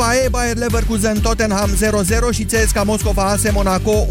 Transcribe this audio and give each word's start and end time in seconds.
grupa 0.00 0.16
E, 0.24 0.28
Bayer 0.28 0.56
Leverkusen 0.56 1.20
Tottenham 1.20 1.70
0-0 2.30 2.32
și 2.32 2.44
CSKA 2.44 2.82
Moscova 2.82 3.22
AS 3.22 3.52
Monaco 3.52 3.92
1-1. 3.92 4.06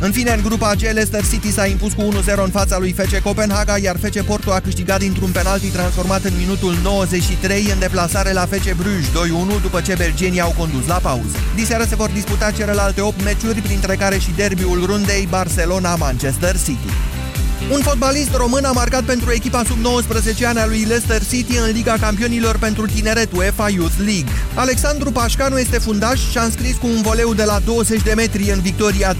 În 0.00 0.12
fine, 0.12 0.32
în 0.32 0.42
grupa 0.42 0.74
G, 0.74 0.80
Leicester 0.80 1.24
City 1.30 1.52
s-a 1.52 1.66
impus 1.66 1.92
cu 1.92 2.02
1-0 2.02 2.42
în 2.44 2.50
fața 2.50 2.78
lui 2.78 2.92
FC 2.92 3.18
Copenhaga, 3.18 3.78
iar 3.78 3.96
FC 3.96 4.20
Porto 4.20 4.52
a 4.52 4.60
câștigat 4.60 4.98
dintr-un 4.98 5.30
penalti 5.30 5.66
transformat 5.66 6.24
în 6.24 6.32
minutul 6.38 6.74
93 6.82 7.68
în 7.72 7.78
deplasare 7.78 8.32
la 8.32 8.46
FC 8.46 8.74
Bruges 8.74 9.06
2-1 9.58 9.60
după 9.62 9.80
ce 9.80 9.94
belgenii 9.98 10.40
au 10.40 10.54
condus 10.58 10.86
la 10.86 10.98
pauză. 11.02 11.36
Diseară 11.54 11.84
se 11.88 11.94
vor 11.94 12.10
disputa 12.10 12.50
celelalte 12.50 13.00
8 13.00 13.24
meciuri, 13.24 13.60
printre 13.60 13.96
care 13.96 14.18
și 14.18 14.30
derbiul 14.36 14.84
rundei 14.86 15.26
Barcelona-Manchester 15.30 16.56
City. 16.56 17.15
Un 17.72 17.80
fotbalist 17.80 18.34
român 18.34 18.64
a 18.64 18.72
marcat 18.72 19.02
pentru 19.02 19.32
echipa 19.32 19.62
sub 19.66 19.78
19 19.78 20.46
ani 20.46 20.58
a 20.58 20.66
lui 20.66 20.84
Leicester 20.84 21.26
City 21.26 21.56
în 21.56 21.70
Liga 21.72 21.96
Campionilor 22.00 22.58
pentru 22.58 22.86
Tineret 22.86 23.32
UEFA 23.32 23.68
Youth 23.68 23.94
League. 23.96 24.32
Alexandru 24.54 25.10
Pașcanu 25.10 25.58
este 25.58 25.78
fundaș 25.78 26.30
și 26.30 26.38
a 26.38 26.42
înscris 26.42 26.76
cu 26.76 26.86
un 26.86 27.02
voleu 27.02 27.34
de 27.34 27.44
la 27.44 27.58
20 27.64 28.02
de 28.02 28.12
metri 28.16 28.50
în 28.50 28.60
victoria 28.60 29.14
3-2 29.14 29.16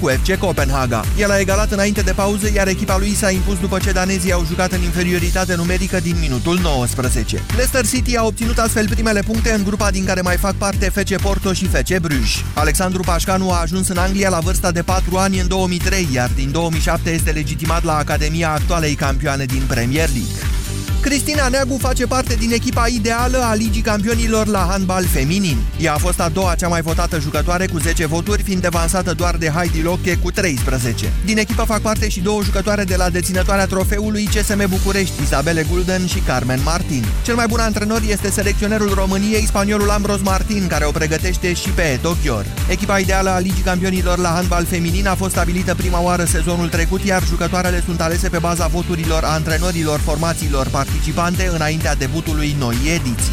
cu 0.00 0.08
FC 0.08 0.34
Copenhaga. 0.34 1.04
El 1.18 1.30
a 1.30 1.38
egalat 1.38 1.72
înainte 1.72 2.00
de 2.00 2.12
pauză, 2.12 2.50
iar 2.54 2.68
echipa 2.68 2.98
lui 2.98 3.14
s-a 3.14 3.30
impus 3.30 3.58
după 3.58 3.78
ce 3.78 3.92
danezii 3.92 4.32
au 4.32 4.44
jucat 4.46 4.72
în 4.72 4.82
inferioritate 4.82 5.54
numerică 5.54 6.00
din 6.00 6.16
minutul 6.20 6.58
19. 6.62 7.42
Leicester 7.48 7.86
City 7.86 8.16
a 8.16 8.24
obținut 8.24 8.58
astfel 8.58 8.88
primele 8.88 9.20
puncte 9.20 9.52
în 9.52 9.64
grupa 9.64 9.90
din 9.90 10.04
care 10.04 10.20
mai 10.20 10.36
fac 10.36 10.54
parte 10.54 10.92
FC 10.94 11.20
Porto 11.20 11.52
și 11.52 11.66
FC 11.66 11.98
Bruges. 11.98 12.30
Alexandru 12.54 13.02
Pașcanu 13.02 13.50
a 13.50 13.60
ajuns 13.60 13.88
în 13.88 13.96
Anglia 13.96 14.28
la 14.28 14.38
vârsta 14.38 14.70
de 14.70 14.82
4 14.82 15.16
ani 15.16 15.38
în 15.40 15.48
2003, 15.48 16.08
iar 16.12 16.30
din 16.34 16.50
2007 16.50 17.10
este 17.10 17.30
legitimat 17.30 17.84
la 17.86 17.98
Academia 17.98 18.50
actualei 18.50 18.94
campioane 18.94 19.44
din 19.46 19.64
Premier 19.66 20.08
League. 20.08 20.65
Cristina 21.06 21.48
Neagu 21.48 21.76
face 21.80 22.06
parte 22.06 22.34
din 22.34 22.52
echipa 22.52 22.86
ideală 22.86 23.38
a 23.38 23.54
Ligii 23.54 23.82
Campionilor 23.82 24.46
la 24.46 24.66
handbal 24.70 25.04
feminin. 25.04 25.56
Ea 25.78 25.94
a 25.94 25.96
fost 25.96 26.20
a 26.20 26.28
doua 26.28 26.54
cea 26.54 26.68
mai 26.68 26.82
votată 26.82 27.18
jucătoare 27.18 27.66
cu 27.66 27.78
10 27.78 28.06
voturi, 28.06 28.42
fiind 28.42 28.60
devansată 28.60 29.12
doar 29.12 29.36
de 29.36 29.48
Heidi 29.48 29.82
Loche 29.82 30.16
cu 30.16 30.30
13. 30.30 31.12
Din 31.24 31.38
echipă 31.38 31.62
fac 31.62 31.80
parte 31.80 32.08
și 32.08 32.20
două 32.20 32.42
jucătoare 32.42 32.84
de 32.84 32.96
la 32.96 33.10
deținătoarea 33.10 33.66
trofeului 33.66 34.24
CSM 34.24 34.68
București, 34.68 35.22
Isabele 35.22 35.66
Gulden 35.70 36.06
și 36.06 36.18
Carmen 36.18 36.60
Martin. 36.64 37.04
Cel 37.24 37.34
mai 37.34 37.46
bun 37.46 37.60
antrenor 37.60 38.00
este 38.08 38.30
selecționerul 38.30 38.94
României, 38.94 39.46
spaniolul 39.46 39.90
Ambros 39.90 40.20
Martin, 40.20 40.66
care 40.66 40.84
o 40.84 40.90
pregătește 40.90 41.52
și 41.52 41.68
pe 41.68 41.98
Tokyo. 42.02 42.42
Echipa 42.68 42.98
ideală 42.98 43.30
a 43.30 43.38
Ligii 43.38 43.62
Campionilor 43.62 44.18
la 44.18 44.28
handbal 44.28 44.64
feminin 44.64 45.06
a 45.06 45.14
fost 45.14 45.30
stabilită 45.30 45.74
prima 45.74 46.00
oară 46.02 46.24
sezonul 46.24 46.68
trecut, 46.68 47.04
iar 47.04 47.22
jucătoarele 47.26 47.82
sunt 47.84 48.00
alese 48.00 48.28
pe 48.28 48.38
baza 48.38 48.66
voturilor 48.66 49.24
antrenorilor 49.24 49.98
formațiilor 49.98 50.66
partidului 50.66 50.94
participante 50.96 51.48
înaintea 51.54 51.94
debutului 51.94 52.54
noi 52.58 52.76
ediții. 52.94 53.32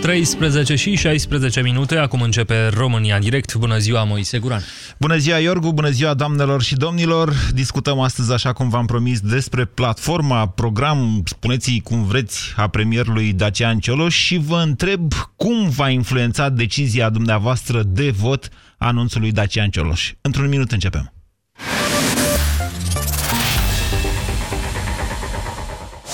13 0.00 0.74
și 0.74 0.94
16 0.94 1.60
minute, 1.60 1.96
acum 1.96 2.20
începe 2.20 2.68
România 2.68 3.18
Direct. 3.18 3.54
Bună 3.54 3.78
ziua, 3.78 4.04
Moise 4.04 4.38
Guran. 4.38 4.62
Bună 4.98 5.16
ziua, 5.16 5.38
Iorgu, 5.38 5.72
bună 5.72 5.90
ziua, 5.90 6.14
doamnelor 6.14 6.62
și 6.62 6.74
domnilor. 6.74 7.34
Discutăm 7.54 8.00
astăzi, 8.00 8.32
așa 8.32 8.52
cum 8.52 8.68
v-am 8.68 8.86
promis, 8.86 9.20
despre 9.20 9.64
platforma, 9.64 10.48
program, 10.48 11.22
spuneți 11.24 11.80
cum 11.84 12.04
vreți, 12.04 12.52
a 12.56 12.68
premierului 12.68 13.32
Dacian 13.32 13.78
Cioloș 13.78 14.14
și 14.14 14.36
vă 14.36 14.62
întreb 14.64 15.12
cum 15.36 15.68
va 15.68 15.88
influența 15.88 16.48
decizia 16.48 17.10
dumneavoastră 17.10 17.82
de 17.82 18.10
vot 18.10 18.48
anunțul 18.78 19.20
lui 19.20 19.32
Dacian 19.32 19.70
Cioloș. 19.70 20.12
Într-un 20.20 20.48
minut 20.48 20.72
începem. 20.72 21.12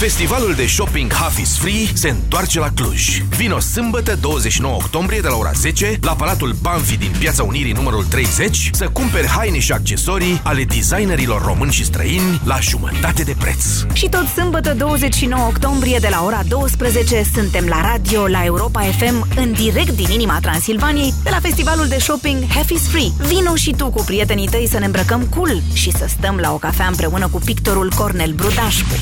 Festivalul 0.00 0.54
de 0.54 0.66
shopping 0.66 1.12
Half 1.12 1.38
is 1.38 1.58
Free 1.58 1.86
se 1.92 2.08
întoarce 2.08 2.58
la 2.58 2.68
Cluj. 2.74 3.22
Vino 3.22 3.58
sâmbătă 3.58 4.16
29 4.20 4.74
octombrie 4.74 5.20
de 5.20 5.28
la 5.28 5.36
ora 5.36 5.50
10 5.52 5.98
la 6.02 6.12
Palatul 6.12 6.56
Banfi 6.62 6.96
din 6.96 7.12
Piața 7.18 7.42
Unirii 7.42 7.72
numărul 7.72 8.04
30 8.04 8.70
să 8.72 8.88
cumperi 8.88 9.26
haine 9.26 9.58
și 9.58 9.72
accesorii 9.72 10.40
ale 10.44 10.64
designerilor 10.64 11.42
români 11.44 11.72
și 11.72 11.84
străini 11.84 12.40
la 12.44 12.58
jumătate 12.60 13.22
de 13.22 13.34
preț. 13.38 13.64
Și 13.92 14.08
tot 14.08 14.26
sâmbătă 14.26 14.74
29 14.74 15.46
octombrie 15.46 15.98
de 16.00 16.08
la 16.10 16.24
ora 16.24 16.40
12 16.48 17.22
suntem 17.34 17.66
la 17.66 17.80
radio 17.80 18.26
la 18.26 18.44
Europa 18.44 18.80
FM 18.80 19.28
în 19.36 19.52
direct 19.52 19.90
din 19.90 20.10
inima 20.10 20.38
Transilvaniei 20.40 21.14
de 21.22 21.30
la 21.30 21.38
festivalul 21.40 21.88
de 21.88 21.98
shopping 21.98 22.44
Half 22.54 22.70
is 22.70 22.88
Free. 22.88 23.12
Vino 23.18 23.54
și 23.54 23.70
tu 23.70 23.90
cu 23.90 24.02
prietenii 24.02 24.48
tăi 24.48 24.68
să 24.70 24.78
ne 24.78 24.84
îmbrăcăm 24.84 25.22
cool 25.22 25.62
și 25.72 25.90
să 25.90 26.06
stăm 26.08 26.36
la 26.36 26.52
o 26.52 26.56
cafea 26.56 26.86
împreună 26.86 27.28
cu 27.28 27.38
pictorul 27.44 27.92
Cornel 27.96 28.32
Brudașcu. 28.32 28.94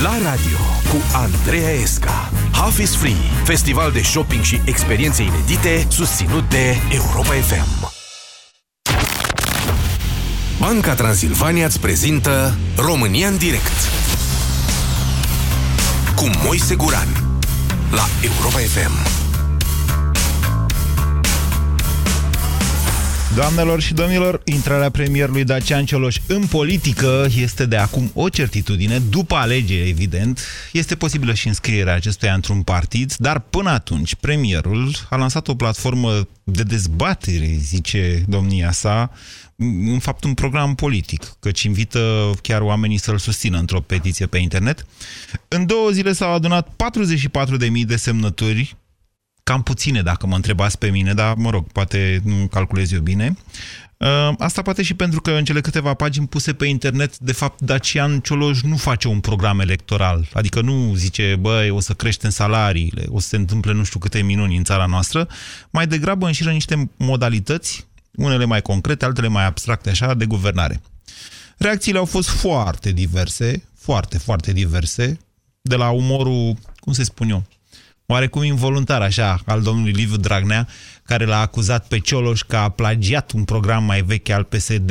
La 0.00 0.18
radio 0.30 0.58
cu 0.90 0.96
Andreea 1.12 1.70
Esca 1.70 2.30
Half 2.52 2.78
is 2.78 2.96
Free, 2.96 3.16
festival 3.44 3.92
de 3.92 4.02
shopping 4.02 4.42
și 4.42 4.60
experiențe 4.64 5.22
inedite 5.22 5.86
susținut 5.88 6.48
de 6.48 6.76
Europa 6.90 7.32
FM. 7.32 7.92
Banca 10.58 10.94
Transilvania 10.94 11.66
îți 11.66 11.80
prezintă 11.80 12.56
România 12.76 13.28
în 13.28 13.36
direct 13.36 13.90
cu 16.14 16.30
Moise 16.44 16.74
Guran 16.74 17.08
la 17.90 18.04
Europa 18.22 18.58
FM. 18.58 19.21
Doamnelor 23.34 23.80
și 23.80 23.94
domnilor, 23.94 24.40
intrarea 24.44 24.90
premierului 24.90 25.44
Dacian 25.44 25.84
Cioloș 25.84 26.16
în 26.26 26.46
politică 26.46 27.26
este 27.36 27.66
de 27.66 27.76
acum 27.76 28.10
o 28.14 28.28
certitudine, 28.28 28.98
după 28.98 29.34
alegeri, 29.34 29.88
evident. 29.88 30.40
Este 30.72 30.94
posibilă 30.94 31.34
și 31.34 31.46
înscrierea 31.46 31.94
acestuia 31.94 32.34
într-un 32.34 32.62
partid, 32.62 33.14
dar 33.16 33.38
până 33.38 33.70
atunci 33.70 34.14
premierul 34.14 34.90
a 35.10 35.16
lansat 35.16 35.48
o 35.48 35.54
platformă 35.54 36.28
de 36.44 36.62
dezbatere, 36.62 37.56
zice 37.58 38.24
domnia 38.28 38.72
sa, 38.72 39.10
în 39.92 39.98
fapt 39.98 40.24
un 40.24 40.34
program 40.34 40.74
politic, 40.74 41.22
căci 41.40 41.62
invită 41.62 42.32
chiar 42.42 42.60
oamenii 42.60 42.98
să-l 42.98 43.18
susțină 43.18 43.58
într-o 43.58 43.80
petiție 43.80 44.26
pe 44.26 44.38
internet. 44.38 44.86
În 45.48 45.66
două 45.66 45.90
zile 45.90 46.12
s-au 46.12 46.32
adunat 46.32 46.68
44.000 46.68 47.84
de 47.86 47.96
semnături 47.96 48.76
cam 49.42 49.62
puține 49.62 50.02
dacă 50.02 50.26
mă 50.26 50.34
întrebați 50.34 50.78
pe 50.78 50.90
mine, 50.90 51.14
dar 51.14 51.34
mă 51.34 51.50
rog, 51.50 51.72
poate 51.72 52.20
nu 52.24 52.46
calculez 52.46 52.92
eu 52.92 53.00
bine. 53.00 53.36
Uh, 53.96 54.34
asta 54.38 54.62
poate 54.62 54.82
și 54.82 54.94
pentru 54.94 55.20
că 55.20 55.30
în 55.30 55.44
cele 55.44 55.60
câteva 55.60 55.94
pagini 55.94 56.26
puse 56.26 56.52
pe 56.52 56.66
internet, 56.66 57.18
de 57.18 57.32
fapt, 57.32 57.60
Dacian 57.60 58.20
Cioloș 58.20 58.60
nu 58.60 58.76
face 58.76 59.08
un 59.08 59.20
program 59.20 59.60
electoral. 59.60 60.28
Adică 60.32 60.60
nu 60.60 60.94
zice, 60.94 61.36
băi, 61.40 61.70
o 61.70 61.80
să 61.80 61.92
creștem 61.92 62.30
salariile, 62.30 63.04
o 63.08 63.20
să 63.20 63.28
se 63.28 63.36
întâmple 63.36 63.72
nu 63.72 63.84
știu 63.84 63.98
câte 63.98 64.22
minuni 64.22 64.56
în 64.56 64.64
țara 64.64 64.86
noastră. 64.86 65.28
Mai 65.70 65.86
degrabă 65.86 66.26
înșiră 66.26 66.50
niște 66.50 66.90
modalități, 66.96 67.86
unele 68.12 68.44
mai 68.44 68.62
concrete, 68.62 69.04
altele 69.04 69.28
mai 69.28 69.44
abstracte, 69.44 69.90
așa, 69.90 70.14
de 70.14 70.26
guvernare. 70.26 70.80
Reacțiile 71.58 71.98
au 71.98 72.04
fost 72.04 72.28
foarte 72.28 72.92
diverse, 72.92 73.62
foarte, 73.74 74.18
foarte 74.18 74.52
diverse, 74.52 75.18
de 75.60 75.76
la 75.76 75.90
umorul, 75.90 76.56
cum 76.80 76.92
să 76.92 77.02
spun 77.02 77.30
eu, 77.30 77.44
oarecum 78.12 78.42
involuntar 78.42 79.02
așa, 79.02 79.40
al 79.46 79.62
domnului 79.62 79.92
Liviu 79.92 80.16
Dragnea, 80.16 80.68
care 81.02 81.24
l-a 81.24 81.40
acuzat 81.40 81.88
pe 81.88 81.98
Cioloș 81.98 82.42
că 82.42 82.56
a 82.56 82.68
plagiat 82.68 83.30
un 83.30 83.44
program 83.44 83.84
mai 83.84 84.02
vechi 84.02 84.28
al 84.28 84.44
PSD, 84.44 84.90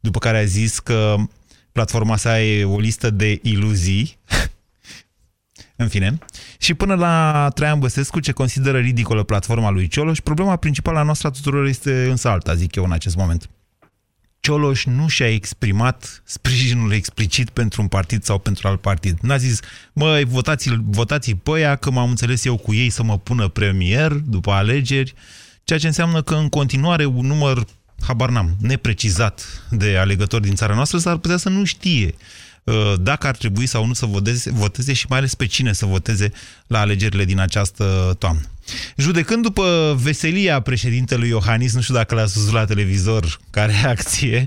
după 0.00 0.18
care 0.18 0.38
a 0.38 0.44
zis 0.44 0.78
că 0.78 1.14
platforma 1.72 2.16
sa 2.16 2.42
e 2.42 2.64
o 2.64 2.78
listă 2.78 3.10
de 3.10 3.38
iluzii. 3.42 4.18
În 5.76 5.88
fine. 5.88 6.18
Și 6.58 6.74
până 6.74 6.94
la 6.94 7.48
Traian 7.54 7.78
Băsescu, 7.78 8.20
ce 8.20 8.32
consideră 8.32 8.78
ridicolă 8.78 9.22
platforma 9.22 9.70
lui 9.70 9.88
Cioloș, 9.88 10.18
problema 10.18 10.56
principală 10.56 10.98
a 10.98 11.02
noastră 11.02 11.28
a 11.28 11.30
tuturor 11.30 11.66
este 11.66 12.08
însă 12.10 12.28
alta, 12.28 12.54
zic 12.54 12.74
eu, 12.74 12.84
în 12.84 12.92
acest 12.92 13.16
moment. 13.16 13.50
Cioloș 14.40 14.84
nu 14.84 15.08
și-a 15.08 15.32
exprimat 15.32 16.22
sprijinul 16.24 16.92
explicit 16.92 17.50
pentru 17.50 17.82
un 17.82 17.88
partid 17.88 18.22
sau 18.22 18.38
pentru 18.38 18.68
alt 18.68 18.80
partid. 18.80 19.18
N-a 19.20 19.36
zis, 19.36 19.60
măi, 19.92 20.24
votați, 20.24 20.70
votați 20.84 21.34
pe 21.34 21.50
aia, 21.50 21.76
că 21.76 21.90
m-am 21.90 22.08
înțeles 22.08 22.44
eu 22.44 22.56
cu 22.56 22.74
ei 22.74 22.90
să 22.90 23.02
mă 23.02 23.18
pună 23.18 23.48
premier 23.48 24.12
după 24.12 24.50
alegeri, 24.50 25.14
ceea 25.64 25.78
ce 25.78 25.86
înseamnă 25.86 26.22
că 26.22 26.34
în 26.34 26.48
continuare 26.48 27.04
un 27.04 27.26
număr, 27.26 27.64
habar 28.06 28.30
n-am, 28.30 28.56
neprecizat 28.60 29.66
de 29.70 29.96
alegători 29.96 30.42
din 30.42 30.54
țara 30.54 30.74
noastră 30.74 30.98
s-ar 30.98 31.16
putea 31.16 31.36
să 31.36 31.48
nu 31.48 31.64
știe 31.64 32.06
uh, 32.06 32.49
dacă 33.00 33.26
ar 33.26 33.36
trebui 33.36 33.66
sau 33.66 33.86
nu 33.86 33.92
să 33.92 34.06
voteze, 34.06 34.50
voteze 34.50 34.92
și 34.92 35.06
mai 35.08 35.18
ales 35.18 35.34
pe 35.34 35.46
cine 35.46 35.72
să 35.72 35.86
voteze 35.86 36.30
la 36.66 36.80
alegerile 36.80 37.24
din 37.24 37.38
această 37.38 38.16
toamnă. 38.18 38.42
Judecând 38.96 39.42
după 39.42 39.96
veselia 40.02 40.60
președintelui 40.60 41.28
Iohannis, 41.28 41.74
nu 41.74 41.80
știu 41.80 41.94
dacă 41.94 42.14
l-a 42.14 42.20
văzut 42.20 42.52
la 42.52 42.64
televizor 42.64 43.38
ca 43.50 43.64
reacție, 43.64 44.46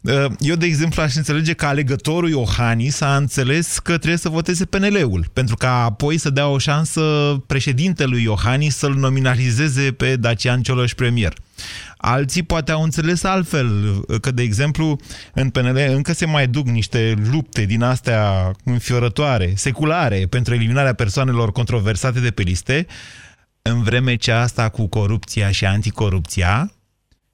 uh, 0.00 0.24
eu, 0.38 0.54
de 0.54 0.66
exemplu, 0.66 1.02
aș 1.02 1.14
înțelege 1.14 1.52
că 1.52 1.66
alegătorul 1.66 2.28
Iohannis 2.28 3.00
a 3.00 3.16
înțeles 3.16 3.78
că 3.78 3.96
trebuie 3.96 4.18
să 4.18 4.28
voteze 4.28 4.64
PNL-ul, 4.64 5.26
pentru 5.32 5.56
ca 5.56 5.84
apoi 5.84 6.18
să 6.18 6.30
dea 6.30 6.48
o 6.48 6.58
șansă 6.58 7.00
președintelui 7.46 8.22
Iohannis 8.22 8.76
să-l 8.76 8.94
nominalizeze 8.94 9.92
pe 9.92 10.16
Dacian 10.16 10.62
Cioloș 10.62 10.94
premier. 10.94 11.32
Alții 12.06 12.42
poate 12.42 12.72
au 12.72 12.82
înțeles 12.82 13.22
altfel, 13.22 14.00
că, 14.20 14.30
de 14.30 14.42
exemplu, 14.42 15.00
în 15.34 15.50
PNL 15.50 15.76
încă 15.76 16.12
se 16.12 16.26
mai 16.26 16.48
duc 16.48 16.66
niște 16.66 17.14
lupte 17.30 17.64
din 17.64 17.82
astea 17.82 18.50
înfiorătoare, 18.64 19.52
seculare, 19.56 20.26
pentru 20.26 20.54
eliminarea 20.54 20.92
persoanelor 20.92 21.52
controversate 21.52 22.20
de 22.20 22.30
pe 22.30 22.42
liste, 22.42 22.86
în 23.62 23.82
vreme 23.82 24.16
ce 24.16 24.32
asta 24.32 24.68
cu 24.68 24.86
corupția 24.86 25.50
și 25.50 25.64
anticorupția 25.64 26.72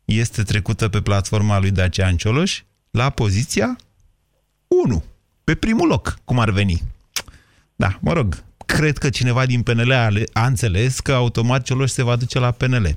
este 0.04 0.42
trecută 0.42 0.88
pe 0.88 1.00
platforma 1.00 1.58
lui 1.58 1.70
Dacian 1.70 2.16
Cioloș 2.16 2.62
la 2.90 3.10
poziția 3.10 3.76
1, 4.84 5.04
pe 5.44 5.54
primul 5.54 5.88
loc, 5.88 6.18
cum 6.24 6.38
ar 6.38 6.50
veni. 6.50 6.82
Da, 7.76 7.98
mă 8.00 8.12
rog, 8.12 8.44
cred 8.72 8.98
că 8.98 9.08
cineva 9.08 9.46
din 9.46 9.62
PNL 9.62 9.92
a, 9.92 10.08
a 10.32 10.46
înțeles 10.46 11.00
că 11.00 11.12
automat 11.12 11.62
Cioloș 11.62 11.90
se 11.90 12.02
va 12.02 12.16
duce 12.16 12.38
la 12.38 12.50
PNL. 12.50 12.96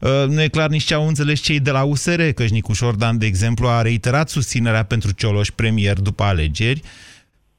Uh, 0.00 0.10
nu 0.28 0.42
e 0.42 0.48
clar 0.48 0.68
nici 0.68 0.84
ce 0.84 0.94
au 0.94 1.08
înțeles 1.08 1.40
cei 1.40 1.60
de 1.60 1.70
la 1.70 1.82
USR, 1.82 2.22
că 2.22 2.44
Nicu 2.44 2.72
Șordan, 2.72 3.18
de 3.18 3.26
exemplu, 3.26 3.68
a 3.68 3.82
reiterat 3.82 4.28
susținerea 4.28 4.82
pentru 4.82 5.10
Cioloș 5.10 5.50
premier 5.50 5.98
după 6.00 6.22
alegeri, 6.22 6.82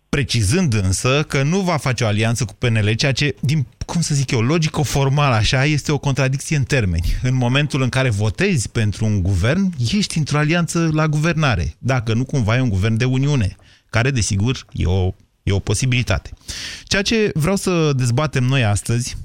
precizând 0.10 0.74
însă 0.74 1.26
că 1.28 1.44
nu 1.44 1.60
va 1.60 1.78
face 1.78 2.04
o 2.04 2.08
alianță 2.08 2.46
cu 2.46 2.54
PNL, 2.54 2.94
ceea 2.94 3.12
ce, 3.12 3.36
din, 3.40 3.66
cum 3.86 4.02
să 4.02 4.16
zic 4.16 4.32
eu, 4.32 4.42
logico-formal 4.42 5.32
așa, 5.32 5.66
este 5.66 5.92
o 5.92 5.98
contradicție 5.98 6.58
în 6.58 6.64
termeni. 6.64 7.18
În 7.22 7.36
momentul 7.36 7.82
în 7.82 7.90
care 7.90 8.10
votezi 8.10 8.70
pentru 8.70 9.06
un 9.06 9.22
guvern, 9.22 9.74
ești 9.94 10.18
într-o 10.18 10.38
alianță 10.38 10.90
la 10.94 11.08
guvernare, 11.08 11.76
dacă 11.78 12.14
nu 12.14 12.26
cumva 12.26 12.56
e 12.56 12.62
un 12.62 12.70
guvern 12.70 12.98
de 12.98 13.06
Uniune, 13.06 13.56
care, 13.90 14.12
desigur, 14.12 14.66
e 14.72 14.86
o, 14.86 15.14
e 15.48 15.52
o 15.52 15.60
posibilitate. 15.60 16.30
Ceea 16.84 17.02
ce 17.02 17.32
vreau 17.34 17.56
să 17.56 17.94
dezbatem 17.96 18.44
noi 18.44 18.64
astăzi, 18.64 19.18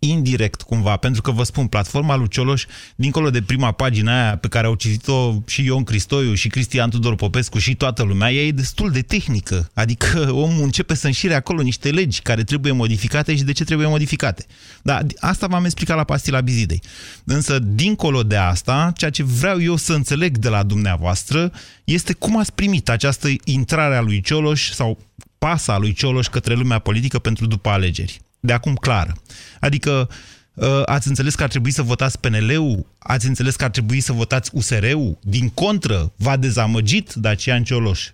indirect 0.00 0.62
cumva, 0.62 0.96
pentru 0.96 1.22
că 1.22 1.30
vă 1.30 1.42
spun, 1.42 1.66
platforma 1.66 2.16
lui 2.16 2.28
Cioloș, 2.28 2.64
dincolo 2.96 3.30
de 3.30 3.42
prima 3.42 3.72
pagină 3.72 4.10
aia 4.10 4.36
pe 4.36 4.48
care 4.48 4.66
au 4.66 4.74
citit-o 4.74 5.42
și 5.46 5.64
Ion 5.64 5.84
Cristoiu 5.84 6.34
și 6.34 6.48
Cristian 6.48 6.90
Tudor 6.90 7.14
Popescu 7.14 7.58
și 7.58 7.74
toată 7.74 8.02
lumea, 8.02 8.32
ea 8.32 8.42
e 8.42 8.50
destul 8.50 8.90
de 8.90 9.00
tehnică. 9.00 9.70
Adică 9.74 10.30
omul 10.44 10.62
începe 10.62 10.94
să 10.94 11.06
înșire 11.06 11.34
acolo 11.34 11.62
niște 11.62 11.90
legi 11.90 12.20
care 12.20 12.44
trebuie 12.44 12.72
modificate 12.72 13.36
și 13.36 13.42
de 13.42 13.52
ce 13.52 13.64
trebuie 13.64 13.86
modificate. 13.86 14.46
Da, 14.82 15.00
asta 15.18 15.46
v-am 15.46 15.64
explicat 15.64 15.96
la 15.96 16.04
pastila 16.04 16.40
Bizidei. 16.40 16.82
Însă, 17.24 17.58
dincolo 17.58 18.22
de 18.22 18.36
asta, 18.36 18.92
ceea 18.96 19.10
ce 19.10 19.22
vreau 19.22 19.62
eu 19.62 19.76
să 19.76 19.92
înțeleg 19.92 20.38
de 20.38 20.48
la 20.48 20.62
dumneavoastră 20.62 21.52
este 21.84 22.12
cum 22.12 22.38
ați 22.38 22.52
primit 22.52 22.88
această 22.88 23.28
intrare 23.44 23.96
a 23.96 24.00
lui 24.00 24.20
Cioloș 24.20 24.70
sau 24.70 24.98
pasa 25.40 25.78
lui 25.78 25.92
Cioloș 25.92 26.26
către 26.26 26.54
lumea 26.54 26.78
politică 26.78 27.18
pentru 27.18 27.46
după 27.46 27.68
alegeri 27.68 28.20
de 28.40 28.52
acum 28.52 28.74
clară. 28.74 29.16
Adică 29.60 30.08
uh, 30.54 30.82
ați 30.84 31.08
înțeles 31.08 31.34
că 31.34 31.42
ar 31.42 31.48
trebui 31.48 31.70
să 31.70 31.82
votați 31.82 32.18
PNL-ul, 32.18 32.86
ați 32.98 33.26
înțeles 33.26 33.56
că 33.56 33.64
ar 33.64 33.70
trebui 33.70 34.00
să 34.00 34.12
votați 34.12 34.50
USR-ul, 34.52 35.18
din 35.22 35.48
contră, 35.48 36.12
v-a 36.16 36.36
dezamăgit 36.36 37.12
Dacian 37.12 37.64
Cioloș. 37.64 38.08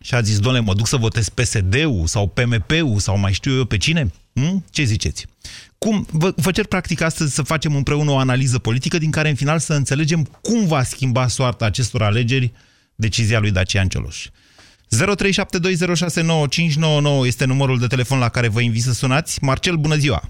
Și 0.00 0.14
a 0.14 0.20
zis, 0.20 0.38
doamne, 0.38 0.60
mă 0.60 0.74
duc 0.74 0.86
să 0.86 0.96
votez 0.96 1.28
PSD-ul 1.28 2.06
sau 2.06 2.26
PMP-ul 2.26 2.98
sau 2.98 3.18
mai 3.18 3.32
știu 3.32 3.56
eu 3.56 3.64
pe 3.64 3.76
cine? 3.76 4.12
Hm? 4.34 4.64
Ce 4.70 4.82
ziceți? 4.82 5.26
Cum, 5.78 6.06
vă, 6.10 6.32
vă 6.36 6.50
cer 6.50 6.66
practic 6.66 7.00
astăzi 7.00 7.34
să 7.34 7.42
facem 7.42 7.76
împreună 7.76 8.10
o 8.10 8.18
analiză 8.18 8.58
politică 8.58 8.98
din 8.98 9.10
care 9.10 9.28
în 9.28 9.34
final 9.34 9.58
să 9.58 9.74
înțelegem 9.74 10.28
cum 10.42 10.66
va 10.66 10.82
schimba 10.82 11.28
soarta 11.28 11.64
acestor 11.64 12.02
alegeri 12.02 12.52
decizia 12.94 13.38
lui 13.38 13.50
Dacian 13.50 13.88
Cioloș. 13.88 14.26
0372069599 14.26 14.30
este 17.26 17.46
numărul 17.46 17.78
de 17.78 17.86
telefon 17.86 18.18
la 18.18 18.28
care 18.28 18.48
vă 18.48 18.60
invit 18.60 18.80
să 18.80 18.92
sunați. 18.92 19.44
Marcel, 19.44 19.76
bună 19.76 19.94
ziua! 19.94 20.20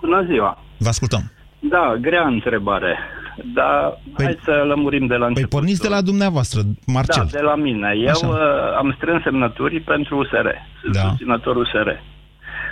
Bună 0.00 0.24
ziua! 0.30 0.58
Vă 0.78 0.88
ascultăm! 0.88 1.32
Da, 1.58 1.96
grea 2.00 2.26
întrebare. 2.26 2.98
Dar 3.54 3.98
păi, 4.16 4.24
hai 4.24 4.38
să 4.42 4.64
lămurim 4.66 5.06
de 5.06 5.14
la 5.14 5.18
păi 5.18 5.28
început. 5.28 5.50
Păi 5.50 5.58
porniți 5.58 5.80
de 5.80 5.88
la 5.88 6.00
dumneavoastră, 6.00 6.60
Marcel. 6.86 7.28
Da, 7.30 7.38
de 7.38 7.44
la 7.44 7.54
mine. 7.54 7.92
Eu 7.96 8.08
Așa. 8.08 8.26
Uh, 8.26 8.76
am 8.76 8.94
strâns 8.96 9.22
semnături 9.22 9.80
pentru 9.80 10.18
USR. 10.18 10.48
Sunt 10.80 10.94
da. 10.94 11.00
susținător 11.00 11.56
USR. 11.56 11.88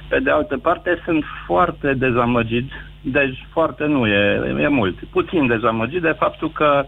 Pe 0.09 0.19
de 0.19 0.31
altă 0.31 0.59
parte, 0.59 1.01
sunt 1.05 1.25
foarte 1.47 1.95
dezamăgit, 1.95 2.71
deci 3.01 3.47
foarte 3.53 3.85
nu 3.85 4.07
e, 4.07 4.55
e 4.61 4.69
mult, 4.69 4.99
puțin 5.11 5.47
dezamăgit 5.47 6.03
de 6.03 6.15
faptul 6.19 6.51
că 6.53 6.85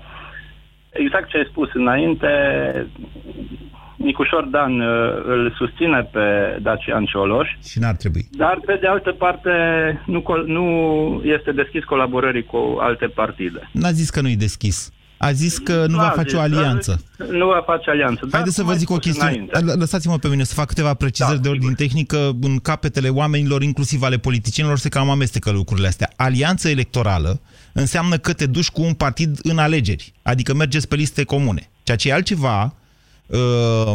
exact 0.90 1.28
ce 1.28 1.36
ai 1.36 1.46
spus 1.50 1.68
înainte, 1.72 2.28
Nicușor 4.04 4.44
Dan 4.44 4.80
uh, 4.80 4.86
îl 5.26 5.54
susține 5.58 6.08
pe 6.12 6.58
Dacian 6.62 7.04
Cioloș. 7.04 7.48
Și 7.70 7.78
n-ar 7.78 7.94
trebui. 7.94 8.24
Dar, 8.30 8.60
pe 8.66 8.78
de 8.80 8.86
altă 8.86 9.10
parte, 9.10 9.50
nu, 10.06 10.22
nu 10.46 10.64
este 11.24 11.52
deschis 11.52 11.84
colaborării 11.84 12.44
cu 12.44 12.76
alte 12.80 13.06
partide. 13.06 13.68
N-a 13.72 13.90
zis 13.90 14.10
că 14.10 14.20
nu-i 14.20 14.36
deschis. 14.36 14.92
A 15.16 15.32
zis 15.32 15.58
că 15.58 15.86
nu 15.88 15.96
va 15.96 16.12
face 16.14 16.28
zis, 16.28 16.38
o 16.38 16.40
alianță. 16.40 17.00
Nu 17.30 17.46
va 17.46 17.62
face 17.66 17.90
alianță. 17.90 18.28
Haideți 18.32 18.54
să 18.54 18.62
vă 18.62 18.72
zic 18.72 18.90
o 18.90 18.96
chestiune. 18.96 19.46
Lăsați-mă 19.78 20.18
pe 20.18 20.28
mine 20.28 20.44
să 20.44 20.54
fac 20.54 20.66
câteva 20.66 20.94
precizări 20.94 21.36
da, 21.36 21.42
de 21.42 21.48
ordine 21.48 21.74
tehnică. 21.76 22.16
În 22.40 22.58
capetele 22.58 23.08
oamenilor, 23.08 23.62
inclusiv 23.62 24.02
ale 24.02 24.16
politicienilor, 24.16 24.78
se 24.78 24.88
cam 24.88 25.10
amestecă 25.10 25.50
lucrurile 25.50 25.86
astea. 25.86 26.10
Alianță 26.16 26.68
electorală 26.68 27.40
înseamnă 27.72 28.16
că 28.16 28.32
te 28.32 28.46
duci 28.46 28.70
cu 28.70 28.82
un 28.82 28.92
partid 28.92 29.38
în 29.42 29.58
alegeri. 29.58 30.12
Adică 30.22 30.54
mergeți 30.54 30.88
pe 30.88 30.96
liste 30.96 31.24
comune. 31.24 31.70
Ceea 31.82 31.96
ce 31.96 32.08
e 32.08 32.12
altceva 32.12 32.62
Uh, 32.64 32.83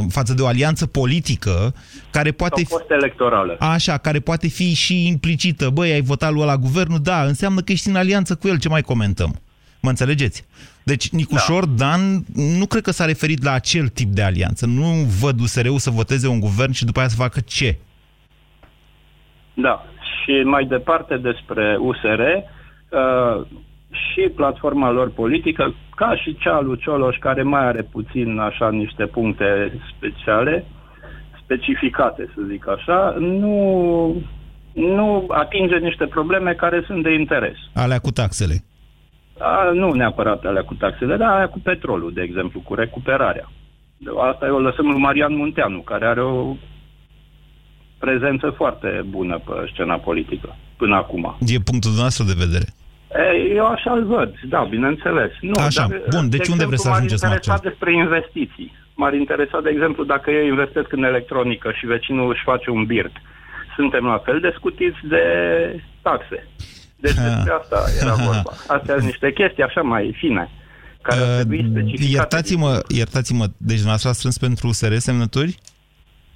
față 0.09 0.33
de 0.33 0.41
o 0.41 0.47
alianță 0.47 0.85
politică 0.85 1.73
care 2.11 2.31
poate 2.31 2.63
fi... 2.63 2.93
electorală. 2.93 3.55
Așa, 3.59 3.97
care 3.97 4.19
poate 4.19 4.47
fi 4.47 4.73
și 4.73 5.07
implicită. 5.07 5.69
Băi, 5.69 5.91
ai 5.91 6.01
votat 6.01 6.33
lui 6.33 6.45
la 6.45 6.57
guvernul? 6.57 6.99
Da, 7.01 7.23
înseamnă 7.23 7.61
că 7.61 7.71
ești 7.71 7.89
în 7.89 7.95
alianță 7.95 8.35
cu 8.35 8.47
el. 8.47 8.59
Ce 8.59 8.69
mai 8.69 8.81
comentăm? 8.81 9.39
Mă 9.81 9.89
înțelegeți? 9.89 10.45
Deci 10.83 11.09
Nicușor 11.09 11.65
da. 11.65 11.85
Dan 11.85 12.23
nu 12.57 12.65
cred 12.65 12.81
că 12.83 12.91
s-a 12.91 13.05
referit 13.05 13.43
la 13.43 13.51
acel 13.51 13.87
tip 13.87 14.09
de 14.09 14.21
alianță. 14.23 14.65
Nu 14.65 14.85
văd 15.21 15.39
USR-ul 15.39 15.77
să 15.77 15.89
voteze 15.89 16.27
un 16.27 16.39
guvern 16.39 16.71
și 16.71 16.85
după 16.85 16.99
aia 16.99 17.07
să 17.07 17.15
facă 17.15 17.39
ce? 17.39 17.77
Da. 19.53 19.85
Și 20.23 20.41
mai 20.45 20.65
departe 20.65 21.17
despre 21.17 21.77
USR, 21.79 22.19
uh, 22.19 23.45
și 23.91 24.29
platforma 24.35 24.91
lor 24.91 25.09
politică, 25.11 25.73
ca 25.95 26.15
și 26.15 26.37
cea 26.39 26.59
lui 26.59 26.77
Cioloș, 26.77 27.17
care 27.17 27.43
mai 27.43 27.65
are 27.65 27.81
puțin 27.81 28.39
așa 28.39 28.69
niște 28.69 29.05
puncte 29.05 29.79
speciale, 29.95 30.65
specificate, 31.43 32.29
să 32.35 32.41
zic 32.49 32.67
așa, 32.67 33.15
nu, 33.19 34.15
nu 34.73 35.25
atinge 35.27 35.77
niște 35.77 36.05
probleme 36.05 36.53
care 36.53 36.83
sunt 36.85 37.03
de 37.03 37.13
interes. 37.13 37.57
Alea 37.73 37.99
cu 37.99 38.11
taxele? 38.11 38.63
A, 39.37 39.71
nu 39.73 39.91
neapărat 39.91 40.45
alea 40.45 40.63
cu 40.63 40.73
taxele, 40.73 41.17
dar 41.17 41.29
alea 41.29 41.49
cu 41.49 41.59
petrolul, 41.59 42.13
de 42.13 42.21
exemplu, 42.21 42.59
cu 42.59 42.73
recuperarea. 42.73 43.51
Asta 44.31 44.45
eu 44.45 44.55
o 44.55 44.59
lăsăm 44.59 44.85
lui 44.85 44.99
Marian 44.99 45.35
Munteanu, 45.35 45.79
care 45.79 46.05
are 46.05 46.21
o 46.21 46.55
prezență 47.99 48.49
foarte 48.49 49.05
bună 49.09 49.39
pe 49.45 49.51
scena 49.73 49.97
politică, 49.97 50.55
până 50.77 50.95
acum. 50.95 51.37
E 51.39 51.59
punctul 51.59 51.91
nostru 51.91 52.25
de 52.25 52.33
vedere. 52.37 52.65
Eu 53.55 53.65
așa 53.65 53.91
îl 53.91 54.05
văd, 54.05 54.33
da, 54.49 54.63
bineînțeles. 54.63 55.31
Nu, 55.41 55.63
așa, 55.63 55.87
dar, 55.87 56.01
bun, 56.09 56.29
deci 56.29 56.45
de 56.45 56.51
unde 56.51 56.65
vreți 56.65 56.81
să 56.81 56.89
ajungeți, 56.89 57.23
M-ar 57.23 57.33
interesa 57.33 57.59
despre 57.69 57.93
investiții. 57.93 58.73
M-ar 58.95 59.13
interesa, 59.13 59.59
de 59.61 59.69
exemplu, 59.69 60.03
dacă 60.03 60.31
eu 60.31 60.45
investesc 60.45 60.91
în 60.91 61.03
electronică 61.03 61.71
și 61.71 61.85
vecinul 61.85 62.31
își 62.31 62.43
face 62.43 62.69
un 62.69 62.85
birt. 62.85 63.15
Suntem 63.75 64.05
la 64.05 64.17
fel 64.17 64.39
de 64.39 64.53
scutiți 64.55 64.97
de 65.03 65.23
taxe. 66.01 66.47
Deci 66.95 67.13
despre 67.13 67.51
asta 67.59 67.83
era 68.01 68.13
vorba. 68.27 68.51
Astea 68.67 68.93
sunt 68.93 69.05
niște 69.05 69.31
chestii 69.31 69.63
așa 69.63 69.81
mai 69.81 70.15
fine. 70.17 70.49
Care 71.01 71.21
uh, 71.49 71.93
iertați-mă, 72.09 72.81
iertați-mă, 72.87 73.45
deci 73.57 73.81
dumneavoastră 73.81 74.09
a 74.09 74.13
strâns 74.13 74.37
pentru 74.37 74.67
USR 74.67 74.93
semnături? 74.95 75.57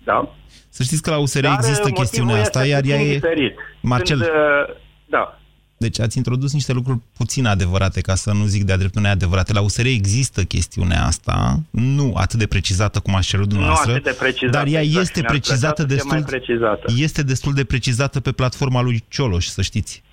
Da. 0.03 0.35
Să 0.69 0.83
știți 0.83 1.01
că 1.01 1.09
la 1.09 1.17
USR 1.17 1.39
Dar 1.39 1.53
există 1.53 1.89
chestiunea 1.89 2.41
asta, 2.41 2.65
iar 2.65 2.81
ea 2.85 2.99
e... 2.99 3.13
Diferit. 3.13 3.55
Marcel, 3.81 4.19
Când, 4.19 4.29
uh, 4.29 4.75
da. 5.05 5.39
Deci 5.83 5.99
ați 5.99 6.17
introdus 6.17 6.53
niște 6.53 6.73
lucruri 6.73 6.99
puțin 7.17 7.45
adevărate, 7.45 8.01
ca 8.01 8.15
să 8.15 8.31
nu 8.31 8.45
zic 8.45 8.63
de-a 8.63 8.77
dreptul 8.77 9.01
neadevărate. 9.01 9.53
La 9.53 9.61
USR 9.61 9.85
există 9.85 10.43
chestiunea 10.43 11.05
asta, 11.05 11.59
nu 11.69 12.13
atât 12.15 12.39
de 12.39 12.45
precizată 12.45 12.99
cum 12.99 13.15
aș 13.15 13.27
cerut 13.27 13.47
dumneavoastră, 13.47 13.89
nu 13.89 13.95
atât 13.95 14.11
de 14.11 14.17
precizată, 14.19 14.57
dar 14.57 14.67
ea 14.67 14.81
exact, 14.81 15.05
este 15.05 15.21
precizată 15.21 15.83
destul, 15.83 16.23
precizată. 16.23 16.93
este 16.97 17.23
destul 17.23 17.53
de 17.53 17.63
precizată 17.63 18.19
pe 18.19 18.31
platforma 18.31 18.81
lui 18.81 19.03
Cioloș, 19.07 19.45
să 19.45 19.61
știți. 19.61 20.03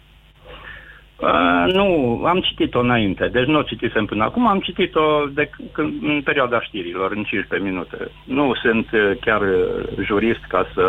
Uh, 1.20 1.72
nu, 1.72 1.86
am 2.24 2.40
citit-o 2.40 2.80
înainte, 2.80 3.28
deci 3.32 3.44
nu 3.44 3.58
o 3.58 3.62
citisem 3.62 4.04
până 4.04 4.24
acum, 4.24 4.46
am 4.46 4.60
citit-o 4.60 5.26
de, 5.34 5.50
când, 5.72 5.92
în 6.02 6.20
perioada 6.24 6.60
știrilor, 6.60 7.10
în 7.10 7.22
15 7.22 7.68
minute. 7.68 8.10
Nu 8.24 8.52
sunt 8.62 8.86
uh, 8.92 9.10
chiar 9.20 9.40
uh, 9.40 10.04
jurist 10.04 10.40
ca 10.48 10.66
să 10.74 10.82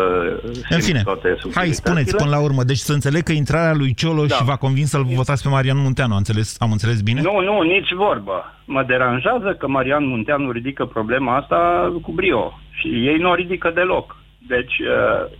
În 0.70 0.80
fine, 0.80 1.00
toate 1.04 1.36
hai 1.54 1.66
spuneți 1.66 2.16
până 2.16 2.30
la 2.30 2.42
urmă, 2.42 2.62
deci 2.62 2.76
să 2.76 2.92
înțeleg 2.92 3.22
că 3.22 3.32
intrarea 3.32 3.74
lui 3.74 3.94
Cioloș 3.94 4.28
Da. 4.28 4.36
va 4.44 4.56
convins 4.56 4.88
să-l 4.88 5.04
votați 5.14 5.42
pe 5.42 5.48
Marian 5.48 5.78
Munteanu, 5.78 6.12
am 6.12 6.18
înțeles, 6.18 6.56
am 6.60 6.70
înțeles 6.70 7.00
bine? 7.00 7.20
Nu, 7.20 7.40
nu, 7.40 7.62
nici 7.62 7.92
vorbă. 7.92 8.54
Mă 8.64 8.82
deranjează 8.82 9.56
că 9.58 9.68
Marian 9.68 10.06
Munteanu 10.06 10.50
ridică 10.50 10.84
problema 10.84 11.36
asta 11.36 11.92
cu 12.02 12.12
brio 12.12 12.60
și 12.70 12.88
ei 12.88 13.16
nu 13.16 13.30
o 13.30 13.34
ridică 13.34 13.70
deloc. 13.74 14.16
Deci, 14.38 14.78
uh, 14.78 15.30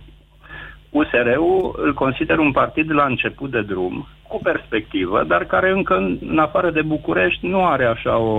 USR-ul 0.89 1.75
îl 1.77 1.93
consider 1.93 2.37
un 2.37 2.51
partid 2.51 2.91
la 2.91 3.05
început 3.05 3.51
de 3.51 3.61
drum, 3.61 4.07
cu 4.33 4.39
perspectivă, 4.43 5.23
dar 5.27 5.43
care 5.45 5.69
încă, 5.71 5.93
în 5.95 6.17
în 6.33 6.37
afară 6.39 6.69
de 6.71 6.81
București, 6.81 7.47
nu 7.47 7.65
are 7.65 7.85
așa 7.85 8.17
o, 8.17 8.33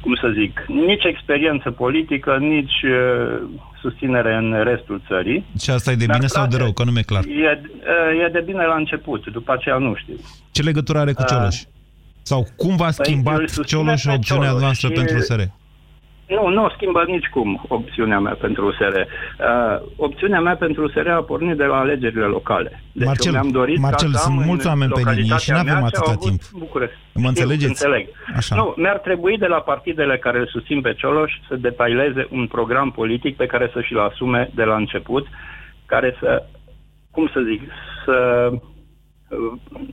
cum 0.00 0.14
să 0.22 0.28
zic, 0.40 0.64
nici 0.86 1.04
experiență 1.04 1.70
politică, 1.70 2.36
nici 2.40 2.78
uh, 2.82 3.42
susținere 3.80 4.34
în 4.34 4.62
restul 4.64 5.02
țării. 5.08 5.44
Și 5.62 5.70
asta 5.70 5.90
e 5.90 5.94
de 5.94 6.04
Mi-ar 6.04 6.16
bine 6.16 6.28
sau 6.28 6.42
de 6.42 6.48
place. 6.48 6.62
rău, 6.62 6.72
că 6.72 6.84
nu 6.84 6.90
mi-e 6.90 7.02
clar. 7.02 7.24
E, 7.24 7.60
uh, 8.14 8.24
e 8.24 8.28
de 8.32 8.42
bine 8.50 8.64
la 8.64 8.74
început, 8.74 9.22
după 9.30 9.52
aceea 9.52 9.76
nu 9.78 9.94
știu. 9.94 10.14
Ce 10.50 10.62
legătură 10.62 10.98
are 10.98 11.12
cu 11.12 11.22
Uh, 11.22 11.28
Cioloș? 11.28 11.56
Sau 12.22 12.46
cum 12.56 12.76
v-a 12.76 12.86
îl 12.86 12.92
schimbat 12.92 13.38
susține 13.38 13.64
Cioloș 13.66 14.02
pe 14.04 14.12
opțiunea 14.12 14.46
Cioloș 14.48 14.62
noastră 14.62 14.88
și- 14.88 14.94
pentru 14.94 15.16
USR? 15.16 15.40
Nu, 16.36 16.48
nu 16.48 16.64
o 16.64 16.70
schimbă 16.76 17.04
nicicum 17.06 17.64
opțiunea 17.68 18.18
mea 18.18 18.36
pentru 18.40 18.66
USR. 18.66 18.96
Uh, 18.96 19.06
opțiunea 19.96 20.40
mea 20.40 20.56
pentru 20.56 20.82
USR 20.82 21.08
a 21.08 21.22
pornit 21.22 21.56
de 21.56 21.64
la 21.64 21.78
alegerile 21.78 22.24
locale. 22.24 22.82
Deci 22.92 23.06
Marcel, 23.06 23.34
eu 23.34 23.40
mi-am 23.40 23.52
dorit 23.60 23.78
Marcel, 23.78 24.12
ca 24.12 24.18
să 24.18 24.24
sunt 24.24 24.34
am 24.34 24.40
în 24.40 24.46
mulți 24.46 24.66
oameni 24.66 24.92
pe 24.92 25.00
linie 25.00 25.36
și 25.36 25.50
localitatea 25.50 25.54
n-avem 25.56 25.80
mea 25.80 25.90
ce 25.90 25.96
au 25.96 26.02
atâta 26.02 26.10
avut 26.10 26.28
timp. 26.28 26.40
București. 26.66 26.96
Mă 26.96 27.18
Știu, 27.18 27.28
înțelegeți? 27.28 27.68
Înțeleg. 27.68 28.08
Așa. 28.36 28.54
Nu, 28.56 28.74
mi-ar 28.76 28.98
trebui 28.98 29.38
de 29.38 29.46
la 29.46 29.60
partidele 29.60 30.18
care 30.18 30.38
îl 30.38 30.46
susțin 30.46 30.80
pe 30.80 30.94
Cioloș 30.94 31.32
să 31.48 31.54
detaileze 31.56 32.26
un 32.30 32.46
program 32.46 32.90
politic 32.90 33.36
pe 33.36 33.46
care 33.46 33.70
să 33.72 33.80
și-l 33.80 33.98
asume 33.98 34.50
de 34.54 34.64
la 34.64 34.76
început, 34.76 35.26
care 35.86 36.16
să, 36.20 36.46
cum 37.10 37.30
să 37.32 37.40
zic, 37.50 37.60
să 38.04 38.48
uh, 39.28 39.88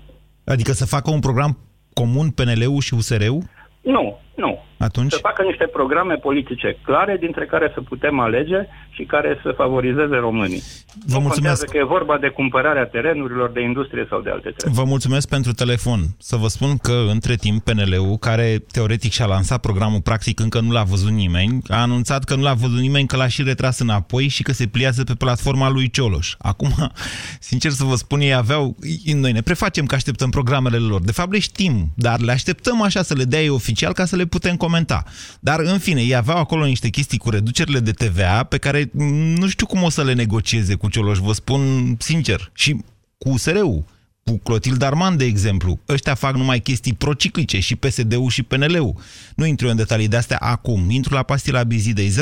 Adică 0.46 0.72
să 0.72 0.86
facă 0.86 1.12
un 1.12 1.20
program 1.20 1.58
comun 1.94 2.30
PNL-ul 2.30 2.82
și 2.82 2.94
USR-ul? 2.94 3.44
nu, 3.82 4.20
nu. 4.40 4.64
Atunci? 4.78 5.12
Să 5.12 5.20
facă 5.22 5.42
niște 5.44 5.66
programe 5.66 6.16
politice 6.16 6.78
clare, 6.82 7.18
dintre 7.20 7.46
care 7.46 7.72
să 7.74 7.82
putem 7.82 8.20
alege 8.20 8.68
și 8.90 9.04
care 9.04 9.40
să 9.44 9.54
favorizeze 9.58 10.16
românii. 10.16 10.64
Vă 11.06 11.18
nu 11.18 11.20
mulțumesc. 11.20 11.34
contează 11.34 11.66
că 11.66 11.78
e 11.78 11.84
vorba 11.84 12.18
de 12.18 12.28
cumpărarea 12.28 12.86
terenurilor, 12.86 13.50
de 13.50 13.62
industrie 13.62 14.06
sau 14.10 14.22
de 14.22 14.30
alte 14.30 14.50
treburi. 14.50 14.82
Vă 14.82 14.86
mulțumesc 14.88 15.30
pentru 15.30 15.52
telefon. 15.52 16.00
Să 16.18 16.36
vă 16.36 16.48
spun 16.48 16.78
că, 16.78 17.06
între 17.10 17.36
timp, 17.36 17.64
PNL-ul, 17.64 18.18
care 18.18 18.64
teoretic 18.72 19.12
și-a 19.12 19.26
lansat 19.26 19.60
programul, 19.60 20.02
practic 20.02 20.40
încă 20.40 20.60
nu 20.60 20.72
l-a 20.72 20.84
văzut 20.84 21.12
nimeni, 21.12 21.62
a 21.68 21.82
anunțat 21.82 22.24
că 22.24 22.36
nu 22.36 22.42
l-a 22.42 22.54
văzut 22.54 22.80
nimeni, 22.80 23.08
că 23.08 23.16
l-a 23.16 23.28
și 23.28 23.44
retras 23.44 23.80
înapoi 23.80 24.28
și 24.28 24.44
că 24.44 24.52
se 24.52 24.68
pliază 24.68 25.04
pe 25.04 25.14
platforma 25.14 25.70
lui 25.70 25.90
Cioloș. 25.90 26.34
Acum, 26.38 26.72
sincer 27.50 27.72
să 27.72 27.84
vă 27.84 27.96
spun, 27.96 28.20
ei 28.20 28.34
aveau... 28.34 28.76
Noi 29.14 29.32
ne 29.32 29.42
prefacem 29.42 29.86
că 29.86 29.96
așteptăm 29.96 30.30
programele 30.30 30.78
lor. 30.78 31.02
De 31.02 31.12
fapt, 31.12 31.32
le 31.32 31.40
știm, 31.40 31.92
dar 31.96 32.20
le 32.20 32.32
așteptăm 32.32 32.82
așa 32.82 33.02
să 33.02 33.14
le 33.14 33.24
dea 33.24 33.42
ei 33.42 33.50
oficial 33.50 33.94
ca 33.94 34.06
să 34.06 34.16
le 34.16 34.26
putem 34.30 34.56
comenta. 34.56 35.04
Dar, 35.40 35.60
în 35.60 35.78
fine, 35.78 36.02
ei 36.02 36.16
aveau 36.16 36.38
acolo 36.38 36.66
niște 36.66 36.90
chestii 36.90 37.18
cu 37.18 37.30
reducerile 37.30 37.80
de 37.80 37.92
TVA 37.92 38.44
pe 38.44 38.58
care 38.58 38.90
m, 38.94 39.04
nu 39.40 39.48
știu 39.48 39.66
cum 39.66 39.84
o 39.84 39.90
să 39.90 40.04
le 40.04 40.14
negocieze 40.14 40.76
cu 40.76 40.90
Cioloș, 40.90 41.18
vă 41.18 41.32
spun 41.32 41.96
sincer. 42.00 42.52
Și 42.54 42.82
cu 43.18 43.30
USR-ul 43.30 43.84
cu 44.24 44.40
Clotilde 44.44 44.86
Arman, 44.86 45.18
de 45.18 45.26
exemplu. 45.26 45.80
Ăștia 45.90 46.14
fac 46.14 46.36
numai 46.36 46.60
chestii 46.60 46.94
prociclice, 46.94 47.60
și 47.60 47.76
PSD-ul 47.76 48.30
și 48.30 48.44
PNL-ul. 48.44 48.94
Nu 49.36 49.46
intru 49.46 49.66
eu 49.66 49.72
în 49.72 49.78
detalii 49.78 50.08
de 50.08 50.18
astea 50.18 50.38
acum. 50.40 50.90
Intru 50.90 51.14
la 51.14 51.24
pastila 51.24 51.64
Bizidei. 51.64 52.10
0372069599. 52.10 52.14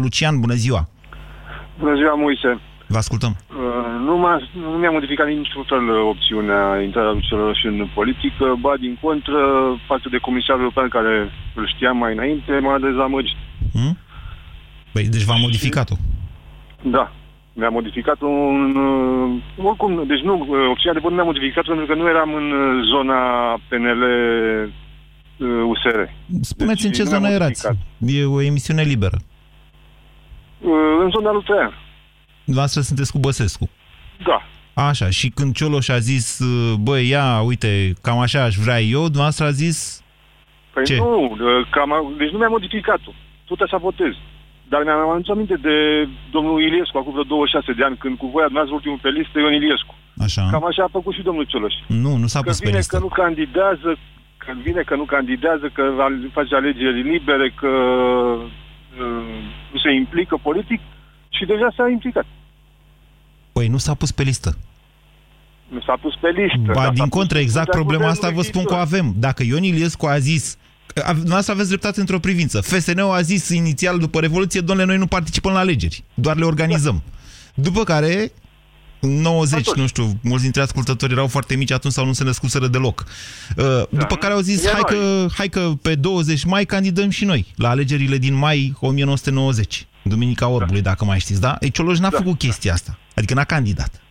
Lucian, 0.00 0.40
bună 0.40 0.54
ziua! 0.54 0.88
Bună 1.78 1.94
ziua, 1.96 2.14
Moise. 2.14 2.60
Vă 2.88 2.96
ascultăm. 2.96 3.32
Uh, 3.36 3.56
Nu, 4.06 4.16
m-a, 4.16 4.34
nu 4.52 4.68
mi-a 4.80 4.90
modificat 4.90 5.26
niciun 5.26 5.62
fel 5.62 5.88
uh, 5.88 6.00
opțiunea 6.12 6.80
intrarea 6.82 7.10
lui 7.10 7.26
Cioloș 7.28 7.64
în 7.64 7.88
politică, 7.94 8.56
ba 8.60 8.72
din 8.80 8.98
contră, 9.00 9.38
față 9.86 10.06
de 10.10 10.18
comisarul 10.18 10.60
european 10.60 10.88
care 10.88 11.30
îl 11.54 11.66
știam 11.74 11.96
mai 11.96 12.12
înainte, 12.12 12.58
m-a 12.58 12.78
dezamăgit. 12.78 13.36
Hmm? 13.72 13.96
Păi, 14.92 15.04
deci 15.08 15.22
v-a 15.28 15.34
modificat-o. 15.34 15.94
Da, 16.82 17.12
mi-a 17.52 17.68
modificat 17.68 18.20
un... 18.20 18.76
uh, 18.76 19.64
Oricum, 19.68 20.06
deci 20.06 20.20
nu, 20.28 20.34
uh, 20.34 20.68
opțiunea 20.70 20.92
de 20.94 21.00
vot 21.02 21.10
nu 21.10 21.16
mi-a 21.16 21.30
modificat 21.32 21.64
pentru 21.64 21.86
că 21.86 21.94
nu 21.94 22.08
eram 22.08 22.34
în 22.34 22.50
uh, 22.50 22.84
zona 22.92 23.18
PNL 23.68 24.02
uh, 24.02 25.48
USR. 25.72 25.98
Spuneți 26.40 26.82
Deci 26.82 26.84
în 26.84 26.92
ce 26.92 27.02
nu 27.02 27.08
mi-a 27.10 27.18
zonă 27.18 27.28
erați. 27.32 27.66
modificat. 27.66 27.76
E 28.20 28.24
o 28.36 28.42
emisiune 28.42 28.82
liberă. 28.82 29.16
Uh, 30.60 30.70
În 31.02 31.10
zona 31.10 31.32
lui 31.32 31.42
Traian. 31.42 31.72
Dumneavoastră 32.48 32.80
sunteți 32.80 33.12
cu 33.12 33.18
Băsescu. 33.18 33.66
Da. 34.28 34.38
Așa, 34.88 35.10
și 35.10 35.28
când 35.28 35.54
Cioloș 35.54 35.88
a 35.88 35.98
zis, 35.98 36.40
băi, 36.86 37.08
ia, 37.08 37.40
uite, 37.40 37.92
cam 38.02 38.18
așa 38.18 38.42
aș 38.42 38.54
vrea 38.64 38.80
eu, 38.80 39.02
dumneavoastră 39.02 39.44
a 39.44 39.50
zis, 39.50 40.02
Păi 40.74 40.84
Ce? 40.84 40.96
nu, 40.96 41.22
uh, 41.30 41.66
cam, 41.70 41.90
deci 42.18 42.30
nu 42.30 42.38
mi-a 42.38 42.48
modificat-o. 42.56 43.12
Tot 43.48 43.60
așa 43.60 43.76
votez. 43.76 44.12
Dar 44.70 44.82
mi-am 44.82 45.10
adus 45.10 45.28
aminte 45.28 45.54
de 45.68 45.74
domnul 46.30 46.62
Iliescu, 46.62 46.98
acum 46.98 47.12
vreo 47.12 47.24
26 47.24 47.72
de 47.72 47.84
ani, 47.84 47.96
când 47.96 48.16
cu 48.18 48.26
voia 48.34 48.48
dumneavoastră 48.50 48.74
ultimul 48.78 48.98
pe 49.04 49.10
listă, 49.18 49.36
Ion 49.38 49.52
Iliescu. 49.60 49.94
așa, 50.26 50.42
Cam 50.50 50.64
așa 50.66 50.82
a 50.84 50.96
făcut 50.98 51.14
și 51.14 51.22
domnul 51.28 51.44
Cioloș. 51.52 51.74
nu, 51.86 52.12
nu 52.22 52.26
s-a 52.32 52.40
Că 52.40 52.48
pus 52.48 52.58
pe 52.58 52.66
vine 52.66 52.78
listă. 52.78 52.96
că 52.96 53.02
nu 53.02 53.08
candidează, 53.22 53.90
că 54.42 54.48
vine 54.66 54.82
că 54.88 54.94
nu 55.00 55.04
candidează, 55.14 55.66
că 55.76 55.82
al- 56.06 56.30
face 56.38 56.54
alegeri 56.54 57.02
libere, 57.12 57.46
că 57.60 57.72
uh, 59.02 59.38
nu 59.72 59.78
se 59.84 59.90
implică 60.02 60.36
politic 60.48 60.80
și 61.36 61.44
deja 61.52 61.68
s-a 61.76 61.86
implicat. 61.96 62.26
Păi 63.58 63.68
nu 63.68 63.78
s-a 63.78 63.94
pus 63.94 64.10
pe 64.10 64.22
listă. 64.22 64.56
Nu 65.68 65.80
s-a 65.80 65.98
pus 66.02 66.14
pe 66.20 66.28
listă. 66.28 66.72
Ba, 66.72 66.72
dar 66.72 66.84
s-a 66.84 66.90
din 66.92 67.02
pus 67.02 67.12
contră, 67.18 67.36
în 67.36 67.42
exact 67.42 67.68
fruntea 67.70 67.80
problema 67.84 68.10
asta 68.10 68.26
vă 68.28 68.32
guvernului 68.34 68.50
spun 68.50 68.64
că 68.64 68.82
o 68.82 68.86
viitor. 68.86 68.98
avem. 69.00 69.14
Dacă 69.20 69.42
Ion 69.42 69.62
Iliescu 69.62 70.06
a 70.06 70.18
zis, 70.18 70.56
a- 71.04 71.12
dumneavoastră 71.12 71.52
aveți 71.52 71.68
dreptate 71.68 72.00
într-o 72.00 72.18
privință, 72.18 72.60
FSN-ul 72.60 73.10
a 73.12 73.20
zis 73.20 73.48
inițial 73.48 73.98
după 73.98 74.20
Revoluție, 74.20 74.60
domnule, 74.60 74.86
noi 74.88 74.96
nu 74.98 75.06
participăm 75.06 75.52
la 75.52 75.58
alegeri, 75.58 76.04
doar 76.14 76.36
le 76.36 76.44
organizăm. 76.44 77.02
După 77.54 77.84
care, 77.84 78.32
în 79.00 79.10
90, 79.20 79.58
Atunci. 79.60 79.76
nu 79.76 79.86
știu, 79.86 80.12
mulți 80.22 80.42
dintre 80.42 80.62
ascultători 80.62 81.12
erau 81.12 81.26
foarte 81.26 81.56
mici 81.56 81.72
atunci 81.72 81.92
sau 81.92 82.04
nu 82.06 82.12
se 82.12 82.24
născuseră 82.24 82.66
deloc. 82.66 83.04
Uh, 83.56 83.64
După 83.90 84.16
care 84.16 84.32
au 84.32 84.40
zis, 84.40 84.64
E 84.64 84.68
hai 84.70 84.80
noi. 84.90 84.98
că, 85.00 85.26
hai 85.34 85.48
că 85.48 85.72
pe 85.82 85.94
20 85.94 86.44
mai 86.44 86.64
candidăm 86.64 87.10
și 87.10 87.24
noi 87.24 87.46
la 87.56 87.68
alegerile 87.68 88.18
din 88.18 88.34
mai 88.34 88.72
1990, 88.80 89.86
Duminica 90.08 90.48
Orbului, 90.48 90.82
dacă 90.82 91.04
mai 91.04 91.18
știți, 91.18 91.40
da? 91.40 91.56
Ei, 91.60 91.70
Cioloș 91.70 91.98
n-a 91.98 92.10
făcut 92.10 92.38
chestia 92.38 92.72
asta, 92.72 92.98
adică 93.14 93.34
n-a 93.34 93.44
candidat. 93.44 94.02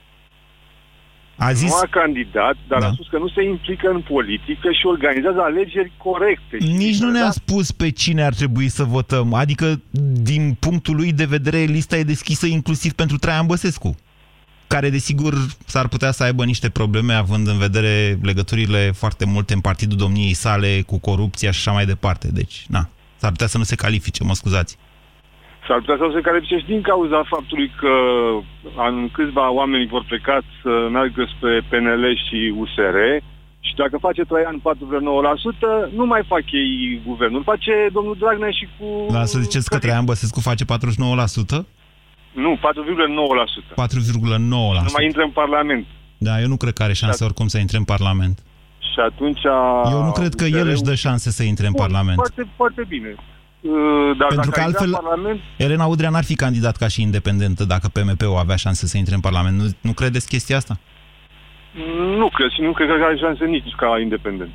A 1.40 1.52
zis, 1.52 1.70
Nu 1.70 1.76
a 1.76 1.88
candidat, 1.90 2.56
dar 2.68 2.80
Da. 2.80 2.88
a 2.88 2.92
spus 2.92 3.08
că 3.08 3.18
nu 3.18 3.30
se 3.30 3.44
implică 3.44 3.90
în 3.90 4.02
politică 4.02 4.72
și 4.72 4.86
organizează 4.86 5.40
alegeri 5.42 5.92
corecte. 5.98 6.58
și 6.60 6.72
Nici 6.72 6.80
nu 6.80 7.06
libere, 7.06 7.12
ne-a 7.12 7.24
da? 7.24 7.32
spus 7.32 7.72
pe 7.72 7.90
cine 7.90 8.24
ar 8.24 8.34
trebui 8.34 8.68
să 8.70 8.84
votăm. 8.84 9.34
Adică, 9.34 9.82
din 10.22 10.58
punctul 10.60 10.96
lui 10.96 11.14
de 11.14 11.26
vedere, 11.26 11.58
lista 11.58 11.98
e 11.98 12.04
deschisă 12.04 12.46
inclusiv 12.46 12.92
pentru 12.92 13.18
Traian 13.18 13.46
Băsescu, 13.46 13.96
care, 14.68 14.90
desigur, 14.90 15.34
s-ar 15.66 15.88
putea 15.88 16.12
să 16.12 16.24
aibă 16.24 16.46
niște 16.46 16.70
probleme, 16.70 17.14
având 17.14 17.48
în 17.48 17.58
vedere 17.58 18.20
legăturile 18.22 18.92
foarte 18.92 19.26
multe 19.26 19.54
în 19.54 19.60
partidul 19.60 19.98
domniei 19.98 20.34
sale 20.34 20.82
cu 20.82 20.98
corupția 21.00 21.52
și 21.52 21.58
așa 21.60 21.72
mai 21.72 21.86
departe. 21.86 22.28
Deci, 22.32 22.66
na, 22.70 22.90
s-ar 23.18 23.32
putea 23.32 23.48
să 23.48 23.58
nu 23.58 23.64
se 23.64 23.76
califice, 23.76 24.24
mă 24.24 24.34
scuzați. 24.36 24.78
S-ar 25.68 25.80
putea 25.84 25.98
să 26.00 26.08
se 26.16 26.22
califice 26.28 26.58
și 26.58 26.66
din 26.74 26.82
cauza 26.82 27.20
faptului 27.34 27.70
că 27.82 27.94
în 28.90 29.10
câțiva 29.18 29.46
oameni 29.60 29.88
vor 29.96 30.04
pleca 30.08 30.38
să 30.62 30.72
meargă 30.92 31.24
spre 31.34 31.54
PNL 31.70 32.04
și 32.26 32.40
USR 32.62 32.98
și 33.68 33.74
dacă 33.82 33.98
face 34.08 34.22
Traian 34.22 34.58
4,9%, 34.70 35.94
nu 36.00 36.06
mai 36.06 36.22
fac 36.28 36.44
ei 36.52 37.02
guvernul. 37.06 37.44
Face 37.44 37.74
domnul 37.94 38.16
Dragnea 38.20 38.50
și 38.60 38.68
cu... 38.78 38.86
Dar 39.12 39.26
să 39.26 39.40
ziceți 39.40 39.70
că 39.70 39.78
Traian 39.78 40.06
Băsescu 40.06 40.40
face 40.40 40.64
49%? 40.66 40.68
Nu, 42.32 42.52
4,9%. 42.56 42.60
4,9%. 43.88 44.38
Nu 44.38 44.94
mai 44.98 45.06
intră 45.06 45.22
în 45.24 45.30
Parlament. 45.30 45.86
Da, 46.18 46.42
eu 46.42 46.48
nu 46.48 46.58
cred 46.58 46.74
că 46.74 46.84
are 46.84 46.94
șanse 46.94 47.24
oricum 47.24 47.48
să 47.48 47.58
intre 47.58 47.78
în 47.78 47.84
Parlament. 47.84 48.40
Și 48.80 49.00
atunci... 49.10 49.46
a- 49.46 49.90
Eu 49.92 50.04
nu 50.04 50.12
cred 50.12 50.34
că 50.34 50.46
el 50.46 50.68
își 50.68 50.82
dă 50.82 50.96
șanse 50.96 51.30
să 51.32 51.44
intre 51.44 51.66
în 51.66 51.72
Bun, 51.76 51.82
Parlament. 51.86 52.16
Foarte, 52.16 52.48
foarte 52.56 52.84
bine. 52.88 53.16
Uh, 53.68 54.18
Dar 54.18 54.28
Pentru 54.28 54.36
dacă 54.36 54.50
că 54.50 54.60
ai 54.60 54.66
altfel- 54.66 54.90
dat 54.92 55.02
Parlament, 55.02 55.40
Elena 55.58 55.86
Udrea 55.86 56.10
n-ar 56.10 56.24
fi 56.24 56.36
candidat 56.36 56.76
ca 56.78 56.88
și 56.88 57.02
independentă 57.02 57.64
dacă 57.64 57.88
PMP-ul 57.94 58.38
avea 58.38 58.56
șanse 58.56 58.88
să 58.88 58.98
intre 58.98 59.14
în 59.16 59.20
Parlament. 59.20 59.58
Nu, 59.60 59.66
nu 59.82 59.94
credeți 59.94 60.28
chestia 60.28 60.58
asta? 60.58 60.78
nu 62.18 62.30
cred 62.30 62.50
și 62.50 62.62
nu 62.62 62.72
cred 62.72 62.88
că 62.88 62.94
are 63.04 63.18
șanse 63.18 63.46
nici 63.46 63.74
ca 63.78 64.00
independent. 64.00 64.50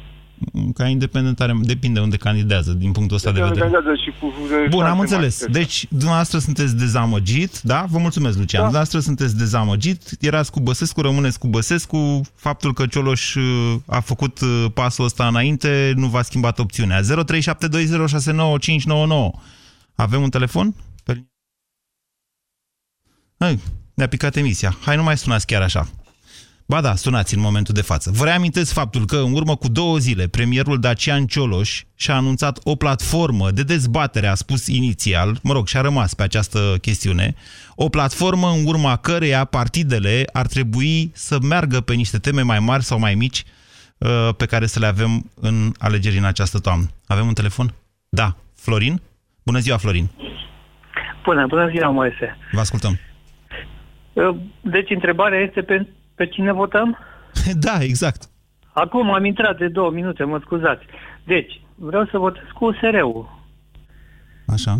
Ca 0.75 0.87
independent 0.87 1.41
are, 1.41 1.55
depinde 1.61 2.01
unde 2.01 2.17
candidează, 2.17 2.73
din 2.73 2.93
punctul 2.93 3.17
ăsta 3.17 3.33
de, 3.33 3.41
de 3.41 3.45
vedere. 3.45 3.97
Și 4.05 4.13
cu 4.21 4.33
Bun, 4.69 4.85
am 4.85 5.01
înțeles. 5.01 5.47
Deci, 5.47 5.87
dumneavoastră 5.89 6.39
sunteți 6.39 6.77
dezamăgit, 6.77 7.61
da? 7.61 7.85
Vă 7.91 7.99
mulțumesc, 7.99 8.39
Lucian. 8.39 8.63
Da. 8.63 8.69
Dumneavoastră 8.69 8.99
sunteți 9.01 9.37
dezamăgit, 9.37 10.03
erați 10.21 10.51
cu 10.51 10.61
Băsescu, 10.61 11.01
rămâneți 11.01 11.39
cu 11.39 11.47
Băsescu, 11.47 12.21
faptul 12.35 12.73
că 12.73 12.87
Cioloș 12.87 13.35
uh, 13.35 13.75
a 13.87 14.01
făcut 14.01 14.41
uh, 14.41 14.67
pasul 14.75 15.05
ăsta 15.05 15.27
înainte 15.27 15.93
nu 15.97 16.07
v-a 16.07 16.23
schimbat 16.23 16.59
opțiunea. 16.59 17.01
0372069599. 17.01 17.07
Avem 19.95 20.23
un 20.23 20.31
telefon? 20.31 20.75
Hai, 23.39 23.59
ne-a 23.95 24.09
picat 24.09 24.37
emisia. 24.37 24.77
Hai, 24.81 24.97
nu 24.97 25.03
mai 25.03 25.19
sunați 25.19 25.47
chiar 25.47 25.63
așa. 25.63 25.89
Ba 26.73 26.81
da, 26.81 26.95
sunați 26.95 27.35
în 27.35 27.41
momentul 27.41 27.75
de 27.75 27.83
față. 27.83 28.11
Vă 28.15 28.25
reamintesc 28.25 28.73
faptul 28.73 29.05
că 29.07 29.17
în 29.17 29.33
urmă 29.33 29.57
cu 29.57 29.69
două 29.69 29.97
zile 29.99 30.27
premierul 30.27 30.81
Dacian 30.81 31.27
Cioloș 31.27 31.83
și-a 31.97 32.15
anunțat 32.15 32.59
o 32.65 32.75
platformă 32.77 33.51
de 33.51 33.63
dezbatere, 33.63 34.27
a 34.27 34.35
spus 34.35 34.67
inițial, 34.67 35.37
mă 35.43 35.53
rog, 35.53 35.67
și-a 35.67 35.81
rămas 35.81 36.15
pe 36.15 36.23
această 36.23 36.59
chestiune, 36.81 37.35
o 37.75 37.89
platformă 37.89 38.49
în 38.49 38.67
urma 38.67 38.97
căreia 38.97 39.45
partidele 39.45 40.23
ar 40.33 40.47
trebui 40.47 41.11
să 41.15 41.39
meargă 41.43 41.81
pe 41.81 41.95
niște 41.95 42.19
teme 42.19 42.43
mai 42.43 42.59
mari 42.59 42.83
sau 42.83 42.99
mai 42.99 43.15
mici 43.15 43.45
uh, 43.99 44.29
pe 44.37 44.47
care 44.47 44.67
să 44.67 44.79
le 44.79 44.87
avem 44.87 45.31
în 45.41 45.73
alegeri 45.79 46.19
în 46.19 46.25
această 46.25 46.59
toamnă. 46.59 46.87
Avem 47.07 47.27
un 47.27 47.35
telefon? 47.35 47.75
Da. 48.09 48.37
Florin? 48.55 49.01
Bună 49.45 49.59
ziua, 49.59 49.77
Florin! 49.77 50.11
Bună, 51.25 51.47
bună 51.47 51.69
ziua, 51.69 51.89
Moise! 51.91 52.37
Vă 52.53 52.61
ascultăm! 52.61 52.99
Uh, 54.13 54.37
deci 54.61 54.91
întrebarea 54.91 55.39
este 55.39 55.63
pe 55.63 55.87
pe 56.23 56.29
cine 56.29 56.53
votăm? 56.53 56.99
Da, 57.67 57.77
exact. 57.81 58.29
Acum 58.73 59.13
am 59.13 59.25
intrat 59.25 59.59
de 59.59 59.69
două 59.69 59.91
minute, 59.91 60.25
mă 60.25 60.39
scuzați. 60.45 60.85
Deci, 61.25 61.61
vreau 61.75 62.05
să 62.11 62.19
votez 62.19 62.43
cu 62.55 62.65
USR-ul. 62.65 63.41
Așa. 64.47 64.79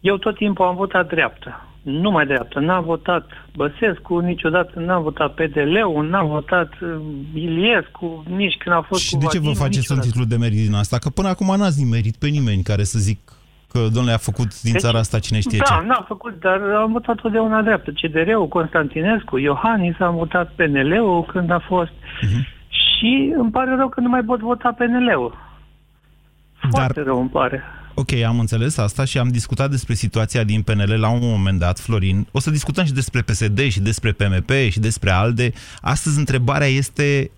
Eu 0.00 0.16
tot 0.16 0.36
timpul 0.36 0.64
am 0.64 0.76
votat 0.76 1.08
dreapta. 1.08 1.68
Nu 1.82 2.10
mai 2.10 2.26
dreapta. 2.26 2.60
N-am 2.60 2.84
votat 2.84 3.26
Băsescu, 3.56 4.18
niciodată 4.18 4.80
n-am 4.80 5.02
votat 5.02 5.34
PDL-ul, 5.34 6.08
n-am 6.08 6.28
votat 6.28 6.70
uh, 6.80 6.88
Iliescu, 7.34 8.24
nici 8.28 8.56
când 8.58 8.74
a 8.74 8.84
fost 8.88 9.02
Și 9.02 9.14
cu 9.14 9.18
de 9.18 9.26
ce 9.26 9.38
vă 9.38 9.52
faceți 9.52 9.92
un 9.92 9.98
titlu 9.98 10.24
de 10.24 10.36
merit 10.36 10.64
din 10.66 10.74
asta? 10.74 10.98
Că 10.98 11.08
până 11.08 11.28
acum 11.28 11.56
n-ați 11.56 11.82
nimerit 11.82 12.16
pe 12.16 12.28
nimeni 12.28 12.62
care 12.62 12.84
să 12.84 12.98
zic 12.98 13.18
că 13.72 13.78
domnule 13.78 14.14
a 14.14 14.16
făcut 14.16 14.60
din 14.60 14.72
deci, 14.72 14.80
țara 14.80 14.98
asta 14.98 15.18
cine 15.18 15.40
știe 15.40 15.58
da, 15.58 15.64
ce. 15.64 15.72
Da, 15.72 15.86
n-a 15.86 16.04
făcut, 16.08 16.40
dar 16.40 16.60
am 16.60 16.92
votat 16.92 17.16
totdeauna 17.16 17.62
dreaptă. 17.62 17.90
CDR-ul, 17.90 18.48
Constantinescu, 18.48 19.38
Iohannis, 19.38 20.00
am 20.00 20.14
votat 20.14 20.52
PNL-ul 20.54 21.24
când 21.24 21.50
a 21.50 21.64
fost. 21.68 21.90
Uh-huh. 21.90 22.58
Și 22.68 23.32
îmi 23.36 23.50
pare 23.50 23.74
rău 23.76 23.88
că 23.88 24.00
nu 24.00 24.08
mai 24.08 24.22
pot 24.22 24.40
vota 24.40 24.74
PNL-ul. 24.78 25.36
Foarte 26.70 26.92
dar... 26.94 27.04
rău 27.04 27.20
îmi 27.20 27.28
pare. 27.28 27.62
Ok, 27.94 28.12
am 28.12 28.38
înțeles 28.38 28.76
asta 28.76 29.04
și 29.04 29.18
am 29.18 29.28
discutat 29.28 29.70
despre 29.70 29.94
situația 29.94 30.44
din 30.44 30.62
PNL 30.62 30.96
la 30.98 31.08
un 31.08 31.20
moment 31.22 31.58
dat, 31.58 31.78
Florin. 31.78 32.26
O 32.32 32.38
să 32.38 32.50
discutăm 32.50 32.84
și 32.84 32.92
despre 32.92 33.22
PSD 33.22 33.60
și 33.68 33.80
despre 33.80 34.12
PMP 34.12 34.50
și 34.70 34.80
despre 34.80 35.10
ALDE. 35.10 35.52
Astăzi 35.80 36.18
întrebarea 36.18 36.66
este 36.66 37.30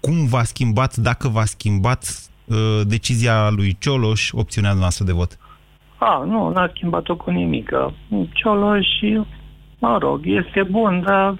cum 0.00 0.26
v-a 0.26 0.42
schimbat, 0.44 0.96
dacă 0.96 1.28
v-a 1.28 1.44
schimbat 1.44 2.28
uh, 2.44 2.80
decizia 2.86 3.50
lui 3.50 3.76
Cioloș, 3.78 4.30
opțiunea 4.32 4.72
noastră 4.72 5.04
de 5.04 5.12
vot. 5.12 5.38
A, 5.98 6.24
nu, 6.26 6.48
n-a 6.48 6.70
schimbat-o 6.74 7.16
cu 7.16 7.30
nimic. 7.30 7.70
Ciolo 8.32 8.80
și, 8.80 9.20
mă 9.78 9.98
rog, 10.00 10.20
este 10.24 10.62
bun, 10.62 11.02
dar 11.04 11.34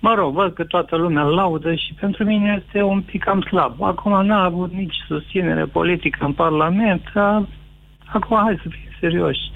mă 0.00 0.14
rog, 0.14 0.34
văd 0.34 0.52
că 0.52 0.64
toată 0.64 0.96
lumea 0.96 1.22
îl 1.22 1.34
laudă 1.34 1.74
și 1.74 1.94
pentru 2.00 2.24
mine 2.24 2.62
este 2.64 2.82
un 2.82 3.00
pic 3.00 3.24
cam 3.24 3.40
slab. 3.40 3.82
Acum 3.82 4.26
n-a 4.26 4.44
avut 4.44 4.72
nici 4.72 4.94
susținere 5.06 5.64
politică 5.64 6.24
în 6.24 6.32
Parlament, 6.32 7.02
dar 7.14 7.46
acum 8.06 8.36
hai 8.36 8.60
să 8.62 8.68
fim 8.68 8.96
serioși. 9.00 9.50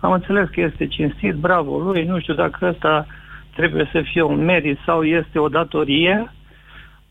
Am 0.00 0.12
înțeles 0.12 0.48
că 0.48 0.60
este 0.60 0.86
cinstit, 0.86 1.34
bravo 1.34 1.78
lui, 1.78 2.04
nu 2.04 2.20
știu 2.20 2.34
dacă 2.34 2.66
ăsta 2.68 3.06
trebuie 3.54 3.88
să 3.92 4.00
fie 4.00 4.22
un 4.22 4.44
merit 4.44 4.78
sau 4.84 5.04
este 5.04 5.38
o 5.38 5.48
datorie, 5.48 6.32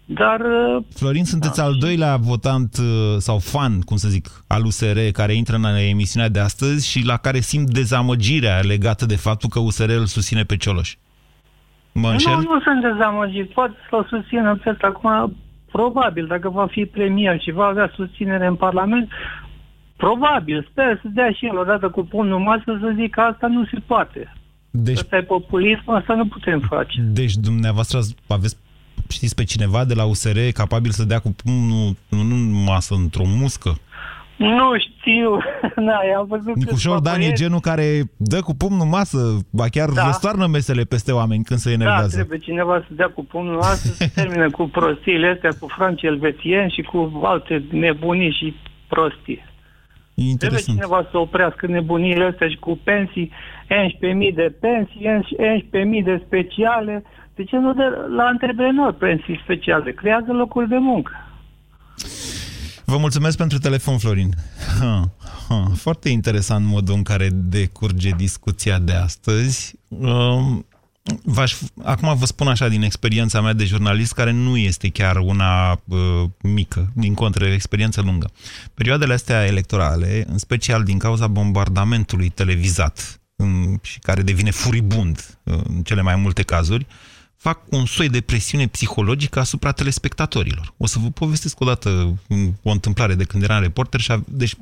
dar... 0.10 0.40
Uh, 0.40 0.84
Florin, 0.96 1.26
sunteți 1.26 1.58
da, 1.58 1.64
al 1.64 1.74
doilea 1.80 2.16
votant 2.16 2.78
uh, 2.78 3.16
sau 3.18 3.38
fan, 3.40 3.82
cum 3.82 3.98
să 3.98 4.08
zic, 4.08 4.30
al 4.48 4.66
USR 4.66 5.00
care 5.12 5.34
intră 5.34 5.56
în 5.56 5.64
emisiunea 5.64 6.30
de 6.30 6.40
astăzi 6.40 6.90
și 6.90 7.06
la 7.06 7.18
care 7.18 7.40
simt 7.40 7.70
dezamăgirea 7.70 8.60
legată 8.60 9.06
de 9.06 9.16
faptul 9.16 9.50
că 9.50 9.60
USR 9.60 9.90
îl 9.90 10.06
susține 10.06 10.44
pe 10.44 10.58
Cioloș. 10.58 10.96
Mă 11.92 12.10
înșel? 12.10 12.34
Nu, 12.34 12.42
nu 12.42 12.62
sunt 12.62 12.82
dezamăgit. 12.82 13.54
Poate 13.54 13.76
să-l 13.90 14.08
susțină 14.10 14.60
pe 14.64 14.70
ăsta. 14.70 14.88
Acum, 14.88 15.36
probabil, 15.72 16.28
dacă 16.28 16.50
va 16.50 16.68
fi 16.68 16.86
premier 16.86 17.42
și 17.42 17.52
va 17.52 17.66
avea 17.66 17.92
susținere 17.96 18.46
în 18.46 18.56
Parlament, 18.56 19.10
probabil, 19.96 20.68
sper 20.72 21.00
să 21.02 21.08
dea 21.14 21.32
și 21.32 21.46
el 21.46 21.58
odată 21.58 21.90
cu 21.90 22.04
pumnul 22.04 22.40
masă 22.40 22.78
să 22.82 22.94
zic 22.96 23.12
că 23.12 23.22
asta 23.22 23.48
nu 23.48 23.66
se 23.66 23.80
poate. 23.86 24.34
Deci, 24.70 24.98
asta 24.98 25.18
e 25.18 25.22
populism, 25.22 25.90
asta 25.90 26.14
nu 26.14 26.28
putem 26.28 26.60
face. 26.60 27.02
Deci 27.02 27.34
dumneavoastră 27.34 28.00
aveți 28.28 28.58
știți 29.10 29.36
pe 29.36 29.44
cineva 29.44 29.86
de 29.86 29.94
la 29.94 30.06
USR 30.06 30.38
capabil 30.54 30.92
să 30.92 31.04
dea 31.04 31.20
cu 31.20 31.36
pumnul 31.44 31.96
nu 32.10 32.36
în 32.36 32.64
masă, 32.64 32.94
într-o 32.94 33.26
muscă? 33.26 33.78
Nu 34.38 34.78
știu. 34.80 35.38
da, 35.88 36.00
am 36.18 36.26
văzut 36.28 36.56
Nicușor 36.56 37.00
Dan 37.00 37.22
e 37.22 37.32
genul 37.34 37.60
care 37.60 38.02
dă 38.18 38.42
cu 38.42 38.56
pumnul 38.56 38.82
în 38.82 38.90
masă, 38.90 39.18
ba 39.50 39.66
chiar 39.68 39.90
da. 39.90 40.06
răstoarnă 40.06 40.48
mesele 40.48 40.84
peste 40.84 41.12
oameni 41.12 41.44
când 41.44 41.60
se 41.60 41.72
enervează. 41.72 42.08
Da, 42.08 42.16
trebuie 42.16 42.40
cineva 42.40 42.80
să 42.80 42.88
dea 42.90 43.08
cu 43.08 43.26
pumnul 43.26 43.54
în 43.54 43.58
masă, 43.58 43.88
să 43.94 44.10
termine 44.16 44.48
cu 44.48 44.70
prostiile 44.70 45.28
astea, 45.28 45.52
cu 45.60 45.68
franci 45.78 46.02
elvețieni 46.02 46.72
și 46.72 46.82
cu 46.82 47.20
alte 47.24 47.64
nebunii 47.72 48.32
și 48.32 48.56
prostii. 48.88 49.46
Interesant. 50.14 50.40
Trebuie 50.40 50.62
cineva 50.74 51.08
să 51.12 51.18
oprească 51.18 51.68
nebuniile 51.68 52.24
astea 52.24 52.48
și 52.50 52.56
cu 52.56 52.80
pensii, 52.84 53.32
11.000 54.30 54.34
de 54.34 54.56
pensii, 54.60 55.02
11.000 56.00 56.04
de 56.04 56.22
speciale, 56.26 57.04
de 57.38 57.44
ce 57.44 57.58
nu 57.58 57.74
de 57.74 57.84
la 58.16 58.24
antreprenori 58.24 58.96
pensii 58.96 59.40
speciale? 59.44 59.92
Creează 59.92 60.32
locuri 60.32 60.68
de 60.68 60.78
muncă. 60.78 61.12
Vă 62.86 62.98
mulțumesc 62.98 63.38
pentru 63.38 63.58
telefon, 63.58 63.98
Florin. 63.98 64.30
Ha, 64.80 65.10
ha, 65.48 65.72
foarte 65.76 66.10
interesant 66.10 66.66
modul 66.66 66.96
în 66.96 67.04
care 67.04 67.30
decurge 67.32 68.10
discuția 68.10 68.80
de 68.80 68.94
astăzi. 68.94 69.76
Um, 69.88 70.66
V-aș, 71.24 71.56
acum 71.84 72.18
vă 72.18 72.26
spun 72.26 72.48
așa 72.48 72.68
din 72.68 72.82
experiența 72.82 73.42
mea 73.42 73.54
de 73.54 73.66
jurnalist, 73.66 74.14
care 74.14 74.32
nu 74.32 74.58
este 74.58 74.90
chiar 74.90 75.16
una 75.16 75.72
uh, 75.72 75.98
mică, 76.42 76.92
din 76.94 77.14
contră, 77.14 77.46
experiență 77.46 78.02
lungă. 78.02 78.32
Perioadele 78.74 79.14
astea 79.14 79.46
electorale, 79.46 80.26
în 80.28 80.38
special 80.38 80.84
din 80.84 80.98
cauza 80.98 81.28
bombardamentului 81.28 82.30
televizat, 82.30 83.20
în, 83.36 83.78
și 83.82 84.00
care 84.00 84.22
devine 84.22 84.52
furibund 84.52 85.38
uh, 85.44 85.60
în 85.64 85.82
cele 85.82 86.02
mai 86.02 86.16
multe 86.16 86.44
cazuri, 86.44 86.86
uh, 86.90 87.17
fac 87.48 87.62
un 87.70 87.86
soi 87.86 88.10
de 88.10 88.22
presiune 88.22 88.68
psihologică 88.68 89.40
asupra 89.40 89.72
telespectatorilor. 89.72 90.74
O 90.78 90.88
să 90.88 91.00
vă 91.00 91.10
povestesc 91.10 91.60
o 91.60 91.66
dată 91.66 92.20
o 92.62 92.72
întâmplare 92.72 93.14
de 93.14 93.24
când 93.24 93.44
eram 93.44 93.62
reporter 93.62 94.00
și 94.00 94.12
a, 94.12 94.24
deci 94.28 94.56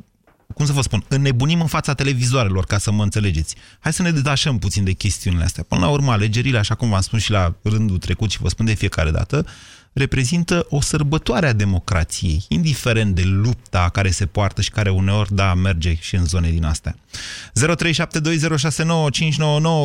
cum 0.53 0.65
să 0.65 0.71
vă 0.71 0.81
spun, 0.81 1.03
înnebunim 1.07 1.61
în 1.61 1.67
fața 1.67 1.93
televizoarelor, 1.93 2.65
ca 2.65 2.77
să 2.77 2.91
mă 2.91 3.03
înțelegeți. 3.03 3.55
Hai 3.79 3.93
să 3.93 4.01
ne 4.01 4.11
detașăm 4.11 4.59
puțin 4.59 4.83
de 4.83 4.91
chestiunile 4.91 5.43
astea. 5.43 5.63
Până 5.67 5.81
la 5.81 5.87
urmă, 5.87 6.11
alegerile, 6.11 6.57
așa 6.57 6.75
cum 6.75 6.89
v-am 6.89 7.01
spus 7.01 7.21
și 7.21 7.31
la 7.31 7.55
rândul 7.61 7.97
trecut 7.97 8.31
și 8.31 8.41
vă 8.41 8.49
spun 8.49 8.65
de 8.65 8.73
fiecare 8.73 9.11
dată, 9.11 9.45
reprezintă 9.93 10.65
o 10.69 10.81
sărbătoare 10.81 11.47
a 11.47 11.53
democrației, 11.53 12.45
indiferent 12.47 13.15
de 13.15 13.23
lupta 13.23 13.89
care 13.93 14.11
se 14.11 14.25
poartă 14.25 14.61
și 14.61 14.69
care 14.69 14.89
uneori, 14.89 15.35
da, 15.35 15.53
merge 15.53 15.97
și 15.99 16.15
în 16.15 16.25
zone 16.25 16.49
din 16.49 16.63
astea. 16.63 16.95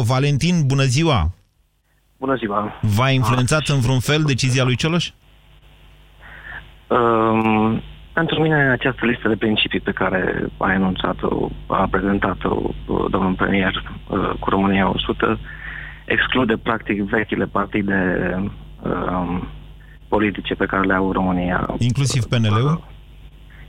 0372069599 0.01 0.05
Valentin, 0.05 0.67
bună 0.67 0.85
ziua! 0.85 1.35
Bună 2.21 2.35
ziua! 2.35 2.81
V-a 2.81 3.11
influențat 3.11 3.67
în 3.69 3.81
vreun 3.81 3.99
fel 4.01 4.23
decizia 4.23 4.65
lui 4.65 4.77
Cioloș? 4.77 5.11
Um, 6.87 7.83
pentru 8.13 8.41
mine 8.43 8.71
această 8.71 9.07
listă 9.07 9.29
de 9.29 9.37
principii 9.37 9.81
pe 9.81 9.93
care 9.93 10.47
a 10.57 10.73
enunțat-o, 10.73 11.49
a 11.67 11.89
prezentat-o 11.91 12.55
uh, 12.87 13.05
domnul 13.11 13.35
premier 13.35 13.85
uh, 14.09 14.31
cu 14.39 14.51
România 14.51 14.89
100 14.89 15.39
exclude 16.05 16.57
practic 16.57 17.03
vechile 17.03 17.47
partide 17.47 17.99
um, 18.83 19.49
politice 20.09 20.55
pe 20.55 20.67
care 20.67 20.87
le 20.87 20.95
au 20.95 21.13
România. 21.13 21.75
Inclusiv 21.79 22.25
PNL-ul? 22.25 22.85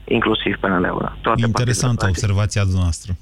Inclusiv 0.04 0.56
PNL-ul, 0.56 1.16
da. 1.22 1.32
Interesantă 1.36 2.06
observația 2.08 2.62
noastră. 2.74 3.12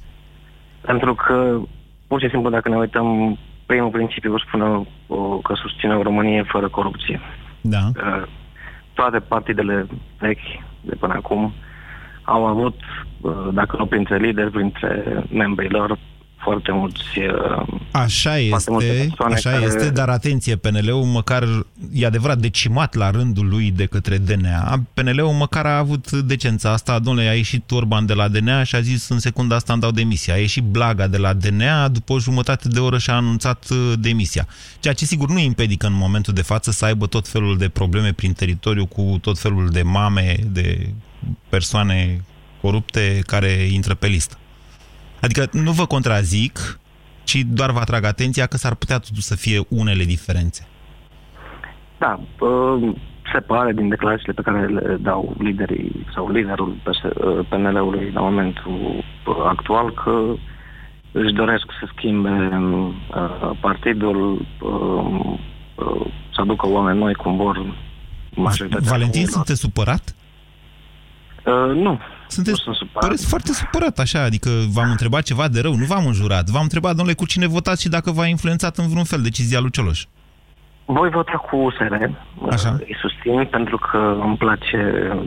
Pentru 0.81 1.15
că, 1.15 1.61
pur 2.07 2.21
și 2.21 2.29
simplu, 2.29 2.51
dacă 2.51 2.69
ne 2.69 2.77
uităm 2.77 3.39
primul 3.71 3.91
principiu 3.91 4.39
spune 4.39 4.87
că 5.43 5.55
susține 5.55 5.95
o 5.97 6.03
Românie 6.03 6.43
fără 6.43 6.69
corupție. 6.69 7.21
Da. 7.61 7.91
Toate 8.93 9.19
partidele 9.19 9.87
vechi 10.19 10.49
de 10.81 10.95
până 10.95 11.15
acum 11.15 11.53
au 12.23 12.47
avut, 12.47 12.79
dacă 13.53 13.77
nu 13.77 13.87
printre 13.87 14.17
lideri, 14.17 14.51
printre 14.51 15.25
membrii 15.33 15.69
lor, 15.69 15.99
foarte 16.43 16.73
mulți... 16.73 17.19
Uh, 17.19 17.67
așa 17.91 18.39
este, 18.39 18.73
așa 19.35 19.51
care... 19.51 19.65
este, 19.65 19.91
dar 19.91 20.09
atenție, 20.09 20.57
PNL-ul 20.57 21.05
măcar, 21.05 21.45
e 21.93 22.07
adevărat, 22.07 22.39
decimat 22.39 22.95
la 22.95 23.11
rândul 23.11 23.49
lui 23.49 23.71
de 23.71 23.87
către 23.87 24.19
DNA, 24.19 24.83
PNL-ul 24.95 25.33
măcar 25.33 25.67
a 25.67 25.79
avut 25.79 26.11
decența 26.11 26.73
asta, 26.73 26.99
domnule, 26.99 27.29
a 27.29 27.35
ieșit 27.35 27.71
Orban 27.71 28.07
de 28.07 28.15
la 28.15 28.29
DNA 28.29 28.63
și 28.63 28.75
a 28.75 28.81
zis 28.81 29.09
în 29.09 29.19
secunda 29.19 29.55
asta 29.55 29.73
îmi 29.73 29.83
dau 29.83 29.91
demisia. 29.91 30.35
A 30.35 30.37
ieșit 30.37 30.63
Blaga 30.63 31.07
de 31.07 31.17
la 31.17 31.33
DNA, 31.33 31.89
după 31.89 32.13
o 32.13 32.19
jumătate 32.19 32.69
de 32.69 32.79
oră 32.79 32.99
și-a 32.99 33.15
anunțat 33.15 33.67
uh, 33.71 33.93
demisia. 33.99 34.47
Ceea 34.81 34.95
ce 34.95 35.05
sigur 35.05 35.29
nu 35.29 35.41
împedică 35.41 35.87
în 35.87 35.95
momentul 35.95 36.35
de 36.35 36.43
față 36.43 36.71
să 36.71 36.85
aibă 36.85 37.07
tot 37.07 37.29
felul 37.29 37.59
de 37.59 37.69
probleme 37.69 38.13
prin 38.13 38.33
teritoriu 38.33 38.87
cu 38.87 39.19
tot 39.21 39.39
felul 39.39 39.69
de 39.69 39.83
mame, 39.83 40.37
de 40.47 40.89
persoane 41.49 42.25
corupte 42.61 43.23
care 43.27 43.51
intră 43.51 43.95
pe 43.95 44.07
listă. 44.07 44.40
Adică 45.21 45.49
nu 45.53 45.71
vă 45.71 45.87
contrazic, 45.87 46.81
ci 47.25 47.41
doar 47.47 47.71
vă 47.71 47.79
atrag 47.79 48.05
atenția 48.05 48.47
că 48.47 48.57
s-ar 48.57 48.75
putea 48.75 48.99
totuși 48.99 49.27
să 49.27 49.37
fie 49.37 49.61
unele 49.69 50.05
diferențe. 50.05 50.67
Da, 51.99 52.21
uh, 52.41 52.95
se 53.33 53.41
pare 53.41 53.73
din 53.73 53.89
declarațiile 53.89 54.33
pe 54.33 54.43
care 54.43 54.67
le 54.67 54.97
dau 55.01 55.35
liderii 55.39 56.07
sau 56.15 56.31
liderul 56.31 56.77
PNL-ului 57.49 58.07
uh, 58.07 58.13
la 58.13 58.21
momentul 58.21 59.05
uh, 59.27 59.37
actual 59.49 59.93
că 59.93 60.35
își 61.13 61.33
doresc 61.33 61.65
să 61.81 61.89
schimbe 61.97 62.51
partidul, 63.61 64.47
să 66.35 66.41
aducă 66.41 66.69
oameni 66.69 66.99
noi 66.99 67.15
cum 67.15 67.37
vor 67.37 67.75
majoritatea. 68.35 68.91
Valentin, 68.91 69.27
sunteți 69.27 69.61
supărat? 69.61 70.15
Uh, 71.45 71.77
nu. 71.77 71.99
Sunteți, 72.31 72.63
nu 72.67 72.75
păreți 73.01 73.29
foarte 73.29 73.53
supărat 73.53 73.99
așa, 73.99 74.23
adică 74.23 74.51
v-am 74.75 74.91
întrebat 74.91 75.23
ceva 75.23 75.49
de 75.49 75.61
rău, 75.61 75.75
nu 75.75 75.85
v-am 75.85 76.07
înjurat. 76.07 76.47
V-am 76.49 76.63
întrebat, 76.63 76.95
domnule, 76.95 77.17
cu 77.17 77.27
cine 77.27 77.47
votați 77.47 77.83
și 77.83 77.89
dacă 77.89 78.11
v-a 78.11 78.27
influențat 78.27 78.77
în 78.77 78.89
vreun 78.89 79.05
fel 79.05 79.21
decizia 79.23 79.61
lui 79.61 79.71
Cioloș. 79.71 80.01
Voi 80.85 81.11
vota 81.11 81.33
cu 81.33 81.57
USR. 81.57 81.95
Așa. 82.51 82.71
Îi 82.79 82.97
susțin 83.01 83.45
pentru 83.51 83.77
că 83.79 84.17
îmi 84.25 84.37
place 84.37 84.81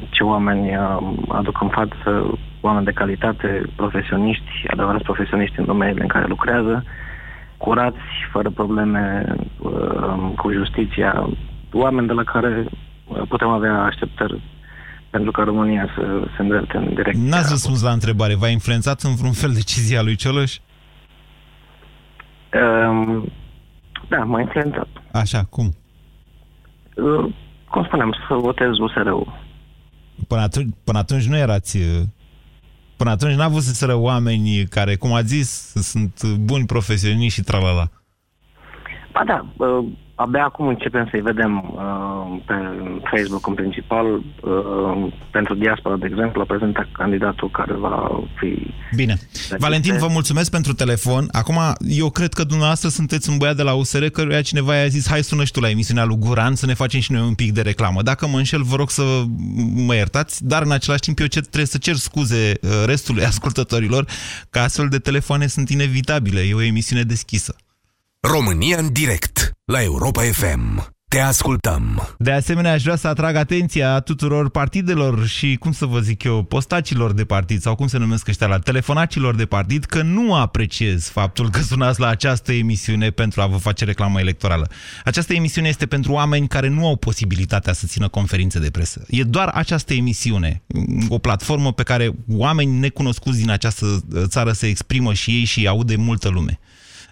ce 0.10 0.24
oameni 0.24 0.76
uh, 0.76 0.98
aduc 1.28 1.62
în 1.62 1.70
față, 1.70 2.40
oameni 2.62 2.86
de 2.86 2.92
calitate, 2.92 3.70
profesioniști, 3.76 4.52
adevărați 4.68 5.04
profesioniști 5.04 5.60
în 5.60 5.66
domeniile 5.66 6.02
în 6.02 6.08
care 6.08 6.26
lucrează, 6.28 6.84
curați, 7.58 8.06
fără 8.32 8.50
probleme 8.50 9.36
uh, 9.60 10.32
cu 10.36 10.52
justiția, 10.52 11.30
oameni 11.72 12.08
de 12.08 12.14
la 12.14 12.24
care 12.24 12.66
putem 13.28 13.48
avea 13.48 13.84
așteptări 13.84 14.42
pentru 15.16 15.32
ca 15.32 15.44
România 15.44 15.86
să 15.96 16.28
se 16.36 16.42
îndrepte 16.42 16.78
în 16.78 16.94
direcția... 16.94 17.24
N-ați 17.24 17.50
răspuns 17.50 17.82
la 17.82 17.92
întrebare. 17.92 18.36
V-a 18.36 18.48
influențat 18.48 19.02
în 19.02 19.16
vreun 19.16 19.34
fel 19.34 19.52
decizia 19.54 20.02
lui 20.02 20.16
Cioloș? 20.16 20.58
Um, 22.54 23.32
da, 24.10 24.18
m-a 24.24 24.40
influențat. 24.40 24.88
Așa, 25.12 25.44
cum? 25.44 25.74
Uh, 26.96 27.34
cum 27.70 27.84
spuneam, 27.84 28.16
să 28.28 28.34
votez 28.34 28.78
USR-ul. 28.78 29.34
Până 30.28 30.42
atunci, 30.42 30.74
până 30.84 30.98
atunci 30.98 31.26
nu 31.26 31.38
erați... 31.38 31.78
Uh, 31.78 32.02
până 32.98 33.10
atunci 33.10 33.36
n-a 33.36 33.44
avut 33.44 33.62
să 33.62 33.96
oameni 33.96 34.66
care, 34.70 34.96
cum 34.96 35.14
a 35.14 35.22
zis, 35.22 35.50
sunt 35.76 36.24
buni 36.24 36.66
profesioniști 36.66 37.40
și 37.40 37.46
tralala. 37.46 37.86
Ba 39.12 39.24
da, 39.26 39.66
uh, 39.66 39.86
abia 40.16 40.44
acum 40.44 40.68
începem 40.68 41.08
să-i 41.12 41.22
vedem 41.22 41.74
uh, 41.76 42.42
pe 42.46 42.54
Facebook 43.12 43.48
în 43.48 43.54
principal. 43.54 44.06
Uh, 44.16 45.14
pentru 45.32 45.56
diaspora, 45.56 45.96
de 45.96 46.08
exemplu, 46.10 46.42
a 46.42 46.46
prezentat 46.46 46.88
candidatul 46.92 47.50
care 47.50 47.74
va 47.74 48.10
fi... 48.40 48.74
Bine. 48.96 49.16
Valentin, 49.58 49.98
vă 49.98 50.08
mulțumesc 50.08 50.52
pentru 50.52 50.74
telefon. 50.74 51.28
Acum, 51.32 51.60
eu 51.88 52.10
cred 52.10 52.34
că 52.34 52.44
dumneavoastră 52.44 52.90
sunteți 52.90 53.30
un 53.30 53.38
băiat 53.38 53.56
de 53.56 53.64
la 53.64 53.74
USR 53.74 54.06
căruia 54.06 54.42
cineva 54.42 54.76
i-a 54.76 54.88
zis 54.88 55.10
hai 55.10 55.24
sună 55.24 55.44
și 55.44 55.52
tu 55.52 55.60
la 55.60 55.70
emisiunea 55.70 56.04
lui 56.04 56.18
Guran 56.20 56.56
să 56.56 56.66
ne 56.66 56.74
facem 56.74 57.00
și 57.00 57.12
noi 57.12 57.22
un 57.22 57.34
pic 57.34 57.52
de 57.52 57.62
reclamă. 57.62 58.02
Dacă 58.02 58.28
mă 58.28 58.38
înșel, 58.38 58.62
vă 58.62 58.76
rog 58.76 58.90
să 58.90 59.24
mă 59.76 59.96
iertați, 59.96 60.46
dar 60.46 60.62
în 60.62 60.72
același 60.72 61.02
timp 61.02 61.20
eu 61.20 61.28
trebuie 61.28 61.66
să 61.66 61.78
cer 61.78 61.96
scuze 61.96 62.52
uh, 62.62 62.70
restului 62.86 63.26
ascultătorilor 63.34 64.06
că 64.50 64.60
astfel 64.60 64.88
de 64.88 64.98
telefoane 64.98 65.48
sunt 65.48 65.70
inevitabile. 65.70 66.40
E 66.40 66.54
o 66.54 66.62
emisiune 66.62 67.02
deschisă. 67.02 67.56
România 68.20 68.78
în 68.80 68.92
direct 68.92 69.53
la 69.66 69.82
Europa 69.84 70.22
FM. 70.22 70.92
Te 71.08 71.20
ascultăm. 71.20 72.16
De 72.18 72.32
asemenea, 72.32 72.72
aș 72.72 72.84
vrea 72.84 72.96
să 72.96 73.08
atrag 73.08 73.36
atenția 73.36 74.00
tuturor 74.00 74.50
partidelor 74.50 75.28
și, 75.28 75.56
cum 75.56 75.72
să 75.72 75.86
vă 75.86 76.00
zic 76.00 76.24
eu, 76.24 76.44
postacilor 76.44 77.14
de 77.14 77.26
partid 77.26 77.62
sau 77.62 77.76
cum 77.76 77.88
se 77.88 77.98
numesc 77.98 78.28
ăștia 78.28 78.48
la 78.48 78.60
telefonacilor 78.60 79.36
de 79.36 79.46
partid, 79.46 79.86
că 79.86 80.02
nu 80.02 80.36
apreciez 80.36 81.08
faptul 81.08 81.50
că 81.50 81.62
sunați 81.62 82.00
la 82.00 82.08
această 82.08 82.54
emisiune 82.54 83.10
pentru 83.10 83.42
a 83.42 83.48
vă 83.48 83.58
face 83.58 83.86
reclamă 83.86 84.20
electorală. 84.20 84.70
Această 85.04 85.34
emisiune 85.34 85.68
este 85.68 85.86
pentru 85.86 86.12
oameni 86.12 86.48
care 86.48 86.68
nu 86.68 86.88
au 86.88 86.96
posibilitatea 86.96 87.74
să 87.74 87.86
țină 87.88 88.08
conferințe 88.08 88.60
de 88.60 88.70
presă. 88.72 89.06
E 89.08 89.24
doar 89.24 89.48
această 89.48 89.94
emisiune, 89.94 90.64
o 91.10 91.18
platformă 91.18 91.74
pe 91.74 91.84
care 91.84 92.12
oameni 92.30 92.80
necunoscuți 92.80 93.40
din 93.40 93.50
această 93.50 94.04
țară 94.26 94.52
se 94.52 94.68
exprimă 94.68 95.14
și 95.14 95.32
ei 95.32 95.44
și 95.44 95.68
aude 95.68 95.96
multă 95.96 96.30
lume. 96.30 96.60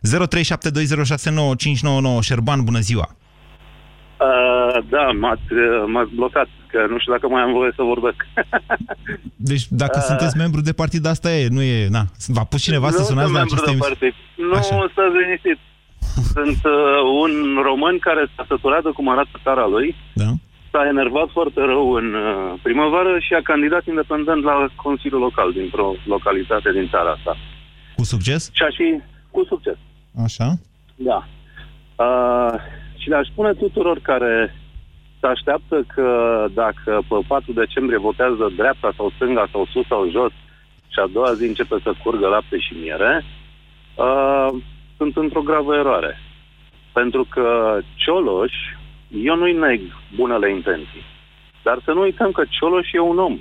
0372069599 0.01 2.21
Șerban, 2.21 2.63
bună 2.63 2.79
ziua! 2.79 3.15
Uh, 4.21 4.77
da, 4.89 5.05
m-ați, 5.19 5.41
m-ați 5.87 6.15
blocat, 6.15 6.47
că 6.71 6.85
nu 6.89 6.97
știu 6.99 7.11
dacă 7.11 7.27
mai 7.27 7.41
am 7.41 7.51
voie 7.51 7.71
să 7.75 7.91
vorbesc. 7.93 8.19
deci 9.49 9.65
dacă 9.69 9.97
uh, 10.01 10.05
sunteți 10.09 10.37
membru 10.37 10.61
de 10.61 10.73
partid, 10.81 11.05
asta 11.05 11.31
e, 11.31 11.47
nu 11.57 11.61
e, 11.61 11.87
na, 11.87 12.03
v-a 12.27 12.43
pus 12.43 12.61
cineva 12.61 12.89
să 12.89 13.03
sunați 13.03 13.31
la 13.31 13.41
aceste 13.41 13.75
partid. 13.77 14.13
Nu, 14.35 14.55
stați 14.93 15.15
liniștit. 15.21 15.59
Sunt 16.35 16.61
uh, 16.75 16.99
un 17.23 17.33
român 17.69 17.97
care 17.99 18.23
s-a 18.35 18.45
săturat 18.47 18.83
de 18.83 18.89
cum 18.89 19.09
arată 19.09 19.35
țara 19.43 19.65
lui. 19.67 19.95
Da. 20.13 20.29
S-a 20.71 20.87
enervat 20.93 21.29
foarte 21.31 21.61
rău 21.71 21.91
în 21.91 22.07
uh, 22.13 22.59
primăvară 22.61 23.19
și 23.19 23.33
a 23.33 23.41
candidat 23.51 23.83
independent 23.87 24.43
la 24.43 24.67
Consiliul 24.75 25.21
Local 25.27 25.51
dintr-o 25.51 25.95
localitate 26.05 26.71
din 26.71 26.87
țara 26.93 27.09
asta. 27.17 27.37
Cu 27.95 28.03
succes? 28.03 28.49
Și 28.53 28.63
a 28.63 28.69
și 28.69 29.01
cu 29.31 29.43
succes. 29.51 29.77
Așa? 30.23 30.59
Da. 30.95 31.27
Uh, 31.95 32.59
și 32.97 33.09
le-aș 33.09 33.27
spune 33.27 33.53
tuturor 33.53 33.99
care 33.99 34.55
se 35.19 35.27
așteaptă 35.27 35.85
că 35.93 36.07
dacă 36.53 37.01
pe 37.07 37.15
4 37.27 37.53
decembrie 37.53 37.97
votează 37.97 38.51
dreapta 38.55 38.93
sau 38.95 39.11
stânga 39.15 39.47
sau 39.51 39.65
sus 39.65 39.85
sau 39.87 40.09
jos 40.09 40.31
și 40.93 40.99
a 40.99 41.07
doua 41.13 41.33
zi 41.33 41.45
începe 41.45 41.75
să 41.83 41.93
curgă 42.03 42.27
lapte 42.27 42.57
și 42.59 42.73
miere, 42.73 43.23
uh, 43.95 44.49
sunt 44.97 45.15
într-o 45.15 45.41
gravă 45.41 45.75
eroare. 45.75 46.17
Pentru 46.93 47.23
că 47.29 47.77
Cioloș, 47.95 48.53
eu 49.09 49.35
nu-i 49.35 49.53
neg 49.53 49.81
bunele 50.15 50.49
intenții, 50.51 51.03
dar 51.63 51.81
să 51.85 51.91
nu 51.91 52.01
uităm 52.01 52.31
că 52.31 52.43
Cioloș 52.49 52.91
e 52.91 52.99
un 52.99 53.17
om. 53.17 53.39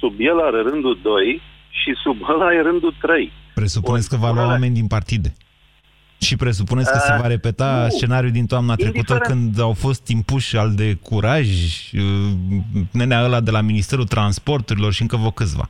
Sub 0.00 0.14
el 0.18 0.40
are 0.40 0.60
rândul 0.60 0.98
2 1.02 1.40
și 1.68 1.94
sub 2.02 2.16
ăla 2.28 2.54
e 2.54 2.60
rândul 2.60 2.94
3. 3.00 3.32
Presupuneți 3.54 4.08
că 4.08 4.16
va 4.16 4.30
lua 4.30 4.46
oameni 4.46 4.74
din 4.74 4.86
partide. 4.86 5.32
Și 6.24 6.36
presupuneți 6.36 6.90
că 6.90 6.98
uh, 7.00 7.04
se 7.06 7.20
va 7.20 7.26
repeta 7.26 7.80
nu. 7.82 7.88
scenariul 7.88 8.32
din 8.32 8.46
toamna 8.46 8.74
trecută 8.74 9.18
când 9.28 9.60
au 9.60 9.72
fost 9.72 10.08
impuși 10.08 10.56
al 10.56 10.70
de 10.74 10.96
curaj, 11.02 11.48
uh, 11.92 12.02
nenea 12.92 13.24
ăla 13.24 13.40
de 13.40 13.50
la 13.50 13.60
Ministerul 13.60 14.04
Transporturilor 14.04 14.92
și 14.92 15.02
încă 15.02 15.16
vă 15.16 15.30
câțiva. 15.30 15.68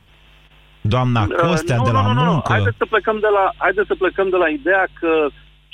Doamna 0.81 1.21
uh, 1.21 1.35
Costea 1.35 1.75
uh, 1.75 1.81
nu, 1.81 1.87
de 1.87 1.91
la 1.91 2.01
nu, 2.01 2.13
nu, 2.13 2.31
muncă. 2.31 2.47
Nu. 2.47 2.53
Haideți 2.53 2.77
să, 2.77 2.85
plecăm 2.89 3.17
de 3.19 3.27
la, 3.37 3.53
haideți 3.57 3.87
să 3.87 3.95
plecăm 3.95 4.29
de 4.29 4.35
la 4.35 4.47
ideea 4.47 4.85
că 4.99 5.11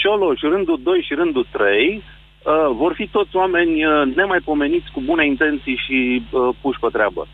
Cioloș, 0.02 0.40
rândul 0.42 0.80
2 0.84 1.06
și 1.08 1.14
rândul 1.14 1.48
3 1.52 1.96
uh, 1.96 2.54
vor 2.82 2.94
fi 2.94 3.08
toți 3.08 3.36
oameni 3.36 3.86
uh, 3.86 4.16
nemaipomeniți 4.16 4.92
cu 4.92 5.02
bune 5.02 5.26
intenții 5.26 5.78
și 5.86 6.24
uh, 6.32 6.50
puși 6.62 6.80
pe 6.80 6.88
treabă. 6.92 7.28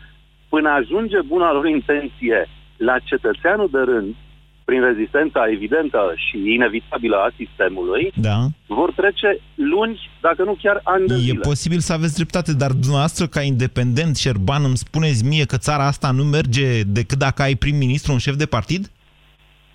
Până 0.48 0.68
ajunge 0.68 1.20
buna 1.20 1.52
lor 1.52 1.66
intenție 1.66 2.48
la 2.76 2.98
cetățeanul 2.98 3.68
de 3.70 3.78
rând, 3.78 4.14
prin 4.68 4.82
rezistența 4.90 5.42
evidentă 5.56 6.00
și 6.16 6.36
inevitabilă 6.56 7.16
a 7.16 7.30
sistemului, 7.36 8.12
da. 8.14 8.38
vor 8.66 8.90
trece 9.00 9.28
luni, 9.54 10.10
dacă 10.20 10.42
nu 10.44 10.54
chiar 10.62 10.80
ani 10.84 11.06
de 11.06 11.14
zile. 11.14 11.40
E 11.42 11.48
posibil 11.52 11.78
să 11.78 11.92
aveți 11.92 12.14
dreptate, 12.14 12.52
dar 12.62 12.70
dumneavoastră, 12.70 13.26
ca 13.26 13.42
independent, 13.42 14.16
Șerban, 14.16 14.62
îmi 14.64 14.76
spuneți 14.76 15.24
mie 15.24 15.44
că 15.44 15.56
țara 15.56 15.86
asta 15.86 16.08
nu 16.10 16.24
merge 16.24 16.66
decât 16.98 17.18
dacă 17.18 17.42
ai 17.42 17.54
prim-ministru, 17.54 18.12
un 18.12 18.18
șef 18.18 18.34
de 18.34 18.46
partid? 18.46 18.82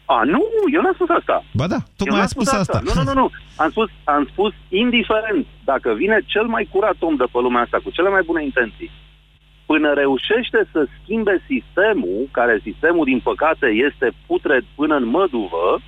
A, 0.05 0.21
nu, 0.33 0.41
eu 0.73 0.81
n-am 0.81 0.93
spus 0.93 1.09
asta. 1.19 1.43
Ba 1.53 1.67
da, 1.67 1.79
tocmai 1.97 2.19
ai 2.19 2.27
spus, 2.27 2.47
spus 2.47 2.59
asta. 2.59 2.77
asta. 2.77 2.81
Nu, 2.87 3.03
nu, 3.03 3.13
nu, 3.13 3.19
nu. 3.21 3.29
Am 3.63 3.69
spus, 3.69 3.89
am 4.03 4.27
spus 4.31 4.53
indiferent 4.83 5.45
dacă 5.63 5.89
vine 6.01 6.17
cel 6.25 6.45
mai 6.55 6.67
curat 6.71 6.97
om 6.99 7.15
de 7.15 7.27
pe 7.31 7.39
lumea 7.45 7.61
asta, 7.61 7.77
cu 7.83 7.89
cele 7.97 8.09
mai 8.09 8.23
bune 8.25 8.43
intenții, 8.43 8.91
până 9.65 9.93
reușește 9.93 10.67
să 10.71 10.87
schimbe 10.95 11.43
sistemul, 11.47 12.27
care 12.31 12.59
sistemul, 12.63 13.05
din 13.05 13.19
păcate, 13.19 13.67
este 13.67 14.11
putred 14.27 14.63
până 14.75 14.95
în 14.95 15.05
măduvă, 15.05 15.81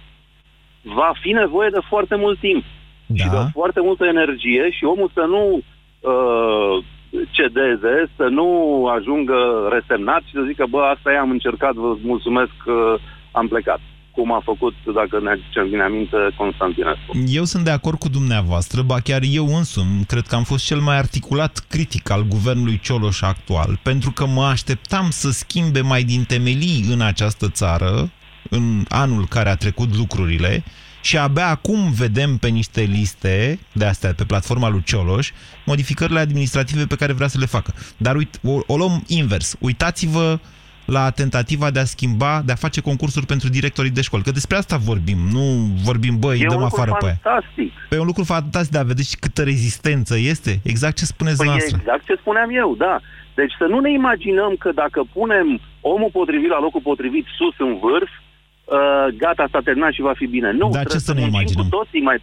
va 0.82 1.12
fi 1.22 1.32
nevoie 1.32 1.70
de 1.70 1.80
foarte 1.88 2.16
mult 2.16 2.40
timp 2.40 2.64
da. 3.06 3.24
și 3.24 3.30
de 3.30 3.38
foarte 3.52 3.82
multă 3.82 4.06
energie 4.06 4.70
și 4.70 4.84
omul 4.84 5.10
să 5.14 5.26
nu 5.28 5.44
uh, 5.56 6.84
cedeze, 7.32 8.10
să 8.16 8.24
nu 8.24 8.50
ajungă 8.86 9.68
resemnat 9.72 10.22
și 10.22 10.34
să 10.34 10.42
zică, 10.48 10.66
bă, 10.70 10.82
asta 10.82 11.12
e, 11.12 11.18
am 11.18 11.30
încercat, 11.30 11.74
vă 11.74 11.96
mulțumesc 12.02 12.52
că 12.64 12.98
am 13.32 13.48
plecat. 13.48 13.80
Cum 14.16 14.34
a 14.34 14.42
făcut, 14.44 14.74
dacă 14.94 15.20
ne 15.24 15.30
aducem 15.30 15.70
bine 15.70 15.84
aminte, 15.84 16.18
Constantinescu. 16.38 17.12
Eu 17.28 17.44
sunt 17.44 17.64
de 17.64 17.70
acord 17.70 17.98
cu 18.00 18.10
dumneavoastră, 18.10 18.82
ba 18.82 19.00
chiar 19.00 19.22
eu 19.30 19.56
însumi, 19.56 20.04
cred 20.08 20.28
că 20.28 20.36
am 20.36 20.44
fost 20.44 20.66
cel 20.66 20.80
mai 20.80 20.98
articulat 20.98 21.66
critic 21.68 22.10
al 22.10 22.24
guvernului 22.24 22.80
Cioloș 22.84 23.22
actual, 23.22 23.80
pentru 23.84 24.12
că 24.12 24.26
mă 24.26 24.44
așteptam 24.44 25.10
să 25.10 25.32
schimbe 25.32 25.82
mai 25.82 26.04
din 26.04 26.24
temelii 26.24 26.86
în 26.92 27.02
această 27.02 27.50
țară, 27.50 28.12
în 28.50 28.86
anul 28.90 29.28
care 29.28 29.50
a 29.50 29.56
trecut 29.56 29.96
lucrurile, 29.96 30.64
și 31.02 31.18
abia 31.18 31.48
acum 31.48 31.92
vedem 31.92 32.38
pe 32.38 32.48
niște 32.48 32.82
liste 32.82 33.60
de 33.72 33.86
astea, 33.86 34.14
pe 34.14 34.24
platforma 34.24 34.70
lui 34.70 34.84
Cioloș, 34.86 35.32
modificările 35.66 36.20
administrative 36.20 36.86
pe 36.86 36.96
care 36.96 37.14
vrea 37.14 37.28
să 37.28 37.38
le 37.40 37.46
facă. 37.46 37.74
Dar 37.98 38.16
uite, 38.16 38.38
o, 38.44 38.60
o 38.68 38.78
luăm 38.78 39.04
invers. 39.08 39.56
Uitați-vă 39.60 40.40
la 40.86 41.10
tentativa 41.10 41.72
de 41.72 41.80
a 41.80 41.84
schimba, 41.84 42.42
de 42.46 42.52
a 42.52 42.56
face 42.56 42.82
concursuri 42.82 43.26
pentru 43.26 43.50
directorii 43.50 43.92
de 43.92 44.02
școli. 44.02 44.24
Că 44.24 44.32
despre 44.32 44.58
asta 44.58 44.78
vorbim, 44.78 45.18
nu 45.32 45.42
vorbim, 45.84 46.20
băi, 46.20 46.40
E 46.42 46.46
dăm 46.48 46.58
un 46.58 46.62
lucru 46.64 46.82
afară 46.82 46.98
pe 47.00 47.06
aia. 47.06 47.18
fantastic. 47.22 47.72
Pe 47.90 48.00
un 48.00 48.06
lucru 48.06 48.24
fantastic, 48.24 48.74
dar 48.74 48.86
vedeți 48.86 49.18
câtă 49.20 49.44
rezistență 49.44 50.16
este? 50.18 50.60
Exact 50.64 50.96
ce 50.98 51.06
spuneți 51.06 51.38
Păi 51.38 51.48
e 51.48 51.50
noastră. 51.50 51.78
exact 51.80 52.06
ce 52.06 52.16
spuneam 52.20 52.50
eu, 52.52 52.76
da. 52.78 53.00
Deci 53.36 53.54
să 53.58 53.66
nu 53.70 53.80
ne 53.80 53.92
imaginăm 53.92 54.56
că 54.60 54.72
dacă 54.72 55.00
punem 55.14 55.60
omul 55.82 56.10
potrivit 56.12 56.50
la 56.50 56.60
locul 56.60 56.82
potrivit 56.82 57.26
sus 57.38 57.56
în 57.68 57.78
vârf, 57.84 58.10
uh, 58.14 59.08
gata, 59.18 59.48
s-a 59.52 59.62
terminat 59.64 59.92
și 59.94 60.02
va 60.02 60.14
fi 60.16 60.26
bine. 60.26 60.52
Nu, 60.52 60.70
Dar 60.70 60.86
ce 60.86 60.94
trebuie 60.94 61.00
să 61.12 61.14
ne 61.14 61.20
muncim 61.20 61.38
imaginăm? 61.40 61.64
Cu 61.70 61.76
toții 61.78 62.02
mai, 62.02 62.18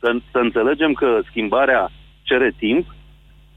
să, 0.00 0.08
să 0.32 0.38
înțelegem 0.38 0.92
că 0.92 1.08
schimbarea 1.30 1.90
cere 2.22 2.50
timp 2.58 2.84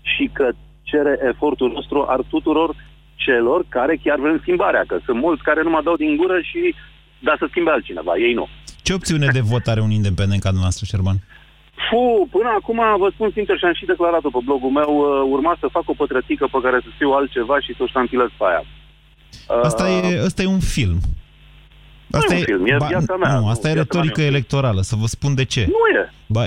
și 0.01 0.29
că 0.33 0.49
cere 0.83 1.19
efortul 1.31 1.71
nostru 1.71 2.05
al 2.07 2.25
tuturor 2.29 2.69
celor 3.25 3.59
care 3.69 3.93
chiar 4.03 4.17
vrem 4.19 4.37
schimbarea. 4.41 4.83
Că 4.87 4.95
sunt 5.05 5.17
mulți 5.25 5.43
care 5.47 5.61
numai 5.63 5.83
dau 5.83 5.95
din 6.03 6.15
gură 6.15 6.37
și 6.49 6.61
da 7.27 7.33
să 7.39 7.45
schimbe 7.49 7.71
altcineva, 7.71 8.13
ei 8.27 8.33
nu. 8.33 8.47
Ce 8.85 8.93
opțiune 8.93 9.27
de 9.37 9.39
vot 9.51 9.65
are 9.67 9.81
un 9.87 9.91
independent 9.99 10.41
ca 10.41 10.49
dumneavoastră, 10.53 10.85
Șerban? 10.85 11.17
Fu, 11.87 12.27
până 12.35 12.49
acum 12.59 12.79
vă 13.03 13.09
spun 13.13 13.29
sincer 13.33 13.57
și 13.57 13.65
am 13.65 13.73
și 13.73 13.85
declarat-o 13.85 14.29
pe 14.29 14.41
blogul 14.45 14.69
meu, 14.79 14.91
uh, 14.97 15.31
urma 15.35 15.53
să 15.59 15.67
fac 15.71 15.85
o 15.89 15.93
pătrățică 16.01 16.45
pe 16.51 16.59
care 16.63 16.77
să 16.83 16.89
scriu 16.93 17.11
altceva 17.11 17.59
și 17.59 17.71
să 17.77 17.83
o 17.83 17.87
ștampilez 17.87 18.29
pe 18.37 18.45
aia. 18.49 18.63
Asta 19.63 19.89
e, 19.89 20.21
asta 20.25 20.41
e 20.41 20.45
un 20.45 20.59
film. 20.59 20.97
Asta 22.11 22.33
Uh, 22.33 22.39
un 22.39 22.43
film, 22.43 22.65
e 22.65 22.77
viața 22.87 23.15
mea, 23.15 23.33
Nu, 23.33 23.39
nu, 23.39 23.47
asta 23.47 23.69
e 23.69 23.73
viața 23.73 23.73
mea 23.73 23.83
retorică 23.83 24.19
nu 24.19 24.23
e 24.23 24.25
un 24.25 24.31
film. 24.31 24.35
electorală, 24.35 24.81
să 24.81 24.95
vă 24.95 25.05
spun 25.05 25.35
de 25.35 25.45
ce. 25.45 25.65
Nu 25.67 25.99
e. 25.99 26.11
Ba, 26.27 26.43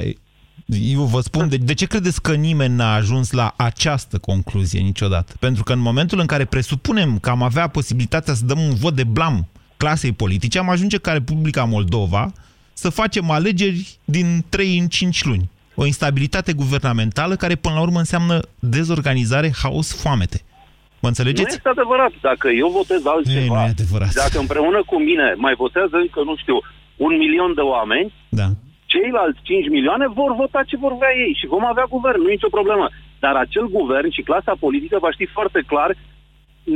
eu 0.66 1.02
vă 1.02 1.20
spun, 1.20 1.48
de, 1.48 1.56
de 1.56 1.74
ce 1.74 1.86
credeți 1.86 2.22
că 2.22 2.34
nimeni 2.34 2.74
n-a 2.74 2.94
ajuns 2.94 3.30
la 3.30 3.54
această 3.56 4.18
concluzie 4.18 4.80
niciodată? 4.80 5.32
Pentru 5.40 5.62
că 5.62 5.72
în 5.72 5.78
momentul 5.78 6.18
în 6.20 6.26
care 6.26 6.44
presupunem 6.44 7.18
că 7.18 7.30
am 7.30 7.42
avea 7.42 7.66
posibilitatea 7.68 8.34
să 8.34 8.44
dăm 8.44 8.58
un 8.60 8.74
vot 8.74 8.94
de 8.94 9.04
blam 9.04 9.46
clasei 9.76 10.12
politice, 10.12 10.58
am 10.58 10.70
ajunge 10.70 10.98
ca 10.98 11.12
Republica 11.12 11.64
Moldova 11.64 12.32
să 12.72 12.88
facem 12.90 13.30
alegeri 13.30 13.98
din 14.04 14.44
3 14.48 14.78
în 14.78 14.88
5 14.88 15.24
luni. 15.24 15.50
O 15.74 15.86
instabilitate 15.86 16.52
guvernamentală 16.52 17.36
care 17.36 17.54
până 17.54 17.74
la 17.74 17.80
urmă 17.80 17.98
înseamnă 17.98 18.40
dezorganizare, 18.58 19.52
haos, 19.62 19.94
foamete. 20.02 20.40
Mă 20.44 20.98
Nu 21.00 21.08
înțelegeți? 21.08 21.54
este 21.56 21.68
adevărat. 21.68 22.12
Dacă 22.22 22.48
eu 22.48 22.68
votez 22.68 23.00
Ei, 23.04 23.10
altceva, 23.14 23.54
nu 23.54 23.60
e 23.60 23.74
adevărat. 23.78 24.12
dacă 24.14 24.38
împreună 24.38 24.82
cu 24.86 24.96
mine 25.02 25.34
mai 25.36 25.54
votează 25.62 25.96
încă, 26.04 26.20
nu 26.24 26.36
știu, 26.36 26.56
un 26.96 27.12
milion 27.22 27.54
de 27.54 27.60
oameni, 27.60 28.12
Da. 28.28 28.48
Ceilalți 28.94 29.40
5 29.42 29.68
milioane 29.76 30.06
vor 30.20 30.30
vota 30.40 30.60
ce 30.70 30.76
vor 30.84 30.92
vrea 31.00 31.14
ei 31.24 31.32
și 31.40 31.46
vom 31.54 31.64
avea 31.72 31.86
guvern, 31.94 32.20
nu 32.22 32.28
e 32.30 32.38
nicio 32.38 32.56
problemă. 32.58 32.86
Dar 33.24 33.34
acel 33.44 33.66
guvern 33.78 34.08
și 34.16 34.22
clasa 34.28 34.52
politică 34.64 34.96
va 35.04 35.10
ști 35.16 35.26
foarte 35.36 35.60
clar 35.70 35.90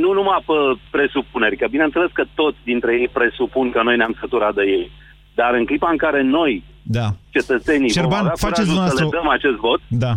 nu 0.03 0.09
numai 0.19 0.39
pe 0.49 0.57
presupuneri, 0.95 1.57
că 1.59 1.65
bineînțeles 1.75 2.09
că 2.13 2.23
toți 2.39 2.59
dintre 2.71 2.91
ei 3.01 3.07
presupun 3.19 3.65
că 3.73 3.79
noi 3.83 3.97
ne-am 3.97 4.15
săturat 4.19 4.53
de 4.59 4.63
ei. 4.77 4.91
Dar 5.39 5.51
în 5.59 5.65
clipa 5.65 5.89
în 5.91 5.97
care 6.05 6.21
noi, 6.39 6.63
Da. 6.97 7.07
cetățenii, 7.35 7.89
Șerban, 7.89 8.09
vom 8.09 8.19
avea 8.19 8.33
faceți 8.47 8.69
curajul 8.69 8.87
să 8.87 8.93
le 9.03 9.09
dumneavoastră- 9.09 9.19
dăm 9.19 9.29
acest 9.37 9.57
vot, 9.67 9.81
Da. 10.05 10.13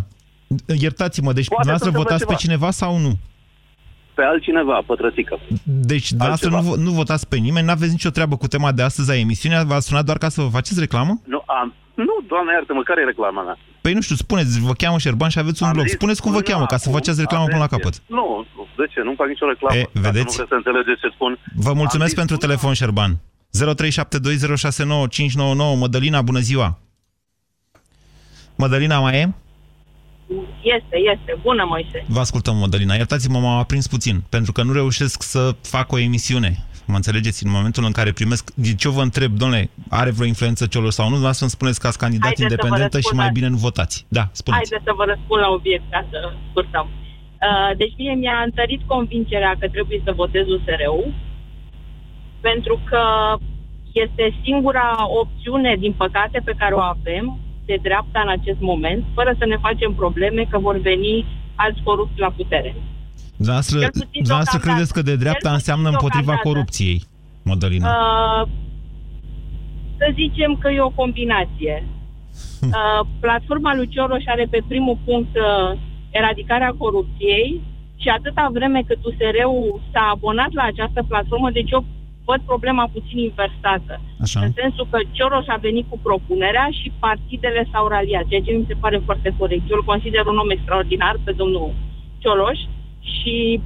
Iertați-mă, 0.86 1.32
deci 1.32 1.48
Poate 1.48 1.62
dumneavoastră 1.62 1.90
să 1.90 1.96
se 1.96 2.02
votați 2.02 2.24
pe 2.26 2.32
întâmple 2.32 2.44
cineva 2.44 2.70
sau 2.82 2.92
nu? 3.06 3.12
Pe 4.14 4.22
altcineva, 4.22 4.82
pătrățică. 4.86 5.38
Deci, 5.64 6.08
dumneavoastră 6.08 6.48
nu, 6.50 6.60
vo- 6.68 6.76
nu 6.86 6.90
votați 6.90 7.28
pe 7.28 7.36
nimeni, 7.36 7.66
n-aveți 7.66 7.90
nicio 7.92 8.10
treabă 8.10 8.36
cu 8.36 8.46
tema 8.46 8.72
de 8.72 8.82
astăzi 8.82 9.10
a 9.10 9.16
emisiunii, 9.18 9.64
v-a 9.64 9.80
sunat 9.80 10.04
doar 10.04 10.18
ca 10.18 10.28
să 10.28 10.40
vă 10.42 10.48
faceți 10.48 10.80
reclamă? 10.80 11.20
Nu, 11.24 11.42
am, 11.46 11.74
nu, 11.94 12.14
doamne 12.28 12.52
iartă-mă, 12.52 12.82
care 12.82 13.00
e 13.00 13.04
reclama 13.04 13.42
mea? 13.42 13.58
Păi 13.80 13.92
nu 13.92 14.00
știu, 14.00 14.14
spuneți, 14.16 14.60
vă 14.60 14.72
cheamă 14.72 14.98
Șerban 14.98 15.28
și 15.28 15.38
aveți 15.38 15.62
un 15.62 15.68
Am 15.68 15.74
blog. 15.74 15.86
zis 15.86 15.94
Spuneți 15.94 16.22
cum 16.22 16.32
vă 16.32 16.38
până 16.40 16.50
cheamă, 16.50 16.66
ca 16.66 16.76
să 16.76 16.84
acum, 16.88 16.98
faceți 16.98 17.20
reclamă 17.20 17.44
până 17.44 17.58
la 17.58 17.64
atenție. 17.64 17.90
capăt. 17.90 18.02
Nu, 18.18 18.46
nu, 18.56 18.66
de 18.76 18.86
ce? 18.92 19.00
Nu 19.04 19.12
fac 19.16 19.28
nicio 19.28 19.46
reclamă. 19.52 19.76
E, 19.78 19.82
Dacă 19.82 19.98
vedeți? 20.06 20.24
nu 20.24 20.30
vreți 20.36 20.48
să 20.52 20.56
înțelegeți 20.60 21.00
ce 21.00 21.08
spun. 21.16 21.32
Vă 21.66 21.72
mulțumesc 21.80 22.02
Am 22.02 22.12
zis 22.12 22.18
pentru 22.22 22.36
până- 22.36 22.46
telefon, 22.46 22.72
Șerban. 22.80 23.12
0372069599. 23.50 25.78
Mădălina, 25.82 26.22
bună 26.22 26.38
ziua! 26.38 26.78
Mădălina 28.56 28.98
mai 29.00 29.14
e? 29.20 29.32
Este, 30.62 30.96
este. 31.12 31.38
Bună, 31.42 31.64
Moise. 31.68 32.04
Vă 32.06 32.20
ascultăm, 32.20 32.56
Mădălina. 32.56 32.94
Iertați-mă, 32.94 33.38
m-am 33.38 33.58
aprins 33.58 33.86
puțin, 33.86 34.22
pentru 34.28 34.52
că 34.52 34.62
nu 34.62 34.72
reușesc 34.72 35.22
să 35.22 35.54
fac 35.62 35.92
o 35.92 35.98
emisiune. 35.98 36.56
Mă 36.86 36.96
înțelegeți? 36.96 37.44
În 37.46 37.50
momentul 37.52 37.84
în 37.84 37.92
care 37.92 38.12
primesc... 38.12 38.52
De 38.54 38.74
ce 38.74 38.88
vă 38.88 39.02
întreb, 39.02 39.32
domnule, 39.32 39.70
are 39.88 40.10
vreo 40.10 40.26
influență 40.26 40.66
Cioloș 40.66 40.92
sau 40.92 41.04
nu? 41.04 41.10
Dumneavoastră 41.10 41.44
îmi 41.44 41.56
spuneți 41.58 41.80
că 41.80 41.86
ați 41.86 41.98
candidat 41.98 42.26
Haideți 42.26 42.42
să 42.42 42.48
vă 42.48 42.54
independentă 42.54 42.96
și 42.96 43.02
răspund 43.02 43.20
mai 43.22 43.30
la- 43.30 43.36
bine 43.38 43.48
nu 43.54 43.56
votați. 43.68 43.96
Da, 44.18 44.24
spuneți. 44.40 44.62
Haideți 44.62 44.86
să 44.88 44.92
vă 45.00 45.04
răspund 45.12 45.40
la 45.44 45.50
obiect 45.58 45.84
ca 45.94 46.00
să 46.10 46.18
scurtăm. 46.50 46.86
Uh, 47.46 47.70
deci 47.80 47.94
mie 48.00 48.14
mi-a 48.22 48.38
întărit 48.48 48.82
convingerea 48.94 49.52
că 49.60 49.66
trebuie 49.76 50.00
să 50.06 50.12
votez 50.22 50.44
USR-ul 50.54 51.06
pentru 52.48 52.80
că 52.90 53.02
este 54.04 54.24
singura 54.44 54.88
opțiune, 55.20 55.76
din 55.78 55.92
păcate, 55.92 56.40
pe 56.44 56.54
care 56.58 56.74
o 56.74 56.80
avem 56.96 57.38
de 57.66 57.78
dreapta 57.82 58.20
în 58.26 58.30
acest 58.38 58.60
moment, 58.60 59.04
fără 59.14 59.34
să 59.38 59.44
ne 59.46 59.56
facem 59.66 59.92
probleme 59.92 60.42
că 60.50 60.58
vor 60.58 60.76
veni 60.80 61.26
alți 61.54 61.80
corupți 61.82 62.20
la 62.20 62.30
putere. 62.36 62.74
Dumneavoastră, 63.36 63.78
Cel 63.78 63.90
puțin 63.90 64.08
dumneavoastră 64.12 64.58
deocamdată. 64.58 64.68
credeți 64.68 64.92
că 64.92 65.02
de 65.10 65.16
dreapta 65.22 65.48
Cel 65.48 65.56
puțin 65.56 65.58
înseamnă 65.58 65.88
împotriva 65.88 66.32
deocamdată. 66.32 66.48
corupției, 66.48 66.98
Mădălina? 67.48 67.88
Uh, 67.88 68.48
să 69.98 70.06
zicem 70.14 70.50
că 70.60 70.68
e 70.70 70.80
o 70.80 70.98
combinație. 71.02 71.76
Uh, 72.62 73.06
platforma 73.20 73.74
lui 73.74 73.88
Cioroș 73.88 74.24
are 74.26 74.46
pe 74.50 74.60
primul 74.68 74.98
punct 75.04 75.36
uh, 75.36 75.78
eradicarea 76.10 76.74
corupției 76.78 77.60
și 78.02 78.08
atâta 78.08 78.50
vreme 78.52 78.82
cât 78.86 78.98
USR-ul 79.04 79.80
s-a 79.92 80.04
abonat 80.14 80.52
la 80.52 80.62
această 80.62 81.04
platformă, 81.08 81.50
deci 81.50 81.70
eu 81.70 81.84
văd 82.28 82.40
problema 82.50 82.84
puțin 82.96 83.18
inversată. 83.28 83.94
Așa. 84.24 84.40
În 84.46 84.52
sensul 84.60 84.86
că 84.90 84.98
Cioroș 85.16 85.46
a 85.48 85.64
venit 85.68 85.86
cu 85.88 85.98
propunerea 86.06 86.68
și 86.78 86.92
partidele 87.06 87.62
s-au 87.72 87.86
raliat, 87.94 88.24
ceea 88.28 88.46
ce 88.46 88.52
mi 88.52 88.68
se 88.70 88.80
pare 88.82 88.98
foarte 89.08 89.34
corect. 89.38 89.64
Eu 89.70 89.76
îl 89.76 89.90
consider 89.92 90.22
un 90.32 90.38
om 90.42 90.50
extraordinar 90.50 91.14
pe 91.24 91.32
domnul 91.40 91.74
Cioloș 92.22 92.58
și 93.14 93.60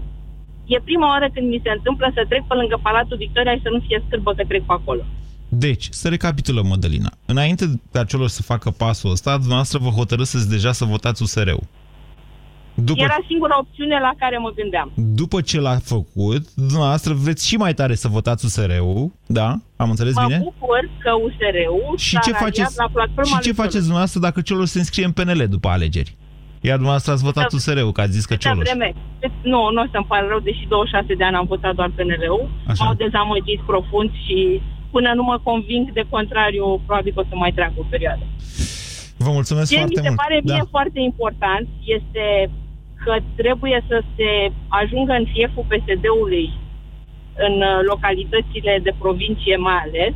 e 0.74 0.88
prima 0.88 1.08
oară 1.14 1.28
când 1.34 1.46
mi 1.48 1.60
se 1.64 1.70
întâmplă 1.76 2.06
să 2.14 2.24
trec 2.28 2.42
pe 2.46 2.54
lângă 2.54 2.76
Palatul 2.82 3.16
Victoria 3.16 3.54
și 3.54 3.66
să 3.66 3.70
nu 3.74 3.80
fie 3.86 4.02
scârbă 4.06 4.30
că 4.34 4.44
trec 4.44 4.62
pe 4.70 4.76
acolo. 4.80 5.02
Deci, 5.48 5.86
să 5.90 6.08
recapitulăm, 6.08 6.66
Mădălina. 6.66 7.12
Înainte 7.26 7.64
ca 7.92 8.04
celor 8.04 8.28
să 8.28 8.42
facă 8.42 8.70
pasul 8.70 9.10
ăsta, 9.10 9.36
dumneavoastră 9.36 9.78
vă 9.78 9.88
hotărâseți 9.88 10.48
deja 10.48 10.72
să 10.72 10.84
votați 10.84 11.22
USR-ul. 11.22 11.62
După, 12.84 13.02
Era 13.02 13.16
singura 13.28 13.58
opțiune 13.58 13.98
la 14.00 14.12
care 14.18 14.36
mă 14.38 14.50
gândeam. 14.60 14.92
după 14.94 15.40
ce 15.40 15.60
l-a 15.60 15.76
făcut, 15.92 16.42
dumneavoastră 16.54 17.12
vreți 17.14 17.46
și 17.48 17.56
mai 17.56 17.74
tare 17.74 17.94
să 17.94 18.08
votați 18.08 18.44
USR-ul, 18.44 19.12
da? 19.26 19.48
Am 19.76 19.90
înțeles 19.90 20.14
Mă 20.14 20.24
bine? 20.26 20.38
bucur 20.42 20.80
că 21.02 21.10
USR-ul 21.26 21.94
Și 21.96 22.14
s-a 22.14 22.18
ce 22.20 22.30
raliat 22.30 22.42
faceți, 22.48 22.76
la 22.78 22.88
platforma 22.92 23.24
și 23.36 23.42
ce 23.44 23.48
lui 23.48 23.60
faceți 23.62 23.62
Cioloș. 23.72 23.80
dumneavoastră 23.88 24.20
dacă 24.20 24.40
celor 24.40 24.66
se 24.66 24.78
înscrie 24.78 25.04
în 25.04 25.12
PNL 25.12 25.42
după 25.56 25.68
alegeri? 25.68 26.10
Iar 26.68 26.74
dumneavoastră 26.80 27.12
ați 27.12 27.22
votat 27.30 27.42
Câtă- 27.44 27.56
USR-ul, 27.58 27.92
că 27.92 28.00
ați 28.00 28.12
zis 28.18 28.24
că 28.30 28.34
Câtă 28.34 28.48
Cioloș. 28.48 28.64
vreme? 28.68 28.88
Cât- 29.20 29.42
Nu, 29.52 29.60
nu 29.74 29.80
o 29.84 29.86
să-mi 29.92 30.08
pare 30.12 30.26
rău, 30.32 30.40
deși 30.48 30.64
26 30.68 31.14
de 31.20 31.24
ani 31.28 31.36
am 31.40 31.46
votat 31.54 31.74
doar 31.78 31.90
PNL-ul. 31.96 32.44
Așa. 32.70 32.84
M-au 32.84 32.94
dezamăgit 33.04 33.60
profund 33.70 34.10
și 34.24 34.38
până 34.94 35.08
nu 35.18 35.22
mă 35.30 35.36
conving 35.48 35.86
de 35.98 36.04
contrariu, 36.14 36.66
probabil 36.86 37.12
că 37.14 37.20
o 37.20 37.26
să 37.30 37.34
mai 37.36 37.52
treacă 37.58 37.76
o 37.84 37.86
perioadă. 37.94 38.24
Vă 39.24 39.30
mulțumesc 39.38 39.68
Ce 39.70 39.76
mi 39.76 39.80
foarte 39.84 40.00
se 40.06 40.08
mult. 40.12 40.20
pare 40.22 40.36
mie 40.44 40.62
da. 40.64 40.68
foarte 40.76 41.00
important 41.10 41.66
este 41.98 42.24
că 43.06 43.14
trebuie 43.40 43.78
să 43.90 43.96
se 44.16 44.30
ajungă 44.80 45.12
în 45.20 45.26
fieful 45.34 45.68
PSD-ului 45.70 46.46
în 47.46 47.54
uh, 47.62 47.78
localitățile 47.90 48.72
de 48.86 48.92
provincie 49.02 49.56
mai 49.68 49.78
ales 49.86 50.14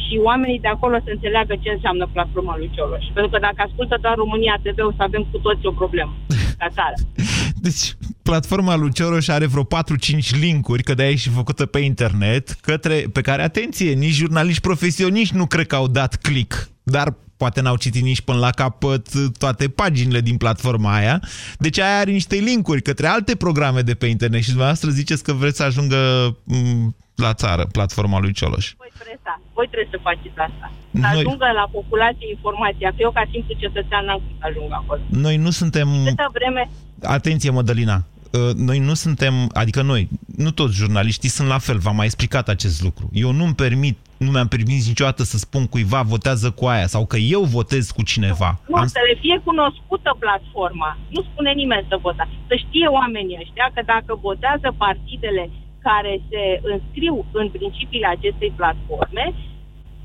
și 0.00 0.14
oamenii 0.28 0.64
de 0.64 0.70
acolo 0.74 0.96
să 1.04 1.10
înțeleagă 1.12 1.54
ce 1.62 1.70
înseamnă 1.70 2.04
platforma 2.12 2.54
lui 2.56 2.70
Cioloș. 2.74 3.04
Pentru 3.14 3.30
că 3.32 3.38
dacă 3.46 3.60
ascultă 3.68 3.96
doar 4.00 4.16
România 4.24 4.56
TV, 4.62 4.78
o 4.90 4.92
să 4.98 5.02
avem 5.02 5.24
cu 5.30 5.38
toți 5.46 5.66
o 5.66 5.72
problemă 5.80 6.12
ca 6.60 6.68
țară. 6.76 6.96
Deci, 7.66 7.84
platforma 8.22 8.74
lui 8.76 8.92
Cioroș 8.92 9.28
are 9.28 9.46
vreo 9.46 9.64
4-5 9.64 9.68
linkuri, 10.40 10.82
că 10.82 10.94
de-aia 10.94 11.10
e 11.10 11.24
și 11.24 11.38
făcută 11.40 11.66
pe 11.66 11.78
internet, 11.78 12.48
către, 12.48 13.04
pe 13.12 13.20
care, 13.20 13.42
atenție, 13.42 13.92
nici 13.92 14.20
jurnaliști 14.22 14.60
profesioniști 14.60 15.36
nu 15.36 15.46
cred 15.46 15.66
că 15.66 15.76
au 15.76 15.88
dat 15.88 16.14
click, 16.14 16.68
dar 16.82 17.06
poate 17.42 17.60
n-au 17.60 17.76
citit 17.84 18.02
nici 18.02 18.20
până 18.28 18.38
la 18.38 18.50
capăt 18.50 19.06
toate 19.42 19.68
paginile 19.68 20.20
din 20.20 20.36
platforma 20.36 20.94
aia. 20.94 21.16
Deci 21.58 21.78
aia 21.78 21.98
are 21.98 22.10
niște 22.10 22.36
linkuri 22.36 22.82
către 22.82 23.06
alte 23.06 23.36
programe 23.44 23.80
de 23.90 23.94
pe 24.00 24.06
internet 24.06 24.42
și 24.42 24.48
dumneavoastră 24.54 24.88
ziceți 24.90 25.22
că 25.26 25.32
vreți 25.32 25.56
să 25.56 25.62
ajungă 25.62 26.00
m, 26.44 26.94
la 27.14 27.32
țară 27.34 27.64
platforma 27.76 28.18
lui 28.24 28.32
Cioloș. 28.38 28.66
Voi 28.76 28.92
presa, 28.98 29.32
Voi 29.56 29.66
trebuie 29.72 29.88
să 29.94 29.98
faceți 30.08 30.38
asta. 30.48 30.66
Să 30.92 30.98
Noi- 31.06 31.20
ajungă 31.22 31.46
la 31.60 31.66
populație 31.78 32.28
informația, 32.36 32.88
că 32.88 32.96
eu 33.06 33.10
ca 33.18 33.24
simplu 33.32 33.52
cetățean 33.64 34.04
n-am 34.04 34.20
cum 34.24 34.34
să 34.40 34.46
ajung 34.50 34.70
acolo. 34.80 35.00
Noi 35.26 35.36
nu 35.36 35.50
suntem... 35.50 35.88
Câtă 36.04 36.30
vreme... 36.38 36.62
Atenție, 37.16 37.50
Mădălina. 37.50 37.98
Uh, 38.32 38.54
Noi 38.68 38.78
nu 38.78 38.94
suntem, 38.94 39.34
adică 39.62 39.82
noi, 39.82 40.08
nu 40.36 40.50
toți 40.50 40.74
jurnaliștii 40.80 41.28
sunt 41.28 41.48
la 41.48 41.58
fel, 41.58 41.78
v-am 41.78 41.96
mai 41.96 42.04
explicat 42.10 42.48
acest 42.48 42.82
lucru. 42.82 43.10
Eu 43.12 43.30
nu-mi 43.32 43.54
permit, 43.54 43.96
nu 44.24 44.30
mi-am 44.30 44.48
permis 44.48 44.86
niciodată 44.88 45.22
să 45.22 45.36
spun 45.38 45.66
cuiva 45.66 46.00
votează 46.02 46.50
cu 46.50 46.64
aia 46.66 46.86
sau 46.86 47.06
că 47.06 47.16
eu 47.16 47.42
votez 47.42 47.90
cu 47.90 48.02
cineva. 48.02 48.50
Nu, 48.68 48.84
să 48.96 49.00
le 49.08 49.16
fie 49.20 49.40
cunoscută 49.44 50.10
platforma. 50.24 50.90
Nu 51.14 51.20
spune 51.22 51.52
nimeni 51.52 51.86
să 51.88 51.96
votați. 52.06 52.34
Să 52.48 52.54
știe 52.64 52.86
oamenii 52.86 53.40
ăștia 53.44 53.70
că 53.74 53.82
dacă 53.94 54.12
votează 54.28 54.68
partidele 54.84 55.50
care 55.86 56.12
se 56.28 56.42
înscriu 56.72 57.14
în 57.40 57.48
principiile 57.56 58.06
acestei 58.16 58.52
platforme, 58.60 59.24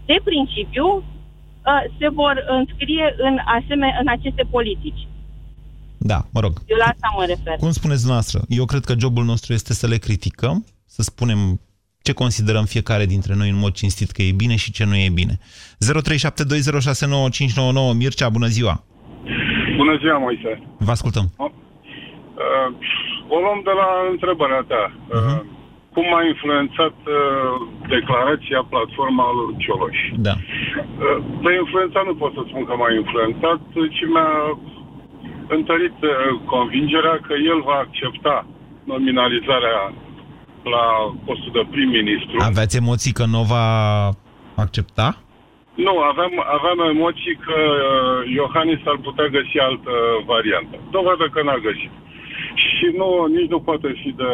de 0.09 0.17
principiu 0.29 0.87
uh, 0.95 1.83
se 1.99 2.07
vor 2.19 2.35
înscrie 2.57 3.05
în, 3.27 3.35
aseme- 3.57 3.97
în 4.01 4.07
aceste 4.17 4.43
politici. 4.55 5.03
Da, 6.11 6.19
mă 6.33 6.39
rog. 6.45 6.53
Eu 6.65 6.77
la 6.83 6.87
asta 6.93 7.07
mă 7.17 7.23
refer. 7.33 7.55
Cum 7.65 7.71
spuneți 7.79 8.03
dumneavoastră, 8.03 8.39
eu 8.59 8.65
cred 8.65 8.83
că 8.85 8.93
jobul 9.03 9.25
nostru 9.31 9.49
este 9.53 9.73
să 9.73 9.85
le 9.87 9.97
criticăm, 10.05 10.57
să 10.95 11.01
spunem 11.01 11.39
ce 12.05 12.13
considerăm 12.13 12.65
fiecare 12.65 13.05
dintre 13.13 13.33
noi 13.39 13.49
în 13.49 13.59
mod 13.65 13.73
cinstit 13.81 14.09
că 14.11 14.21
e 14.21 14.31
bine 14.43 14.55
și 14.63 14.69
ce 14.77 14.83
nu 14.89 14.95
e 14.95 15.19
bine. 15.21 15.35
0372069599 15.39 15.43
Mircea, 18.01 18.27
bună 18.37 18.49
ziua! 18.55 18.75
Bună 19.81 19.93
ziua, 20.01 20.17
Moise. 20.17 20.51
Vă 20.87 20.91
ascultăm. 20.97 21.25
Uh, 21.37 21.45
o 23.33 23.35
luăm 23.43 23.59
de 23.69 23.73
la 23.81 23.89
întrebarea 24.13 24.61
ta. 24.71 24.83
Uh, 24.93 24.95
cum 25.95 26.07
a 26.19 26.21
influențat 26.33 26.95
uh, 27.05 27.13
declarația 27.95 28.59
platforma 28.73 29.25
lui 29.37 29.49
Cioloș? 29.63 29.97
Da. 30.27 30.35
Uh, 30.37 30.43
de 31.43 31.51
influențat 31.63 32.03
nu 32.09 32.15
pot 32.21 32.31
să 32.37 32.41
spun 32.49 32.63
că 32.67 32.73
m-a 32.75 32.91
influențat, 33.01 33.59
ci 33.95 34.03
mi-a 34.13 34.31
întărit 35.47 35.97
uh, 36.03 36.11
convingerea 36.45 37.19
că 37.27 37.33
el 37.51 37.61
va 37.61 37.77
accepta 37.85 38.47
nominalizarea 38.83 39.93
la 40.63 40.85
postul 41.25 41.51
de 41.53 41.63
prim-ministru. 41.71 42.35
Aveați 42.39 42.77
emoții 42.77 43.17
că 43.19 43.25
nu 43.25 43.41
va 43.53 43.67
accepta? 44.55 45.07
Nu, 45.75 45.93
aveam, 46.11 46.33
aveam 46.57 46.79
emoții 46.95 47.35
că 47.47 47.57
uh, 47.71 48.33
Iohannis 48.39 48.81
ar 48.85 48.97
putea 49.07 49.27
găsi 49.27 49.57
altă 49.69 49.93
variantă. 50.25 50.75
Dovadă 50.91 51.25
că 51.33 51.39
n-a 51.43 51.59
găsit. 51.67 51.93
Și 52.65 52.87
nu, 52.99 53.09
nici 53.37 53.49
nu 53.53 53.59
poate 53.59 53.89
fi 54.01 54.09
de, 54.21 54.31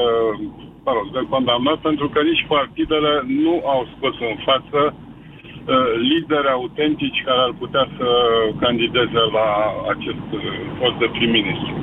mă 0.85 0.91
rog, 0.95 1.05
de 1.13 1.21
condamnat, 1.29 1.79
pentru 1.89 2.09
că 2.09 2.19
nici 2.21 2.45
partidele 2.47 3.13
nu 3.43 3.53
au 3.73 3.87
scos 3.95 4.15
în 4.19 4.35
față 4.45 4.79
uh, 4.85 5.10
lideri 6.09 6.49
autentici 6.57 7.23
care 7.27 7.41
ar 7.47 7.53
putea 7.63 7.85
să 7.97 8.07
candideze 8.63 9.21
la 9.37 9.49
acest 9.93 10.27
uh, 10.39 10.41
post 10.79 10.97
de 11.01 11.07
prim-ministru. 11.15 11.73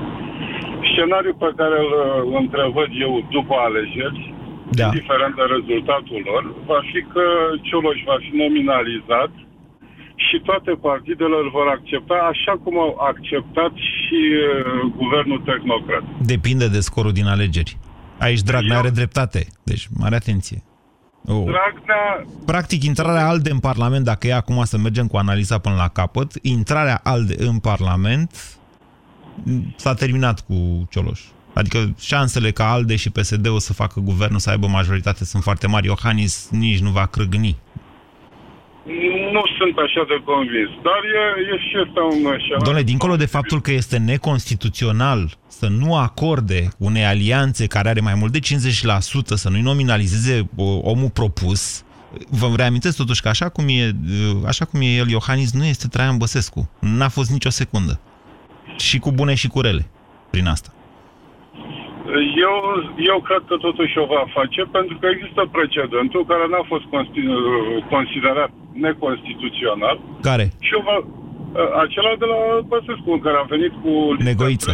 Scenariul 0.91 1.37
pe 1.45 1.51
care 1.61 1.77
îl 1.85 1.93
uh, 1.99 2.39
întrevăd 2.43 2.91
eu 3.07 3.13
după 3.37 3.55
alegeri, 3.69 4.21
da. 4.79 4.85
indiferent 4.87 5.35
de 5.41 5.45
rezultatul 5.57 6.21
lor, 6.31 6.43
va 6.71 6.81
fi 6.91 7.01
că 7.13 7.25
Cioloș 7.67 7.99
va 8.11 8.19
fi 8.25 8.31
nominalizat 8.45 9.33
și 10.27 10.37
toate 10.49 10.73
partidele 10.89 11.37
îl 11.43 11.49
vor 11.59 11.69
accepta 11.77 12.17
așa 12.33 12.55
cum 12.63 12.75
au 12.87 12.93
acceptat 13.11 13.73
și 13.93 14.21
uh, 14.37 14.47
guvernul 15.01 15.41
tehnocrat. 15.49 16.05
Depinde 16.35 16.67
de 16.69 16.81
scorul 16.89 17.13
din 17.21 17.27
alegeri. 17.37 17.73
Aici 18.27 18.41
Dragnea 18.41 18.79
are 18.79 18.91
dreptate, 19.01 19.41
deci 19.63 19.85
mare 20.03 20.15
atenție. 20.15 20.59
Oh. 21.31 21.45
Dragnea, 21.45 22.27
Practic, 22.45 22.85
intrarea 22.85 23.29
ALDE 23.29 23.51
în 23.51 23.59
Parlament, 23.59 24.05
dacă 24.05 24.27
e 24.27 24.35
acum 24.35 24.65
să 24.65 24.79
mergem 24.79 25.07
cu 25.07 25.17
analiza 25.17 25.59
până 25.59 25.75
la 25.75 25.89
capăt, 25.89 26.33
intrarea 26.43 27.01
ALDE 27.03 27.35
în 27.39 27.59
Parlament 27.59 28.59
m, 29.43 29.75
s-a 29.77 29.95
terminat 29.95 30.41
cu 30.41 30.87
Cioloș. 30.91 31.21
Adică 31.55 31.95
șansele 31.99 32.51
ca 32.51 32.71
ALDE 32.71 32.97
și 32.97 33.11
PSD-ul 33.11 33.59
să 33.59 33.73
facă 33.73 34.01
guvernul 34.01 34.39
să 34.39 34.51
aibă 34.51 34.67
majoritate 34.67 35.25
sunt 35.25 35.43
foarte 35.43 35.67
mari. 35.67 35.87
Iohannis 35.87 36.49
nici 36.51 36.81
nu 36.81 36.91
va 36.91 37.07
crâgni. 37.07 37.57
Nu 39.33 39.43
sunt 39.59 39.77
așa 39.87 40.05
de 40.09 40.23
convins, 40.25 40.71
dar 40.87 41.01
e, 41.21 41.23
e 41.53 41.59
și 41.69 41.77
ăsta 41.85 42.03
un 42.03 42.19
scenariu. 42.19 42.65
Domnule, 42.65 42.83
dincolo 42.83 43.17
de 43.17 43.27
faptul 43.27 43.61
că 43.61 43.73
este 43.73 43.99
neconstituțional 43.99 45.39
să 45.47 45.69
nu 45.69 45.97
acorde 45.97 46.69
unei 46.79 47.05
alianțe 47.05 47.67
care 47.67 47.89
are 47.89 48.01
mai 48.01 48.15
mult 48.15 48.33
de 48.33 48.39
50% 48.39 48.41
să 49.25 49.49
nu-i 49.49 49.61
nominalizeze 49.61 50.49
o, 50.57 50.65
omul 50.65 51.11
propus, 51.11 51.85
vă 52.29 52.53
reamintesc 52.57 52.97
totuși 52.97 53.23
că 53.23 53.29
așa 53.29 53.49
cum, 53.49 53.65
e, 53.69 53.91
așa 54.47 54.65
cum 54.65 54.81
e 54.81 54.85
el, 54.85 55.09
Iohannis, 55.09 55.53
nu 55.53 55.65
este 55.65 55.89
Traian 55.89 56.17
Băsescu. 56.17 56.71
N-a 56.81 57.09
fost 57.09 57.31
nicio 57.31 57.51
secundă. 57.51 58.01
Și 58.77 58.99
cu 58.99 59.13
bune 59.13 59.35
și 59.35 59.49
cu 59.49 59.61
rele 59.61 59.87
prin 60.31 60.47
asta. 60.47 60.73
Eu, 62.47 62.55
eu 63.13 63.19
cred 63.29 63.43
că 63.49 63.57
totuși 63.67 63.95
o 64.03 64.07
va 64.15 64.25
face 64.39 64.63
pentru 64.79 64.95
că 65.01 65.07
există 65.15 65.43
precedentul 65.57 66.23
care 66.31 66.45
n-a 66.51 66.65
fost 66.73 66.87
consti- 66.95 67.33
considerat 67.95 68.51
neconstituțional 68.87 69.97
Care? 70.29 70.47
și 70.67 70.73
o 70.79 70.83
va, 70.89 70.97
acela 71.85 72.13
de 72.23 72.27
la 72.33 72.39
Băsescu, 72.73 73.09
în 73.17 73.21
care 73.27 73.37
a 73.41 73.51
venit 73.55 73.73
cu... 73.83 73.93
Negoiță. 74.31 74.73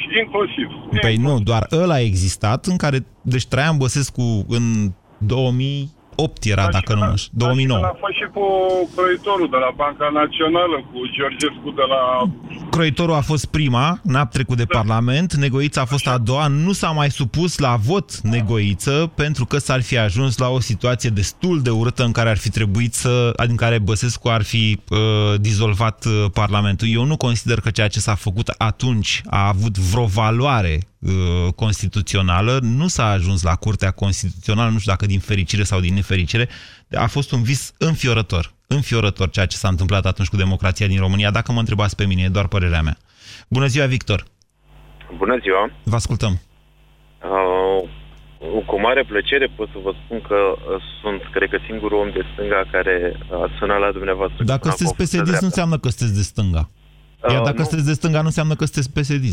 Și 0.00 0.08
inclusiv. 0.22 0.66
Păi 1.00 1.16
nu, 1.16 1.40
doar 1.40 1.66
ăla 1.82 1.94
a 1.94 2.00
existat 2.10 2.60
în 2.64 2.76
care, 2.76 2.98
deci 3.22 3.46
Traian 3.46 3.76
Băsescu 3.76 4.44
în 4.48 4.62
2008 6.16 6.44
era, 6.44 6.68
dacă 6.70 6.92
nu 6.94 6.98
mă 6.98 7.06
înșel, 7.06 7.28
2009. 7.32 7.84
A 7.84 7.96
fost 8.00 8.12
și 8.12 8.26
cu 8.32 8.44
croitorul 8.96 9.48
de 9.50 9.56
la 9.56 9.70
Banca 9.76 10.08
Națională, 10.12 10.76
cu 10.90 10.98
Georgescu 11.16 11.70
de 11.70 11.82
la... 11.92 12.00
Croitorul 12.70 13.14
a 13.14 13.20
fost 13.20 13.46
prima, 13.46 14.00
n-a 14.02 14.26
trecut 14.26 14.56
de 14.56 14.64
Parlament, 14.64 15.34
Negoița 15.34 15.80
a 15.80 15.84
fost 15.84 16.06
a 16.06 16.18
doua, 16.18 16.46
nu 16.46 16.72
s-a 16.72 16.90
mai 16.90 17.10
supus 17.10 17.58
la 17.58 17.76
vot 17.76 18.20
Negoiță 18.20 19.12
pentru 19.14 19.44
că 19.44 19.58
s-ar 19.58 19.82
fi 19.82 19.98
ajuns 19.98 20.38
la 20.38 20.48
o 20.48 20.60
situație 20.60 21.10
destul 21.10 21.62
de 21.62 21.70
urâtă 21.70 22.04
în 22.04 22.12
care 22.12 22.28
ar 22.28 22.38
fi 22.38 22.50
trebuit 22.50 22.94
să, 22.94 23.32
în 23.36 23.56
care 23.56 23.78
Băsescu 23.78 24.28
ar 24.28 24.42
fi 24.42 24.80
uh, 24.90 24.98
dizolvat 25.40 26.04
uh, 26.04 26.24
Parlamentul. 26.32 26.88
Eu 26.90 27.04
nu 27.04 27.16
consider 27.16 27.60
că 27.60 27.70
ceea 27.70 27.88
ce 27.88 28.00
s-a 28.00 28.14
făcut 28.14 28.48
atunci 28.48 29.22
a 29.30 29.48
avut 29.48 29.78
vreo 29.78 30.04
valoare 30.04 30.78
uh, 30.80 30.91
constituțională, 31.54 32.58
nu 32.62 32.88
s-a 32.88 33.06
ajuns 33.10 33.42
la 33.42 33.54
Curtea 33.54 33.90
Constituțională, 33.90 34.70
nu 34.70 34.78
știu 34.78 34.92
dacă 34.92 35.06
din 35.06 35.18
fericire 35.18 35.62
sau 35.62 35.80
din 35.80 35.94
nefericire, 35.94 36.48
a 36.96 37.06
fost 37.06 37.32
un 37.32 37.42
vis 37.42 37.72
înfiorător 37.78 38.52
înfiorător 38.74 39.30
ceea 39.30 39.46
ce 39.46 39.56
s-a 39.56 39.68
întâmplat 39.68 40.04
atunci 40.06 40.28
cu 40.28 40.36
democrația 40.36 40.86
din 40.86 40.98
România. 40.98 41.30
Dacă 41.30 41.52
mă 41.52 41.58
întrebați 41.58 41.96
pe 41.96 42.04
mine, 42.04 42.22
e 42.22 42.28
doar 42.38 42.48
părerea 42.48 42.82
mea. 42.82 42.96
Bună 43.48 43.66
ziua, 43.66 43.86
Victor! 43.86 44.24
Bună 45.16 45.36
ziua! 45.42 45.70
Vă 45.82 45.94
ascultăm! 45.94 46.40
Uh, 47.22 47.88
cu 48.66 48.80
mare 48.80 49.04
plăcere 49.04 49.46
pot 49.56 49.68
să 49.68 49.78
vă 49.82 49.92
spun 50.04 50.20
că 50.28 50.34
uh, 50.34 50.82
sunt, 51.00 51.20
cred 51.32 51.48
că, 51.50 51.58
singurul 51.68 51.98
om 51.98 52.10
de 52.10 52.22
stânga 52.32 52.62
care 52.70 52.96
a 53.30 53.50
sunat 53.58 53.80
la 53.80 53.90
dumneavoastră. 53.92 54.44
Dacă 54.44 54.60
când 54.60 54.72
am 54.72 54.78
sunteți 54.78 54.94
fost 54.96 54.98
de 54.98 55.02
psd 55.04 55.18
nu 55.18 55.24
dreapta. 55.24 55.46
înseamnă 55.46 55.76
că 55.78 55.88
sunteți 55.88 56.16
de 56.20 56.24
stânga. 56.32 56.62
Iar 57.30 57.40
Uh, 57.40 57.46
dacă 57.48 57.60
nu. 57.62 57.64
sunteți 57.68 57.88
de 57.90 57.98
stânga, 58.00 58.20
nu 58.20 58.30
înseamnă 58.32 58.54
că 58.54 58.64
sunteți 58.64 58.92
psd 58.96 59.26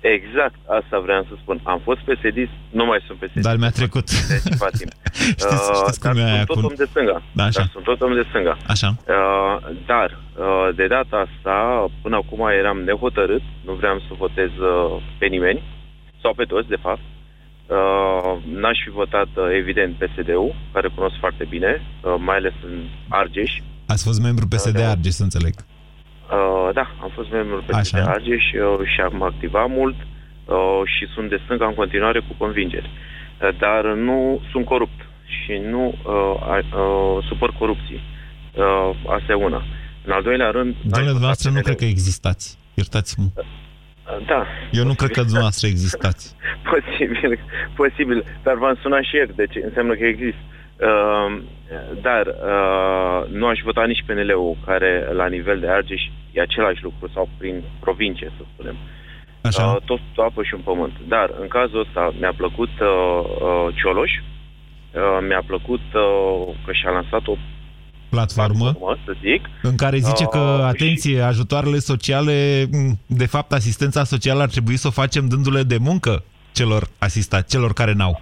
Exact, 0.00 0.58
asta 0.78 0.98
vreau 1.06 1.22
să 1.28 1.34
spun. 1.42 1.60
Am 1.62 1.80
fost 1.84 2.00
psd 2.00 2.38
nu 2.70 2.84
mai 2.84 3.00
sunt 3.06 3.18
psd 3.18 3.40
Dar 3.48 3.56
mi-a 3.56 3.70
trecut. 3.70 4.06
De 4.28 4.40
ceva 4.50 4.68
timp. 4.78 4.92
Știți- 5.40 5.46
Uh, 5.46 5.76
știți 5.82 6.00
cum 6.00 6.12
dar 6.12 6.20
e 6.22 6.24
aia 6.30 6.34
sunt 6.36 6.46
tot 6.46 6.60
cu- 6.60 6.66
om 6.66 6.74
de 6.76 6.84
stânga. 6.92 7.22
Da, 7.32 7.44
așa. 7.44 7.58
Dar 7.60 7.68
sunt 7.72 7.84
tot 7.84 8.00
om 8.00 8.14
de 8.14 8.24
stânga. 8.28 8.56
Așa. 8.66 8.88
Uh, 9.16 9.54
dar, 9.86 10.08
uh, 10.44 10.68
de 10.76 10.86
data 10.86 11.16
asta, 11.26 11.56
până 12.02 12.16
acum 12.16 12.40
eram 12.62 12.78
nehotărât, 12.90 13.42
nu 13.64 13.72
vreau 13.80 13.98
să 13.98 14.12
votez 14.24 14.50
uh, 14.70 15.02
pe 15.18 15.26
nimeni, 15.26 15.62
sau 16.22 16.34
pe 16.34 16.44
toți, 16.44 16.68
de 16.68 16.78
fapt. 16.86 17.00
Uh, 17.76 18.32
n-aș 18.60 18.78
fi 18.84 18.90
votat, 18.90 19.28
uh, 19.36 19.44
evident, 19.60 19.92
PSD-ul, 20.00 20.54
care 20.72 20.88
cunosc 20.94 21.14
foarte 21.20 21.44
bine, 21.48 21.82
uh, 22.02 22.14
mai 22.18 22.36
ales 22.36 22.52
în 22.64 22.76
Argeș. 23.08 23.52
Ați 23.86 24.04
fost 24.04 24.20
membru 24.20 24.46
PSD 24.46 24.80
Argeș, 24.80 25.12
să 25.12 25.22
înțeleg. 25.22 25.54
Uh, 25.58 25.64
da, 26.72 26.90
am 27.02 27.10
fost 27.14 27.30
membru 27.30 27.64
PSD 27.66 27.94
Așa. 27.94 28.10
Argeș 28.10 28.44
uh, 28.52 28.86
și 28.92 29.00
am 29.00 29.22
activat 29.22 29.68
mult 29.68 29.96
uh, 29.96 30.80
și 30.84 31.06
sunt 31.14 31.28
de 31.28 31.40
stânga 31.44 31.66
în 31.66 31.74
continuare 31.74 32.20
cu 32.20 32.34
convingeri. 32.38 32.90
Uh, 32.90 33.48
dar 33.58 33.84
nu 33.84 34.40
sunt 34.50 34.64
corupt 34.64 35.00
și 35.24 35.52
nu 35.70 35.84
uh, 35.86 36.58
uh, 36.72 37.24
supăr 37.28 37.50
corupții. 37.58 38.00
Uh, 38.54 38.90
asta 39.16 39.32
e 39.32 39.34
una. 39.34 39.62
În 40.04 40.12
al 40.12 40.22
doilea 40.22 40.50
rând... 40.50 40.74
Domnule, 40.80 41.16
dumneavoastră 41.18 41.50
nu 41.50 41.60
cred 41.60 41.76
că 41.76 41.84
existați. 41.84 42.58
Iertați-mă. 42.74 43.26
Da, 44.26 44.46
Eu 44.70 44.84
nu 44.84 44.94
cred 44.94 45.10
că 45.10 45.22
dumneavoastră 45.22 45.66
existați. 45.66 46.36
posibil, 46.72 47.38
posibil, 47.74 48.24
dar 48.42 48.54
v-am 48.54 48.78
sunat 48.82 49.02
și 49.02 49.16
ieri, 49.16 49.34
deci 49.34 49.56
înseamnă 49.64 49.94
că 49.94 50.04
există. 50.04 50.40
Uh, 50.80 51.42
dar 52.02 52.26
uh, 52.26 53.30
nu 53.30 53.46
aș 53.46 53.60
vota 53.64 53.84
nici 53.84 54.04
PNL-ul, 54.06 54.56
care 54.64 55.08
la 55.12 55.26
nivel 55.26 55.60
de 55.60 55.68
Argeș 55.68 56.02
e 56.32 56.40
același 56.40 56.82
lucru, 56.82 57.10
sau 57.14 57.28
prin 57.38 57.62
provincie, 57.80 58.32
să 58.36 58.44
spunem. 58.52 58.76
Așa. 59.40 59.64
Uh, 59.66 59.82
tot 59.84 60.00
o 60.16 60.22
apă 60.22 60.42
și 60.42 60.54
un 60.54 60.60
pământ. 60.60 60.92
Dar, 61.08 61.30
în 61.40 61.48
cazul 61.48 61.80
ăsta, 61.80 62.14
mi-a 62.20 62.32
plăcut 62.36 62.70
uh, 62.80 62.88
uh, 63.40 63.74
Cioloș, 63.74 64.10
Uh, 64.94 65.00
mi-a 65.28 65.42
plăcut 65.46 65.80
uh, 65.94 66.54
că 66.64 66.72
și-a 66.72 66.90
lansat 66.90 67.26
o 67.26 67.36
Platformă 68.08 68.64
platformă, 68.64 68.96
să 69.04 69.12
zic. 69.20 69.46
în 69.62 69.76
care 69.76 69.98
zice 69.98 70.24
că, 70.24 70.38
Uh, 70.38 70.64
atenție, 70.64 71.20
ajutoarele 71.20 71.78
sociale, 71.78 72.66
m, 72.72 72.98
de 73.06 73.26
fapt, 73.26 73.52
asistența 73.52 74.04
socială 74.04 74.42
ar 74.42 74.48
trebui 74.48 74.76
să 74.76 74.86
o 74.86 74.90
facem 74.90 75.28
dându-le 75.28 75.62
de 75.62 75.76
muncă 75.80 76.24
celor 76.52 76.88
asistați, 76.98 77.50
celor 77.50 77.72
care 77.72 77.92
n-au. 77.92 78.20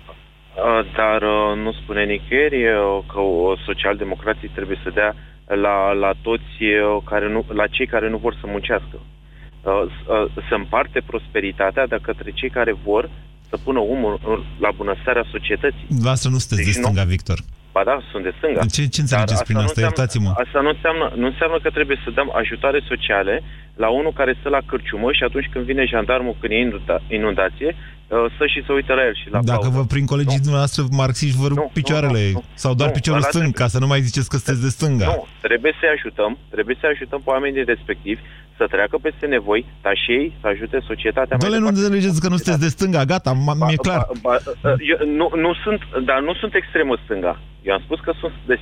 Uh, 0.57 0.80
Dar 0.96 1.22
uh, 1.22 1.57
nu 1.64 1.72
spune 1.72 2.04
nicăieri 2.04 2.61
uh, 2.66 2.98
că 3.12 3.20
uh, 3.20 3.59
socialdemocrații 3.64 4.48
trebuie 4.54 4.78
să 4.84 4.90
dea 4.94 5.14
la, 5.64 5.92
la 5.92 6.12
toți 6.22 6.57
uh, 6.61 7.02
care 7.11 7.28
nu, 7.28 7.44
la 7.61 7.66
cei 7.66 7.86
care 7.86 8.09
nu 8.11 8.16
vor 8.16 8.34
să 8.40 8.46
muncească. 8.46 8.96
Uh, 9.00 9.82
s- 9.94 10.09
uh, 10.09 10.42
Să 10.48 10.54
împarte 10.54 11.00
prosperitatea 11.07 11.86
de 11.86 11.98
către 12.02 12.30
cei 12.30 12.50
care 12.50 12.72
vor 12.84 13.11
să 13.48 13.57
pună 13.64 13.78
umul 13.78 14.20
în- 14.26 14.44
la 14.59 14.70
bunăstarea 14.76 15.24
societății. 15.30 15.84
Dumneavoastră 15.86 16.30
nu 16.30 16.38
sunteți 16.38 16.61
de 16.62 16.70
Deci 16.70 16.76
nu. 16.76 16.82
stânga, 16.82 17.02
Victor. 17.14 17.38
Ba 17.76 17.82
da, 17.90 17.96
sunt 18.10 18.22
de 18.28 18.32
stânga. 18.38 18.60
Ce, 18.76 18.82
ce 18.94 19.00
înțelegeți 19.04 19.40
Dar 19.40 19.46
prin 19.48 19.56
nu 19.58 19.64
asta? 19.66 19.72
înseamnă- 19.72 19.88
Iertați-mă. 19.88 20.30
Asta 20.44 20.58
nu 20.66 20.70
înseamnă, 20.76 21.06
nu 21.22 21.26
înseamnă 21.32 21.56
că 21.64 21.70
trebuie 21.76 21.98
să 22.04 22.10
dăm 22.18 22.28
ajutoare 22.42 22.78
sociale 22.90 23.34
la 23.82 23.88
unul 23.98 24.12
care 24.20 24.32
stă 24.40 24.48
la 24.56 24.62
cârciumă 24.70 25.08
și 25.18 25.22
atunci 25.28 25.48
când 25.52 25.64
vine 25.70 25.84
jandarmul 25.94 26.34
când 26.40 26.52
e 26.52 26.58
inunda- 26.66 27.02
inundație, 27.18 27.70
uh, 27.76 28.24
să 28.36 28.44
și 28.52 28.60
să 28.66 28.70
uite 28.78 28.92
la 28.98 29.04
el 29.08 29.14
și 29.22 29.28
la 29.34 29.38
Dacă 29.54 29.68
vă 29.76 29.82
prin 29.92 30.06
colegii 30.12 30.44
dumneavoastră 30.46 30.80
marxiști 31.02 31.38
vă 31.42 31.46
rup 31.52 31.62
picioarele 31.78 32.22
nu, 32.26 32.38
nu. 32.38 32.42
sau 32.64 32.72
doar 32.78 32.88
Nu, 32.90 32.96
piciorul 32.98 33.20
ăla 33.20 33.28
stâng, 33.32 33.44
trebuie. 33.46 33.62
ca 33.62 33.72
să 33.74 33.78
nu 33.82 33.86
mai 33.92 34.00
ziceți 34.08 34.28
că 34.30 34.36
sunteți 34.36 34.62
de 34.66 34.70
stânga. 34.76 35.06
Nu, 35.12 35.26
trebuie 35.46 35.72
să-i 35.78 35.92
ajutăm, 35.96 36.32
trebuie 36.54 36.76
să-i 36.80 36.92
ajutăm 36.94 37.20
pe 37.24 37.30
oamenii 37.34 37.64
respectivi 37.72 38.20
să 38.59 38.64
treacă 38.74 38.96
peste 39.07 39.26
nevoi, 39.26 39.61
dar 39.84 39.94
și 40.02 40.11
ei 40.18 40.26
să 40.40 40.46
ajute 40.46 40.76
societatea 40.90 41.36
mai 41.36 41.42
Doamne, 41.42 41.59
nu 41.59 41.64
departe. 41.64 41.80
înțelegeți 41.84 42.20
că 42.22 42.28
nu 42.28 42.36
sunteți 42.36 42.64
de 42.66 42.74
stânga, 42.76 43.02
gata, 43.12 43.32
m- 43.40 43.59
mi-e 43.66 43.76
clar. 43.86 44.02
Ba, 44.22 44.36
ba, 44.62 44.70
eu, 44.90 44.98
nu, 45.20 45.26
nu 45.44 45.50
sunt, 45.64 45.80
dar 46.09 46.18
nu 46.28 46.34
sunt 46.40 46.52
extremă 46.54 46.94
stânga. 47.04 47.34
Eu 47.68 47.72
am 47.74 47.82
spus 47.86 48.00
că 48.07 48.12
sunt 48.20 48.32
de, 48.50 48.57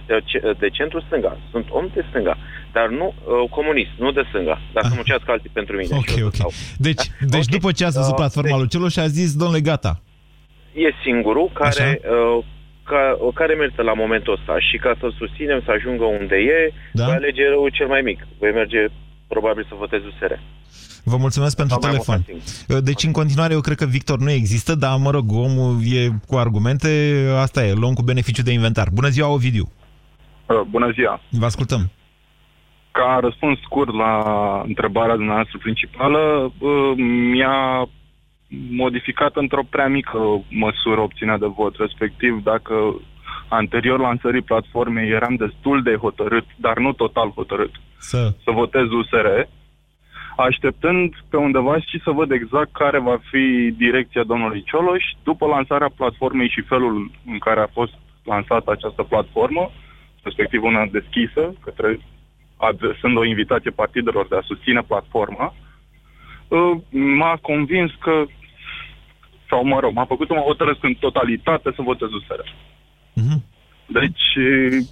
de 0.63 0.69
centru 0.79 1.01
stânga. 1.07 1.33
Sunt 1.51 1.67
om 1.71 1.87
de 1.95 2.05
stânga, 2.09 2.35
dar 2.73 2.87
nu 2.89 3.07
uh, 3.15 3.49
comunist, 3.57 3.91
nu 3.99 4.11
de 4.19 4.23
stânga. 4.29 4.57
Dar 4.75 4.83
să 4.85 4.93
muncească 4.95 5.31
alții 5.31 5.51
pentru 5.59 5.77
mine. 5.77 5.89
Ah. 5.95 5.99
Ok, 6.03 6.09
și 6.15 6.19
eu 6.21 6.27
ok. 6.27 6.35
să 6.35 6.37
stau. 6.41 6.53
Deci, 6.87 7.05
deci 7.35 7.47
după 7.57 7.69
ce 7.73 7.85
ați 7.85 7.97
văzut 8.01 8.13
Uh, 8.17 8.21
platforma 8.23 8.57
lui 8.57 8.69
Cioloș, 8.73 8.97
a 8.97 9.07
zis, 9.07 9.31
domnule, 9.37 9.61
gata. 9.61 9.93
E 10.85 10.89
singurul 11.07 11.51
care, 11.61 12.01
uh, 12.15 12.45
ca, 12.91 13.03
care 13.35 13.55
merită 13.55 13.83
la 13.83 13.93
momentul 14.03 14.33
ăsta 14.39 14.55
și 14.69 14.77
ca 14.85 14.93
să-l 15.01 15.15
susținem 15.19 15.61
să 15.65 15.71
ajungă 15.71 16.05
unde 16.05 16.37
e, 16.37 16.73
Da? 16.93 17.05
voi 17.05 17.15
alege 17.15 17.49
răul 17.49 17.71
cel 17.79 17.87
mai 17.87 18.01
mic. 18.11 18.19
Voi 18.39 18.53
merge 18.61 18.81
probabil 19.29 19.67
să 19.69 19.75
votez 19.79 20.01
USR. 20.05 20.33
Vă 21.05 21.17
mulțumesc 21.17 21.57
pentru 21.57 21.75
Sau 21.81 21.83
mai 21.83 21.91
telefon. 21.91 22.25
mult 22.67 22.85
Deci, 22.85 23.05
în 23.05 23.13
continuare, 23.13 23.53
eu 23.53 23.61
cred 23.61 23.77
că 23.77 23.87
Victor 23.87 24.19
nu 24.19 24.31
există, 24.31 24.75
dar, 24.75 24.99
mă 24.99 25.11
rog, 25.11 25.33
omul 25.33 25.77
e 25.85 26.09
cu 26.27 26.37
argumente, 26.37 26.89
asta 27.37 27.67
e, 27.67 27.73
luăm 27.73 27.95
cu 27.95 28.03
beneficiu 28.03 28.43
de 28.43 28.53
inventar. 28.53 28.89
Bună 28.93 29.09
ziua, 29.09 29.29
Ovidiu! 29.29 29.69
Uh, 30.47 30.61
Bună 30.71 30.91
ziua! 30.91 31.21
Vă 31.31 31.45
ascultăm. 31.45 31.91
Ca 32.91 33.19
răspuns 33.21 33.59
scurt 33.61 33.95
la 33.95 34.23
întrebarea 34.67 35.15
dumneavoastră 35.15 35.59
principală, 35.59 36.53
uh, 36.59 36.93
mi-a 37.33 37.89
modificat 38.71 39.37
într-o 39.37 39.63
prea 39.71 39.89
mică 39.89 40.19
măsură 40.49 41.01
opțiunea 41.01 41.39
de 41.39 41.47
vot, 41.47 41.75
respectiv 41.77 42.41
dacă 42.43 42.75
anterior 43.49 43.99
lansării 43.99 44.43
platformei 44.43 45.11
eram 45.11 45.35
destul 45.35 45.83
de 45.83 45.95
hotărât, 45.95 46.45
dar 46.57 46.79
nu 46.79 46.93
total 46.93 47.31
hotărât, 47.31 47.71
Să... 47.99 48.33
să 48.45 48.51
votez 48.51 48.91
USR, 48.91 49.27
așteptând 50.37 51.15
pe 51.31 51.37
undeva 51.37 51.79
și 51.79 52.01
să 52.05 52.11
văd 52.11 52.31
exact 52.31 52.73
care 52.73 52.99
va 52.99 53.19
fi 53.31 53.75
direcția 53.77 54.23
domnului 54.23 54.63
Cioloș. 54.63 55.05
După 55.23 55.47
lansarea 55.47 55.91
platformei 55.97 56.49
și 56.49 56.61
felul 56.61 57.11
în 57.27 57.39
care 57.39 57.61
a 57.61 57.67
fost 57.67 57.93
lansată 58.25 58.71
această 58.71 59.03
platformă, 59.03 59.71
respectiv 60.23 60.63
una 60.63 60.87
deschisă, 60.87 61.55
către, 61.65 62.01
adresând 62.57 63.17
o 63.17 63.25
invitație 63.25 63.71
partidelor 63.71 64.29
de 64.29 64.37
a 64.37 64.47
susține 64.47 64.81
platforma, 64.81 65.55
uh, 66.49 66.77
m-a 66.91 67.39
convins 67.43 67.91
că, 68.01 68.25
sau 69.49 69.65
mă 69.65 69.81
rog, 69.81 69.93
m-a 69.95 70.05
făcut 70.05 70.27
să 70.27 70.35
mă 70.35 70.41
hotărăsc 70.41 70.85
în 70.85 70.95
totalitate 70.95 71.73
să 71.75 71.83
votez 71.83 72.09
USR. 72.13 72.41
Deci, 73.87 74.23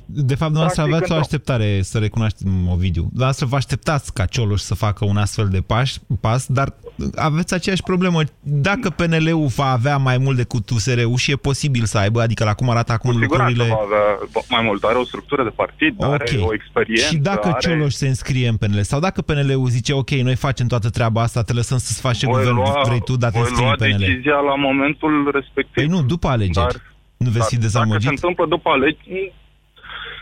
De 0.06 0.34
fapt, 0.34 0.52
dumneavoastră 0.52 0.82
Practic, 0.82 0.94
aveți 0.94 1.12
o 1.12 1.14
într-o- 1.14 1.16
așteptare, 1.16 1.82
să 1.82 1.98
recunoaștem, 1.98 2.68
Ovidiu. 2.70 3.02
Dumneavoastră 3.02 3.46
vă 3.46 3.56
așteptați 3.56 4.12
ca 4.12 4.24
Cioloș 4.24 4.60
să 4.60 4.74
facă 4.74 5.04
un 5.04 5.16
astfel 5.16 5.48
de 5.48 5.60
paș, 5.60 5.94
pas, 6.20 6.46
dar 6.46 6.74
aveți 7.14 7.54
aceeași 7.54 7.82
problemă. 7.82 8.20
Dacă 8.42 8.90
PNL-ul 8.90 9.46
va 9.46 9.70
avea 9.70 9.96
mai 9.96 10.18
mult 10.18 10.36
decât 10.36 10.70
USR-ul 10.70 11.16
și 11.16 11.30
e 11.30 11.36
posibil 11.36 11.84
să 11.84 11.98
aibă, 11.98 12.20
adică 12.20 12.44
la 12.44 12.54
cum 12.54 12.70
arată 12.70 12.92
acum 12.92 13.12
cu 13.12 13.18
siguranță 13.18 13.52
lucrurile... 13.52 13.74
va 13.74 13.84
avea 13.84 14.42
mai 14.48 14.62
mult. 14.62 14.82
Are 14.82 14.98
o 14.98 15.04
structură 15.04 15.42
de 15.42 15.52
partid, 15.56 15.94
are 16.04 16.24
o 16.40 16.54
experiență. 16.54 17.06
Și 17.06 17.16
dacă 17.16 17.48
are... 17.48 17.58
Cioloș 17.60 17.92
se 17.92 18.08
înscrie 18.08 18.48
în 18.48 18.56
PNL 18.56 18.82
sau 18.82 19.00
dacă 19.00 19.22
PNL-ul 19.22 19.68
zice, 19.68 19.92
ok, 19.92 20.10
noi 20.10 20.34
facem 20.34 20.66
toată 20.66 20.90
treaba 20.90 21.22
asta, 21.22 21.42
te 21.42 21.52
lăsăm 21.52 21.78
să-ți 21.78 22.00
faci 22.00 22.16
ce 22.16 22.26
voi 22.26 22.38
guvern 22.38 22.54
lua, 22.56 22.82
vrei 22.86 23.00
tu, 23.00 23.16
dar 23.16 23.30
te 23.30 23.38
voi 23.38 23.48
înscrii 23.48 23.66
lua 23.66 23.76
în 23.78 23.90
PNL. 23.90 23.98
decizia 24.06 24.34
la 24.34 24.54
momentul 24.54 25.30
respectiv. 25.34 25.74
Păi 25.74 25.86
nu, 25.86 26.02
după 26.02 26.28
alegeri. 26.28 26.66
Dar- 26.66 26.90
nu 27.24 27.30
veți 27.30 27.48
fi 27.54 27.58
Dar 27.58 27.62
Dacă 27.62 27.66
dezamăgit? 27.66 28.02
se 28.02 28.08
întâmplă 28.08 28.46
după 28.46 28.68
alegeri, 28.70 29.32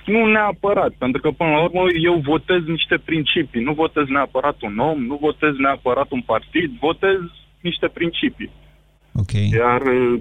nu 0.06 0.26
neapărat, 0.26 0.92
pentru 0.98 1.20
că 1.20 1.30
până 1.30 1.50
la 1.50 1.62
urmă 1.62 1.82
eu 2.02 2.14
votez 2.32 2.62
niște 2.66 2.96
principii, 3.04 3.62
nu 3.62 3.72
votez 3.72 4.06
neapărat 4.08 4.56
un 4.62 4.78
om, 4.78 4.98
nu 5.04 5.16
votez 5.20 5.54
neapărat 5.56 6.10
un 6.10 6.20
partid, 6.20 6.70
votez 6.80 7.18
niște 7.60 7.86
principii. 7.88 8.50
Ok. 9.14 9.32
Iar 9.32 9.80
uh, 9.82 10.20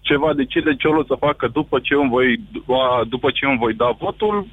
ce 0.00 0.16
va 0.16 0.34
decide 0.34 0.74
Ciolo 0.78 1.04
să 1.04 1.14
facă 1.26 1.48
după 1.52 1.78
ce 1.78 1.94
eu 1.94 2.00
îmi 2.00 2.10
voi, 2.10 2.40
lua- 2.66 3.04
după 3.08 3.30
ce 3.30 3.44
eu 3.44 3.50
îmi 3.50 3.58
voi 3.58 3.74
da 3.74 3.90
votul, 3.98 4.46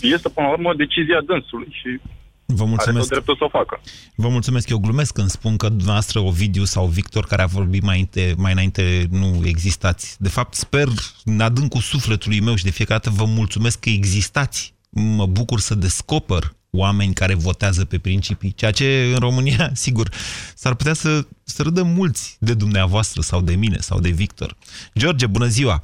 este 0.00 0.28
până 0.28 0.46
la 0.46 0.52
urmă 0.52 0.74
decizia 0.74 1.20
dânsului 1.26 1.68
și 1.70 2.00
Vă 2.46 2.62
are 2.62 2.68
mulțumesc. 2.68 2.98
tot 2.98 3.08
dreptul 3.08 3.36
să 3.36 3.44
o 3.44 3.48
facă. 3.48 3.80
Vă 4.14 4.28
mulțumesc, 4.28 4.68
eu 4.68 4.78
glumesc 4.78 5.12
când 5.12 5.28
spun 5.28 5.56
că 5.56 5.68
dumneavoastră, 5.68 6.20
Ovidiu 6.20 6.64
sau 6.64 6.86
Victor, 6.86 7.26
care 7.26 7.42
a 7.42 7.46
vorbit 7.46 7.82
mai, 7.82 7.90
înainte, 7.90 8.34
mai 8.36 8.52
înainte, 8.52 9.06
nu 9.10 9.40
existați. 9.44 10.16
De 10.22 10.28
fapt, 10.28 10.54
sper, 10.54 10.86
în 11.24 11.40
adâncul 11.40 11.80
sufletului 11.80 12.40
meu 12.40 12.54
și 12.54 12.64
de 12.64 12.70
fiecare 12.70 13.00
dată 13.04 13.16
vă 13.16 13.24
mulțumesc 13.24 13.80
că 13.80 13.88
existați. 13.88 14.74
Mă 14.90 15.26
bucur 15.26 15.60
să 15.60 15.74
descoper 15.74 16.54
oameni 16.70 17.14
care 17.14 17.34
votează 17.34 17.84
pe 17.84 17.98
principii, 17.98 18.52
ceea 18.52 18.70
ce 18.70 19.10
în 19.12 19.18
România, 19.18 19.70
sigur, 19.84 20.08
s-ar 20.54 20.74
putea 20.74 20.92
să, 20.92 21.26
să 21.42 21.62
râdă 21.62 21.82
mulți 21.82 22.36
de 22.40 22.54
dumneavoastră 22.54 23.20
sau 23.20 23.40
de 23.40 23.54
mine 23.54 23.76
sau 23.78 24.00
de 24.00 24.10
Victor. 24.10 24.56
George, 24.98 25.26
bună 25.26 25.46
ziua! 25.46 25.82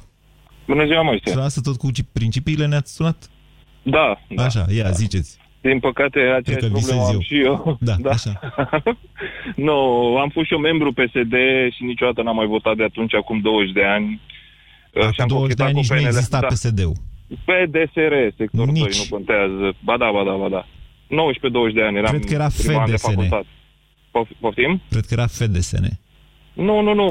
Bună 0.67 0.85
ziua, 0.85 1.01
Moise! 1.01 1.21
Dumneavoastră 1.23 1.61
tot 1.61 1.77
cu 1.77 1.89
principiile 2.11 2.65
ne-ați 2.65 2.93
sunat? 2.93 3.29
Da, 3.83 4.19
da. 4.35 4.43
Așa, 4.43 4.65
ia, 4.69 4.91
ziceți. 4.91 5.37
Din 5.67 5.79
păcate, 5.79 6.19
aceeași 6.19 6.65
că 6.65 6.71
problemă 6.71 6.77
visez 6.77 7.07
am 7.07 7.13
eu. 7.13 7.19
și 7.29 7.35
eu. 7.49 7.77
Da, 7.79 7.95
da. 8.01 8.09
așa. 8.09 8.33
nu, 9.67 9.77
am 10.23 10.29
fost 10.29 10.45
și 10.47 10.53
eu 10.53 10.59
membru 10.59 10.89
PSD 10.93 11.35
și 11.75 11.83
niciodată 11.83 12.21
n-am 12.21 12.35
mai 12.35 12.45
votat 12.55 12.75
de 12.75 12.83
atunci, 12.83 13.13
acum 13.15 13.39
20 13.39 13.71
de 13.73 13.83
ani. 13.83 14.19
Uh, 14.93 15.09
și 15.15 15.21
am 15.21 15.27
20 15.27 15.29
de 15.29 15.63
cochetat 15.63 15.65
ani 15.65 15.73
cu 15.73 15.79
nici 15.79 15.89
nu 15.89 15.95
PNL. 15.95 16.05
exista 16.05 16.39
da. 16.39 16.47
PSD-ul. 16.47 16.95
PDSR, 17.47 18.13
sectorul 18.37 18.73
Nici. 18.73 18.97
2, 18.97 19.01
nu 19.01 19.05
contează. 19.15 19.65
Ba 19.87 19.95
da, 19.97 20.09
ba 20.15 20.23
da, 20.29 20.33
ba 20.43 20.49
da. 20.55 20.61
19-20 21.71 21.73
de 21.73 21.83
ani 21.87 21.97
eram 21.97 22.11
Cred 22.13 22.25
că 22.25 22.33
era 22.33 22.47
primar 22.63 22.85
de 22.89 22.91
FDSN. 22.95 23.07
facultate. 23.11 23.47
Pof- 24.15 24.37
Poftim? 24.39 24.81
Cred 24.89 25.05
că 25.05 25.13
era 25.17 25.27
FDSN. 25.27 25.85
Nu, 26.53 26.81
nu, 26.81 26.93
nu. 26.93 27.07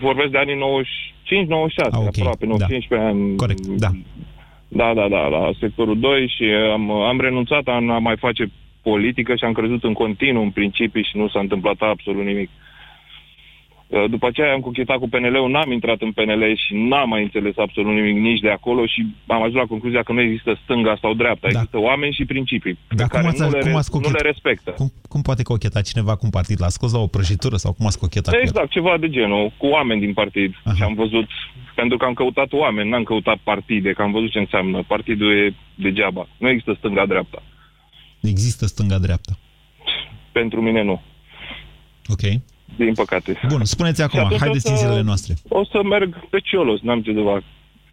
Vorbesc 0.00 0.30
de 0.30 0.38
anii 0.38 0.54
95-96, 0.54 1.90
Ah, 1.90 1.98
ok. 1.98 2.06
aproape, 2.06 2.46
nu, 2.46 2.56
Da. 2.56 2.66
15 2.66 3.08
ani. 3.08 3.36
Corect, 3.36 3.66
da. 3.66 3.90
Da, 4.68 4.94
da, 4.94 5.08
da, 5.08 5.28
la 5.28 5.50
sectorul 5.60 5.98
2 5.98 6.28
și 6.36 6.44
am, 6.72 6.90
am 6.90 7.20
renunțat 7.20 7.66
a 7.66 7.72
a 7.88 7.98
mai 7.98 8.16
face 8.16 8.50
politică 8.82 9.34
și 9.36 9.44
am 9.44 9.52
crezut 9.52 9.84
în 9.84 9.92
continuu 9.92 10.42
în 10.42 10.50
principii 10.50 11.02
și 11.02 11.16
nu 11.16 11.28
s-a 11.28 11.40
întâmplat 11.40 11.76
absolut 11.80 12.24
nimic. 12.24 12.50
Uh, 13.88 14.04
După 14.10 14.26
aceea 14.26 14.52
am 14.52 14.60
cochetat 14.60 14.98
cu 14.98 15.08
PNL-ul, 15.08 15.50
n-am 15.50 15.72
intrat 15.72 16.00
în 16.00 16.12
PNL 16.12 16.42
și 16.66 16.74
n-am 16.74 17.08
mai 17.08 17.22
înțeles 17.22 17.56
absolut 17.56 17.92
nimic 17.94 18.16
nici 18.16 18.40
de 18.40 18.50
acolo 18.50 18.86
și 18.86 19.06
am 19.26 19.42
ajuns 19.42 19.54
la 19.62 19.66
concluzia 19.66 20.02
că 20.02 20.12
nu 20.12 20.20
există 20.20 20.60
stânga 20.62 20.98
sau 21.00 21.14
dreapta, 21.14 21.48
Da. 21.50 21.58
există 21.58 21.78
oameni 21.78 22.12
și 22.12 22.24
principii 22.24 22.78
pe 22.88 22.94
Dar 22.94 23.08
care 23.08 23.22
cum 23.22 23.30
ați, 23.30 23.40
nu, 23.40 23.50
le, 23.50 23.58
cum 23.58 23.74
ați 23.76 23.90
nu 23.92 24.00
cochet... 24.00 24.22
le 24.22 24.28
respectă. 24.30 24.70
Cum, 24.70 24.92
cum 25.08 25.22
poate 25.22 25.42
cocheta 25.42 25.80
cineva 25.80 26.12
cu 26.16 26.20
un 26.24 26.30
partid? 26.30 26.60
L-a 26.60 26.68
scos 26.68 26.92
la 26.92 26.98
o 26.98 27.06
prăjitură 27.06 27.56
sau 27.56 27.72
cum 27.72 27.86
ați 27.86 27.98
cochetat 27.98 28.34
cu 28.34 28.40
el? 28.40 28.46
Exact, 28.46 28.70
ceva 28.70 28.96
de 28.98 29.08
genul, 29.08 29.52
cu 29.56 29.66
oameni 29.66 30.00
din 30.00 30.12
partid. 30.12 30.54
Aha. 30.64 30.74
Și 30.74 30.82
am 30.82 30.94
văzut, 30.94 31.28
pentru 31.74 31.96
că 31.96 32.04
am 32.04 32.12
căutat 32.12 32.52
oameni, 32.52 32.88
n-am 32.88 33.02
căutat 33.02 33.36
partide, 33.36 33.92
că 33.92 34.02
am 34.02 34.12
văzut 34.12 34.30
ce 34.30 34.38
înseamnă. 34.38 34.82
Partidul 34.86 35.36
e 35.36 35.54
degeaba. 35.74 36.28
Nu 36.38 36.48
există 36.48 36.74
stânga-dreapta. 36.78 37.42
Există 38.20 38.66
stânga-dreapta. 38.66 39.38
Pentru 40.32 40.60
mine 40.62 40.82
nu, 40.82 41.02
Ok. 42.06 42.20
Din 42.76 42.94
păcate. 42.94 43.40
Bun, 43.48 43.64
spuneți 43.64 44.02
acum, 44.02 44.18
Și 44.18 44.24
atunci 44.24 44.40
haideți 44.40 44.66
o 44.66 44.70
în 44.70 44.76
să- 44.76 44.82
zilele 44.84 45.02
noastre. 45.02 45.34
O 45.48 45.64
să 45.64 45.82
merg 45.82 46.28
pe 46.30 46.38
Ciolos, 46.40 46.80
n-am 46.80 47.02
ce 47.02 47.12
de 47.12 47.20
fac. 47.24 47.42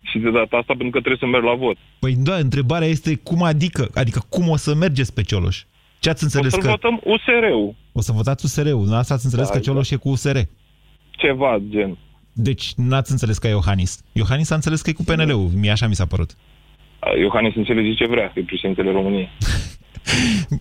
Și 0.02 0.18
de 0.20 0.32
data 0.32 0.58
asta 0.58 0.74
pentru 0.74 0.90
că 0.90 1.00
trebuie 1.00 1.18
să 1.20 1.26
merg 1.26 1.44
la 1.44 1.54
vot. 1.56 1.78
Păi 2.00 2.16
da, 2.18 2.36
întrebarea 2.36 2.88
este 2.88 3.16
cum 3.16 3.44
adică? 3.44 3.90
Adică 3.94 4.22
cum 4.30 4.50
o 4.50 4.56
să 4.56 4.76
mergeți 4.76 5.14
pe 5.14 5.22
Cioloș? 5.22 5.64
Ce 6.00 6.10
ați 6.10 6.24
O 6.24 6.26
înțeles 6.26 6.52
să 6.54 6.60
că... 6.60 6.68
votăm 6.70 7.02
USR-ul. 7.04 7.76
O 7.92 8.02
să 8.02 8.12
votați 8.12 8.46
USR-ul. 8.46 8.94
Asta 8.94 9.14
ați 9.14 9.26
înțeles 9.26 9.48
Da, 9.48 9.54
că 9.54 9.60
Cioloș 9.60 9.90
e 9.90 9.96
cu 9.96 10.10
USR. 10.10 10.38
Ceva 11.12 11.62
gen. 11.70 11.98
Deci 12.34 12.74
n-ați 12.76 13.12
înțeles 13.12 13.38
că 13.38 13.48
e 13.48 13.50
Iohannis. 13.50 14.04
Iohannis 14.12 14.50
a 14.50 14.56
înțeles 14.56 14.82
că 14.82 14.90
e 14.90 14.94
cu 14.94 15.04
PNL-ul. 15.04 15.50
Mie 15.56 15.72
așa 15.72 15.88
mi 15.88 15.96
s-a 15.96 16.06
părut. 16.06 16.36
Iohannis 17.20 17.56
înțelege 17.56 17.94
ce 17.94 18.08
vrea, 18.08 18.32
că 18.34 18.40
e 18.40 18.44
președintele 18.44 18.92
României. 18.92 19.30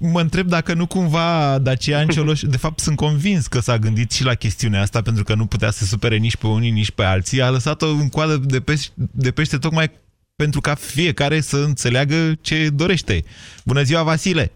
Mă 0.01 0.21
întreb 0.21 0.47
dacă 0.47 0.75
nu 0.75 0.87
cumva 0.87 1.59
Dacian 1.59 2.07
Cioloș, 2.07 2.41
de 2.41 2.57
fapt 2.57 2.79
sunt 2.79 2.97
convins 2.97 3.47
că 3.47 3.59
s-a 3.61 3.79
gândit 3.79 4.13
și 4.13 4.25
la 4.25 4.35
chestiunea 4.35 4.81
asta 4.81 5.03
pentru 5.03 5.25
că 5.25 5.35
nu 5.35 5.47
putea 5.47 5.71
să 5.71 5.85
supere 5.85 6.17
nici 6.17 6.37
pe 6.37 6.47
unii, 6.47 6.71
nici 6.71 6.91
pe 6.91 7.05
alții. 7.05 7.43
A 7.43 7.51
lăsat-o 7.51 7.87
în 7.87 8.09
coadă 8.09 8.37
de 8.37 8.61
pește, 8.61 8.93
de 8.97 9.31
pește 9.31 9.59
tocmai 9.59 9.91
pentru 10.37 10.61
ca 10.61 10.75
fiecare 10.75 11.41
să 11.41 11.57
înțeleagă 11.57 12.33
ce 12.41 12.69
dorește. 12.69 13.25
Bună 13.65 13.83
ziua, 13.83 14.03
Vasile! 14.03 14.53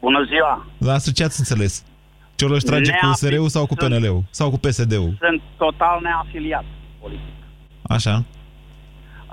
Bună 0.00 0.24
ziua! 0.28 0.66
La 0.78 0.98
ce 1.14 1.24
ați 1.24 1.38
înțeles? 1.38 1.84
Cioloș 2.34 2.62
trage 2.62 2.90
cu 2.90 2.96
Neafi- 3.06 3.10
USR-ul 3.10 3.48
sau 3.48 3.66
cu 3.66 3.74
sunt- 3.78 3.94
PNL-ul? 3.94 4.22
Sau 4.30 4.50
cu 4.50 4.58
PSD-ul? 4.58 5.16
Sunt 5.20 5.42
total 5.56 6.00
neafiliat 6.02 6.64
politic. 7.00 7.34
Așa. 7.82 8.24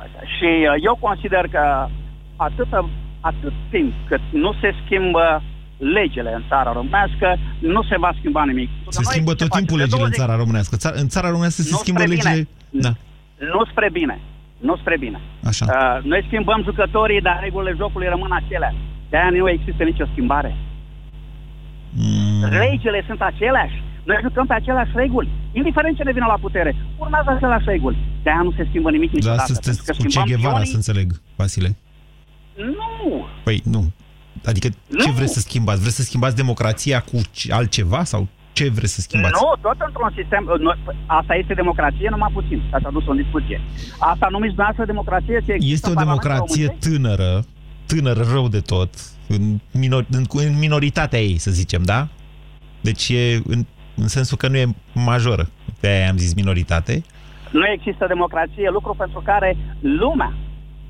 Așa. 0.03 0.19
Și 0.35 0.49
uh, 0.69 0.75
eu 0.89 0.95
consider 1.07 1.43
că 1.55 1.63
atât, 2.35 2.67
atât 3.19 3.53
timp 3.73 3.93
cât 4.09 4.21
nu 4.31 4.51
se 4.61 4.69
schimbă 4.85 5.25
legile 5.77 6.31
în 6.33 6.43
țara 6.47 6.71
românească, 6.71 7.27
nu 7.59 7.81
se 7.83 7.97
va 7.97 8.11
schimba 8.17 8.43
nimic. 8.45 8.69
Se 8.89 9.03
schimbă 9.03 9.33
tot 9.33 9.49
timpul 9.49 9.77
legile 9.77 10.03
în 10.03 10.11
țara 10.11 10.35
românească. 10.35 10.75
Țara, 10.75 10.95
în 10.99 11.07
țara 11.07 11.27
românească 11.29 11.61
se 11.61 11.69
Nu 11.71 11.77
schimbă 11.77 11.99
spre 12.01 12.15
bine. 12.15 12.29
legile... 12.29 12.47
Da, 12.69 12.91
Nu 13.55 13.65
spre 13.71 13.89
bine. 13.91 14.19
Nu 14.67 14.75
spre 14.81 14.97
bine. 14.97 15.19
așa. 15.43 15.65
Uh, 15.69 16.03
noi 16.03 16.23
schimbăm 16.27 16.61
jucătorii, 16.63 17.21
dar 17.21 17.39
regulile 17.43 17.73
jocului 17.77 18.07
rămân 18.07 18.31
aceleași. 18.31 18.77
De-aia 19.09 19.29
nu 19.29 19.49
există 19.49 19.83
nicio 19.83 20.05
schimbare. 20.11 20.55
Mm. 21.93 22.43
Legile 22.49 23.03
sunt 23.07 23.21
aceleași. 23.21 23.83
Noi 24.03 24.17
jucăm 24.21 24.45
pe 24.45 24.53
aceleași 24.53 24.91
reguli. 24.95 25.29
Indiferent 25.51 25.95
ce 25.97 26.03
ne 26.03 26.11
vine 26.11 26.25
la 26.27 26.37
putere, 26.41 26.75
urmează 26.97 27.29
aceleași 27.29 27.65
reguli. 27.73 27.97
De-aia 28.23 28.41
nu 28.41 28.51
se 28.57 28.65
schimbă 28.69 28.89
nimic 28.91 29.09
Da, 29.11 29.15
niciodată. 29.17 29.45
sunteți 29.53 29.83
pentru 29.83 29.83
că 29.85 29.91
cu 29.91 30.01
Ce 30.01 30.09
schimbăm 30.09 30.29
Guevara, 30.31 30.53
pionii- 30.57 30.69
să 30.71 30.75
înțeleg, 30.75 31.07
Vasile. 31.35 31.69
Nu! 32.55 33.25
Păi, 33.43 33.61
nu. 33.63 33.91
Adică, 34.45 34.67
ce 34.69 35.07
Nu. 35.07 35.11
vreți 35.11 35.33
să 35.33 35.39
schimbați? 35.39 35.79
Vreți 35.81 35.95
să 35.95 36.01
schimbați 36.01 36.35
democrația 36.35 36.99
cu 36.99 37.17
ce- 37.31 37.53
altceva? 37.53 38.03
Sau 38.03 38.27
ce 38.53 38.69
vreți 38.69 38.93
să 38.93 39.01
schimbați? 39.01 39.33
Nu, 39.41 39.69
tot 39.69 39.79
într-un 39.87 40.11
sistem... 40.17 40.43
nu, 40.59 40.71
Asta 41.05 41.35
este 41.35 41.53
democrație, 41.53 42.07
numai 42.09 42.29
puțin. 42.33 42.61
Ați 42.71 42.85
adus 42.85 43.07
o 43.07 43.13
discuție. 43.13 43.61
Asta 43.99 44.27
numiți 44.29 44.53
dumneavoastră 44.55 44.85
democrație 44.85 45.41
ce 45.45 45.51
există 45.51 45.73
Este 45.73 45.87
o 45.87 45.89
în 45.89 45.95
Parlamentul 45.95 46.29
democrație 46.29 46.65
României? 46.65 46.97
tânără, 46.97 47.45
tânără 47.85 48.21
rău 48.33 48.47
de 48.47 48.59
tot, 48.59 48.89
în, 49.27 49.59
minor, 49.71 50.05
în, 50.11 50.23
în 50.33 50.57
minoritatea 50.59 51.19
ei, 51.21 51.37
să 51.37 51.51
zicem, 51.51 51.81
da? 51.83 52.07
Deci 52.81 53.09
e 53.09 53.41
în, 53.47 53.65
în 54.01 54.07
sensul 54.07 54.37
că 54.37 54.47
nu 54.47 54.57
e 54.57 54.65
majoră. 54.93 55.49
De 55.79 55.87
aia 55.87 56.09
am 56.09 56.17
zis 56.17 56.33
minoritate. 56.33 57.03
Nu 57.51 57.65
există 57.75 58.05
democrație, 58.07 58.69
lucru 58.77 58.93
pentru 58.97 59.21
care 59.25 59.57
lumea, 59.79 60.33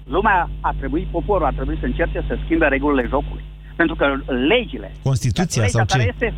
lumea 0.03 0.49
a 0.61 0.73
trebuit, 0.79 1.07
poporul 1.07 1.45
a 1.45 1.51
trebuit 1.55 1.79
să 1.79 1.85
încerce 1.85 2.23
să 2.27 2.37
schimbe 2.43 2.65
regulile 2.67 3.07
jocului. 3.09 3.43
Pentru 3.75 3.95
că 3.95 4.05
legile, 4.53 4.91
Constituția 5.03 5.61
legea 5.61 5.77
sau 5.77 5.85
care 5.85 6.03
ce? 6.03 6.09
este, 6.13 6.33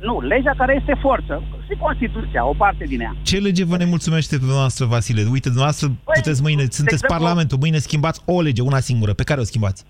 nu, 0.00 0.20
legea 0.20 0.54
care 0.56 0.76
este 0.80 0.94
forță, 1.00 1.42
și 1.66 1.74
Constituția, 1.78 2.46
o 2.46 2.54
parte 2.56 2.84
din 2.84 3.00
ea. 3.00 3.16
Ce 3.22 3.38
lege 3.38 3.64
vă 3.64 3.76
nemulțumește 3.76 4.34
pe 4.34 4.40
dumneavoastră, 4.40 4.84
Vasile? 4.86 5.20
Uite, 5.20 5.48
dumneavoastră 5.48 5.86
puteți 6.04 6.42
mâine, 6.42 6.60
sunteți 6.60 6.82
exemplu- 7.02 7.16
Parlamentul, 7.16 7.58
mâine 7.58 7.78
schimbați 7.78 8.20
o 8.24 8.40
lege, 8.40 8.62
una 8.62 8.78
singură. 8.78 9.12
Pe 9.12 9.22
care 9.24 9.40
o 9.40 9.44
schimbați? 9.44 9.84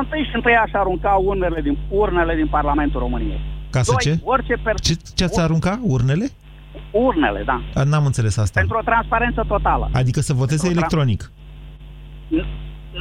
Întâi 0.00 0.24
și 0.28 0.34
întâi 0.34 0.54
aș 0.54 0.70
arunca 0.72 1.10
urnele 1.24 1.60
din, 1.60 1.78
urnele 1.88 2.34
din 2.34 2.46
Parlamentul 2.46 3.00
României. 3.00 3.40
Ca 3.74 3.82
să 3.82 3.90
Doi, 3.90 4.00
ce? 4.12 4.20
Orice 4.24 4.54
per... 4.64 4.74
Ce, 4.80 4.94
ce 5.14 5.24
ați 5.24 5.40
arunca? 5.40 5.80
Urnele? 5.82 6.26
Urnele, 6.90 7.42
da. 7.50 7.62
A, 7.74 7.82
N-am 7.82 8.04
înțeles 8.06 8.36
asta. 8.36 8.60
Pentru 8.60 8.76
o 8.80 8.82
transparență 8.90 9.44
totală. 9.48 9.90
Adică 9.92 10.20
să 10.20 10.32
voteze 10.32 10.66
Pentru 10.66 10.68
o 10.68 10.72
tra- 10.72 10.76
electronic. 10.76 11.30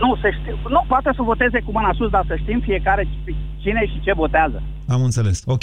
Nu, 0.02 0.10
să 0.22 0.28
știu, 0.42 0.56
nu 0.70 0.86
poate 0.88 1.10
să 1.16 1.22
voteze 1.22 1.60
cu 1.66 1.72
mâna 1.72 1.94
sus, 1.98 2.10
dar 2.10 2.24
să 2.28 2.36
știm 2.36 2.60
fiecare 2.60 3.08
cine 3.64 3.86
și 3.86 4.00
ce 4.04 4.14
votează. 4.14 4.64
Am 4.88 5.04
înțeles. 5.04 5.42
Ok. 5.46 5.62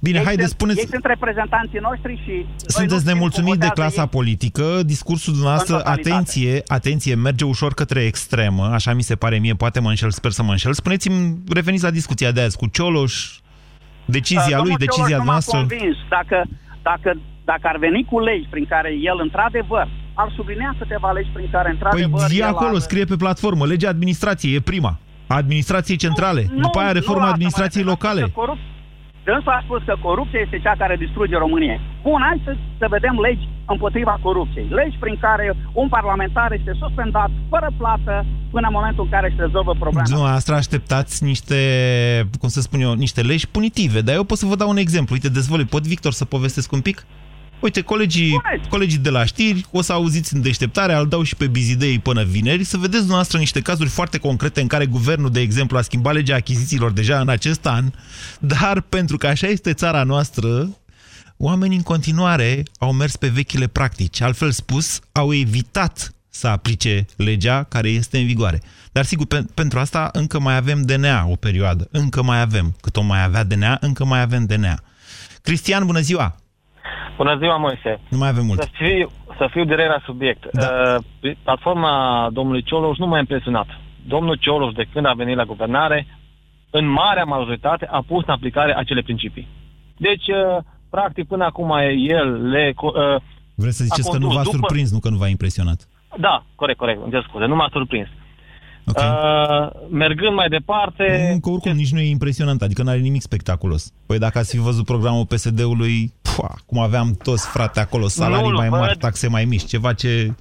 Bine, 0.00 0.18
ei 0.18 0.24
haideți, 0.24 0.48
sunt, 0.48 0.58
spuneți... 0.60 0.78
Ei 0.80 0.86
sunt 0.86 1.04
reprezentanții 1.04 1.78
noștri 1.78 2.12
și... 2.24 2.30
noi 2.30 2.46
nu 2.46 2.66
Sunteți 2.66 3.00
știm 3.00 3.12
nemulțumit 3.12 3.50
cum 3.50 3.58
de 3.60 3.66
votează 3.66 3.90
clasa 3.90 4.02
ei. 4.02 4.08
politică, 4.08 4.82
discursul 4.84 5.32
dumneavoastră, 5.32 5.74
În 5.76 5.80
totalitate. 5.82 6.10
atenție, 6.12 6.62
atenție, 6.66 7.14
merge 7.14 7.44
ușor 7.44 7.74
către 7.74 8.00
extremă, 8.04 8.64
așa 8.64 8.92
mi 8.94 9.02
se 9.02 9.14
pare 9.16 9.38
mie, 9.38 9.54
poate 9.54 9.80
mă 9.80 9.88
înșel, 9.88 10.10
sper 10.10 10.30
să 10.30 10.42
mă 10.42 10.50
înșel. 10.50 10.72
Spuneți-mi, 10.72 11.38
reveniți 11.52 11.82
la 11.84 11.90
discuția 11.90 12.30
de 12.30 12.40
azi 12.40 12.56
cu 12.56 12.66
Cioloș, 12.66 13.39
decizia 14.18 14.56
Uh, 14.58 14.62
lui, 14.64 14.74
domnul 14.74 14.84
decizia 14.86 15.16
Cioloș 15.16 15.24
nu 15.24 15.24
m-a 15.24 15.30
noastră. 15.36 15.58
convins. 15.58 15.96
Dacă, 16.16 16.38
dacă, 16.82 17.10
dacă 17.44 17.64
ar 17.72 17.76
veni 17.86 18.00
cu 18.10 18.16
legi 18.20 18.46
prin 18.50 18.66
care 18.74 18.90
el, 19.10 19.18
într-adevăr, 19.26 19.86
ar 20.14 20.28
sublinea 20.36 20.74
câteva 20.78 21.10
legi 21.12 21.30
prin 21.36 21.48
care, 21.54 21.70
într-adevăr... 21.70 22.26
Păi 22.26 22.36
e 22.36 22.42
el 22.42 22.46
acolo, 22.54 22.74
ar... 22.74 22.80
scrie 22.88 23.04
pe 23.04 23.16
platformă, 23.16 23.66
legea 23.66 23.88
administrației, 23.88 24.54
e 24.54 24.60
prima. 24.60 24.92
A 25.26 25.34
administrației 25.36 25.96
centrale, 25.96 26.42
Nu, 26.54 26.60
după 26.60 26.78
aia 26.78 26.92
nu 26.92 26.98
reforma 27.00 27.20
asta 27.20 27.28
mă 27.28 27.32
administrației 27.36 27.84
refer, 27.84 27.98
locale. 27.98 28.20
că 28.20 28.28
Corup... 28.40 28.58
Dânsul 29.30 29.52
a 29.58 29.62
spus 29.66 29.80
că 29.88 29.94
corupția 30.08 30.40
este 30.42 30.58
cea 30.64 30.74
care 30.82 31.02
distruge 31.04 31.36
România. 31.44 31.76
Bun, 32.08 32.20
hai 32.26 32.42
să, 32.44 32.52
să 32.80 32.86
vedem 32.96 33.14
legi 33.26 33.48
împotriva 33.74 34.14
corupției. 34.26 34.66
Legi 34.78 34.96
prin 35.04 35.16
care 35.26 35.46
un 35.72 35.88
parlamentar 35.88 36.52
este 36.52 36.72
suspendat 36.82 37.30
fără 37.52 37.68
plată 37.80 38.14
până 38.54 38.66
în 38.66 38.76
momentul 38.78 39.04
în 39.04 39.10
care 39.10 39.26
își 39.26 39.40
rezolvă 39.46 39.72
problema. 39.78 40.06
Dumneavoastră 40.06 40.54
așteptați 40.54 41.24
niște, 41.30 41.58
cum 42.40 42.48
să 42.48 42.60
spun 42.60 42.80
eu, 42.80 42.92
niște 42.92 43.20
legi 43.20 43.48
punitive, 43.48 44.00
dar 44.00 44.14
eu 44.14 44.24
pot 44.24 44.38
să 44.38 44.46
vă 44.46 44.56
dau 44.56 44.68
un 44.68 44.76
exemplu. 44.76 45.14
Uite, 45.14 45.28
dezvolte, 45.28 45.64
pot, 45.64 45.86
Victor, 45.86 46.12
să 46.12 46.24
povestesc 46.24 46.72
un 46.72 46.80
pic? 46.80 47.06
Uite, 47.60 47.80
colegii, 47.80 48.40
colegii 48.68 48.98
de 48.98 49.10
la 49.10 49.24
știri, 49.24 49.66
o 49.70 49.82
să 49.82 49.92
auziți 49.92 50.34
în 50.34 50.42
deșteptare, 50.42 50.94
îl 50.94 51.08
dau 51.08 51.22
și 51.22 51.36
pe 51.36 51.46
Bizidei 51.46 51.98
până 51.98 52.24
vineri, 52.24 52.64
să 52.64 52.76
vedeți 52.76 52.96
dumneavoastră 52.96 53.38
niște 53.38 53.60
cazuri 53.60 53.88
foarte 53.88 54.18
concrete 54.18 54.60
în 54.60 54.66
care 54.66 54.86
guvernul, 54.86 55.30
de 55.30 55.40
exemplu, 55.40 55.76
a 55.76 55.82
schimbat 55.82 56.14
legea 56.14 56.34
achizițiilor 56.34 56.90
deja 56.90 57.20
în 57.20 57.28
acest 57.28 57.66
an, 57.66 57.92
dar 58.38 58.80
pentru 58.80 59.16
că 59.16 59.26
așa 59.26 59.46
este 59.46 59.72
țara 59.72 60.02
noastră, 60.02 60.76
oamenii 61.36 61.76
în 61.76 61.82
continuare 61.82 62.62
au 62.78 62.92
mers 62.92 63.16
pe 63.16 63.28
vechile 63.28 63.66
practici. 63.66 64.20
Altfel 64.20 64.50
spus, 64.50 65.00
au 65.12 65.34
evitat 65.34 66.14
să 66.28 66.46
aplice 66.46 67.06
legea 67.16 67.62
care 67.62 67.88
este 67.88 68.18
în 68.18 68.26
vigoare. 68.26 68.62
Dar 68.92 69.04
sigur, 69.04 69.26
pe, 69.26 69.44
pentru 69.54 69.78
asta 69.78 70.08
încă 70.12 70.38
mai 70.38 70.56
avem 70.56 70.82
DNA 70.82 71.26
o 71.26 71.36
perioadă. 71.36 71.88
Încă 71.90 72.22
mai 72.22 72.40
avem. 72.40 72.76
Cât 72.80 72.96
o 72.96 73.02
mai 73.02 73.22
avea 73.22 73.44
DNA, 73.44 73.78
încă 73.80 74.04
mai 74.04 74.20
avem 74.20 74.44
DNA. 74.46 74.82
Cristian, 75.42 75.86
bună 75.86 76.00
ziua! 76.00 76.36
Bună 77.16 77.36
ziua, 77.38 77.56
Moise. 77.56 78.00
Nu 78.08 78.18
mai 78.18 78.28
avem 78.28 78.44
mult. 78.44 78.62
Să 78.62 78.68
fiu, 78.72 79.10
să 79.38 79.48
fiu 79.50 79.64
direct 79.64 79.88
la 79.88 80.02
subiect. 80.04 80.42
Da. 80.52 80.68
Uh, 81.22 81.32
platforma 81.42 81.92
domnului 82.32 82.62
Cioloș 82.62 82.96
nu 82.98 83.06
m-a 83.06 83.18
impresionat. 83.18 83.66
Domnul 84.06 84.36
Cioloș, 84.36 84.72
de 84.72 84.86
când 84.92 85.06
a 85.06 85.12
venit 85.16 85.36
la 85.36 85.44
guvernare, 85.44 86.06
în 86.70 86.86
marea 86.88 87.24
majoritate 87.24 87.86
a 87.90 88.04
pus 88.06 88.24
în 88.26 88.32
aplicare 88.32 88.76
acele 88.76 89.00
principii. 89.02 89.48
Deci, 89.96 90.26
uh, 90.28 90.62
practic, 90.90 91.26
până 91.26 91.44
acum 91.44 91.70
el 92.08 92.48
le... 92.48 92.70
co- 92.72 93.14
Uh, 93.14 93.20
Vreți 93.54 93.76
să 93.76 93.84
ziceți 93.84 94.08
a 94.08 94.12
că 94.12 94.18
nu 94.18 94.26
condus 94.26 94.36
v-a 94.36 94.42
după- 94.50 94.56
surprins, 94.56 94.92
nu 94.92 94.98
că 94.98 95.08
nu 95.08 95.16
v-a 95.16 95.28
impresionat. 95.28 95.88
Da, 96.18 96.44
corect, 96.54 96.78
corect, 96.78 97.00
îmi 97.02 97.12
cer 97.12 97.24
scuze, 97.28 97.44
nu 97.44 97.54
m-a 97.54 97.68
surprins. 97.72 98.08
Okay. 98.86 99.08
Uh, 99.08 99.70
mergând 99.90 100.34
mai 100.34 100.48
departe... 100.48 101.04
Că 101.42 101.50
oricum 101.50 101.72
nici 101.72 101.92
nu 101.92 101.98
e 102.00 102.08
impresionant, 102.10 102.62
adică 102.62 102.82
nu 102.82 102.88
are 102.88 102.98
nimic 102.98 103.20
spectaculos. 103.22 103.92
Păi 104.06 104.18
dacă 104.18 104.38
ați 104.38 104.50
fi 104.56 104.62
văzut 104.62 104.84
programul 104.84 105.26
PSD-ului, 105.26 106.12
pua, 106.36 106.54
cum 106.66 106.78
aveam 106.78 107.16
toți 107.22 107.48
frate 107.48 107.80
acolo, 107.80 108.08
salarii 108.08 108.48
Nu, 108.50 108.56
mai 108.56 108.68
văd. 108.68 108.78
mari, 108.80 108.96
taxe 108.98 109.28
mai 109.28 109.44
mici, 109.44 109.64
ceva 109.64 109.92
ce... 109.92 110.34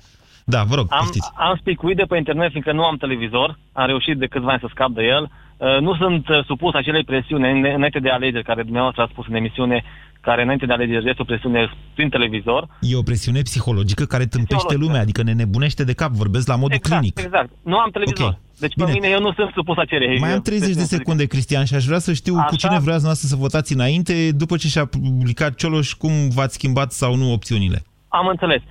Da, 0.46 0.64
vă 0.64 0.76
rog, 0.76 0.88
Am, 0.90 0.98
poftiți. 1.00 1.30
am 1.36 1.56
spicuit 1.60 1.96
de 1.98 2.04
pe 2.04 2.18
internet, 2.18 2.50
fiindcă 2.52 2.72
nu 2.72 2.84
am 2.84 2.96
televizor, 2.98 3.60
am 3.74 3.86
reușit 3.88 4.18
de 4.18 4.26
câțiva 4.28 4.52
ani 4.52 4.60
să 4.60 4.68
scap 4.70 4.90
de 4.90 5.04
el. 5.04 5.24
Uh, 5.58 5.80
nu 5.82 5.96
sunt 5.96 6.28
uh, 6.30 6.46
supus 6.46 6.74
acelei 6.74 7.04
presiuni 7.04 7.52
în- 7.52 7.74
înainte 7.76 8.00
de 8.00 8.10
alegeri, 8.10 8.44
care 8.44 8.64
dumneavoastră 8.64 9.04
a 9.04 9.08
spus 9.12 9.26
în 9.28 9.36
emisiune, 9.36 9.84
care 10.22 10.42
înainte 10.42 10.66
de 10.66 10.74
alegeri 10.74 11.10
este 11.10 11.22
o 11.22 11.26
presiune 11.32 11.70
prin 11.96 12.10
televizor. 12.10 12.68
E 12.82 12.96
o 12.96 13.02
presiune 13.02 13.42
psihologică 13.42 14.04
care 14.04 14.26
tâmpește 14.26 14.56
Psihologică. 14.56 14.86
lumea, 14.86 15.02
adică 15.02 15.24
ne 15.24 15.34
nebunește 15.34 15.84
de 15.84 15.94
cap, 15.94 16.12
vorbesc 16.12 16.48
la 16.48 16.56
modul 16.56 16.76
exact, 16.76 17.00
clinic. 17.00 17.20
exact. 17.20 17.50
Nu 17.64 17.78
am 17.78 17.90
televizor. 17.90 18.28
Ok. 18.28 18.38
Deci 18.60 18.74
pe 18.76 18.84
Bine. 18.84 18.92
mine 18.94 19.08
eu 19.08 19.20
nu 19.20 19.34
sunt 19.34 19.52
supus 19.54 19.78
acelei 19.78 20.20
Mai 20.20 20.32
am 20.34 20.42
30 20.42 20.76
de 20.76 20.84
secunde, 20.84 21.26
Cristian, 21.26 21.66
și 21.66 21.76
aș 21.76 21.86
vrea 21.86 22.00
să 22.00 22.14
știu 22.14 22.36
cu 22.48 22.56
cine 22.56 22.80
vreați 22.80 23.04
noastră 23.04 23.28
să 23.28 23.36
votați 23.36 23.74
înainte, 23.74 24.32
după 24.32 24.58
ce 24.58 24.68
și-a 24.68 24.86
publicat 24.86 25.56
Cioloș, 25.56 25.94
cum 25.94 26.12
v-ați 26.30 26.54
schimbat 26.54 26.92
sau 26.92 27.16
nu 27.16 27.32
opțiunile. 27.32 27.84
Am 28.08 28.28
înțeles. 28.28 28.62
C- 28.62 28.66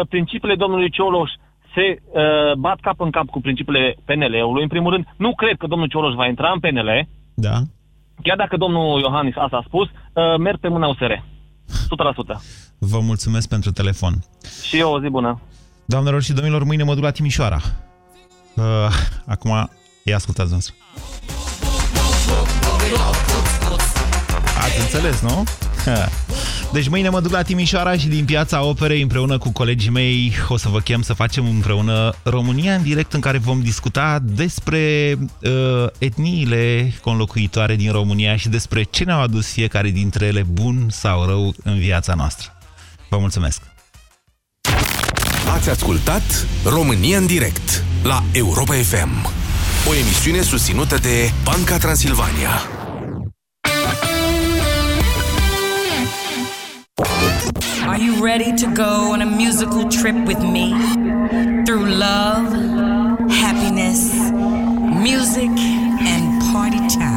uh, 0.00 0.06
Principiile 0.08 0.54
domnului 0.54 0.90
Cioloș 0.90 1.30
se 1.74 2.02
uh, 2.02 2.54
bat 2.58 2.78
cap 2.80 3.00
în 3.00 3.10
cap 3.10 3.26
cu 3.26 3.40
principiile 3.40 3.96
PNL-ului. 4.04 4.62
În 4.62 4.68
primul 4.68 4.92
rând, 4.92 5.04
nu 5.16 5.34
cred 5.34 5.56
că 5.58 5.66
domnul 5.66 5.88
Cioloș 5.88 6.14
va 6.14 6.26
intra 6.26 6.50
în 6.54 6.60
PNL, 6.60 7.08
Da? 7.34 7.56
chiar 8.22 8.36
dacă 8.36 8.56
domnul 8.56 9.00
Iohannis 9.00 9.34
asta 9.36 9.56
a 9.56 9.64
spus, 9.66 9.88
uh, 9.88 10.36
merg 10.38 10.58
pe 10.60 10.68
mâna 10.68 10.86
USR. 10.86 11.12
100%. 11.88 12.40
Vă 12.78 12.98
mulțumesc 13.00 13.48
pentru 13.48 13.70
telefon. 13.70 14.12
Și 14.68 14.78
eu 14.78 14.92
o 14.92 15.00
zi 15.00 15.08
bună. 15.08 15.40
Doamnelor 15.84 16.22
și 16.22 16.32
domnilor, 16.32 16.64
mâine 16.64 16.82
mă 16.82 16.94
duc 16.94 17.02
la 17.02 17.10
Timișoara. 17.10 17.58
Uh, 18.56 18.64
acum, 19.26 19.70
ia 20.02 20.16
ascultați 20.16 20.50
noastră. 20.50 20.74
Ați 24.58 24.80
înțeles, 24.80 25.20
nu? 25.20 25.44
Ha. 25.84 26.08
Deci 26.72 26.88
mâine 26.88 27.08
mă 27.08 27.20
duc 27.20 27.30
la 27.32 27.42
Timișoara 27.42 27.96
și 27.96 28.06
din 28.06 28.24
Piața 28.24 28.62
Operei 28.62 29.02
împreună 29.02 29.38
cu 29.38 29.50
colegii 29.50 29.90
mei 29.90 30.32
o 30.48 30.56
să 30.56 30.68
vă 30.68 30.78
chem 30.78 31.02
să 31.02 31.12
facem 31.12 31.46
împreună 31.46 32.14
România 32.22 32.74
în 32.74 32.82
direct 32.82 33.12
în 33.12 33.20
care 33.20 33.38
vom 33.38 33.60
discuta 33.60 34.18
despre 34.22 35.14
uh, 35.42 35.86
etniile 35.98 36.92
conlocuitoare 37.02 37.76
din 37.76 37.92
România 37.92 38.36
și 38.36 38.48
despre 38.48 38.82
ce 38.82 39.04
ne-au 39.04 39.20
adus 39.20 39.52
fiecare 39.52 39.90
dintre 39.90 40.26
ele 40.26 40.42
bun 40.42 40.86
sau 40.90 41.24
rău 41.24 41.54
în 41.62 41.78
viața 41.78 42.14
noastră. 42.14 42.58
Vă 43.08 43.18
mulțumesc! 43.18 43.62
Ați 45.54 45.70
ascultat 45.70 46.46
România 46.64 47.18
în 47.18 47.26
direct 47.26 47.85
la 48.02 48.22
Europa 48.32 48.74
FM, 48.74 49.10
o 49.88 49.94
emisiune 49.94 50.42
susținută 50.42 50.96
de 50.96 51.30
Banca 51.44 51.78
Transilvania. 51.78 52.50
Are 57.86 58.04
you 58.04 58.24
ready 58.24 58.52
to 58.62 58.66
go 58.74 59.10
on 59.12 59.20
a 59.20 59.26
musical 59.26 59.84
trip 59.88 60.26
with 60.26 60.42
me? 60.42 60.74
Through 61.64 61.86
love, 61.86 62.48
happiness, 63.42 64.00
music, 65.02 65.50
and 66.12 66.42
party 66.52 66.80
time. 66.98 67.15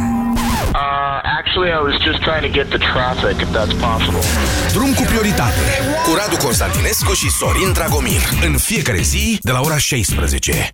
Actually, 1.40 1.72
I 1.72 1.82
was 1.90 1.96
just 2.08 2.20
trying 2.28 2.46
to 2.50 2.54
get 2.60 2.68
the 2.70 2.82
traffic, 2.92 3.36
if 3.46 3.50
that's 3.56 3.76
possible. 3.88 4.24
Drum 4.72 4.94
cu 4.94 5.02
prioritate 5.02 5.62
cu 6.06 6.16
Radu 6.16 6.38
Constantinescu 6.46 7.14
și 7.14 7.30
Sorin 7.30 7.74
Dragomir 7.74 8.22
în 8.46 8.58
fiecare 8.58 9.02
zi 9.02 9.40
de 9.42 9.52
la 9.52 9.60
ora 9.62 9.78
16. 9.78 10.70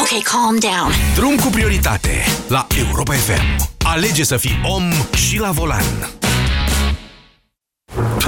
Ok, 0.00 0.22
calm 0.22 0.58
down. 0.58 0.92
Drum 1.14 1.36
cu 1.36 1.46
prioritate 1.46 2.10
la 2.48 2.66
Europa 2.86 3.12
FM. 3.12 3.68
Alege 3.84 4.24
să 4.24 4.36
fii 4.36 4.60
om 4.64 4.82
și 5.14 5.38
la 5.38 5.50
volan. 5.50 6.08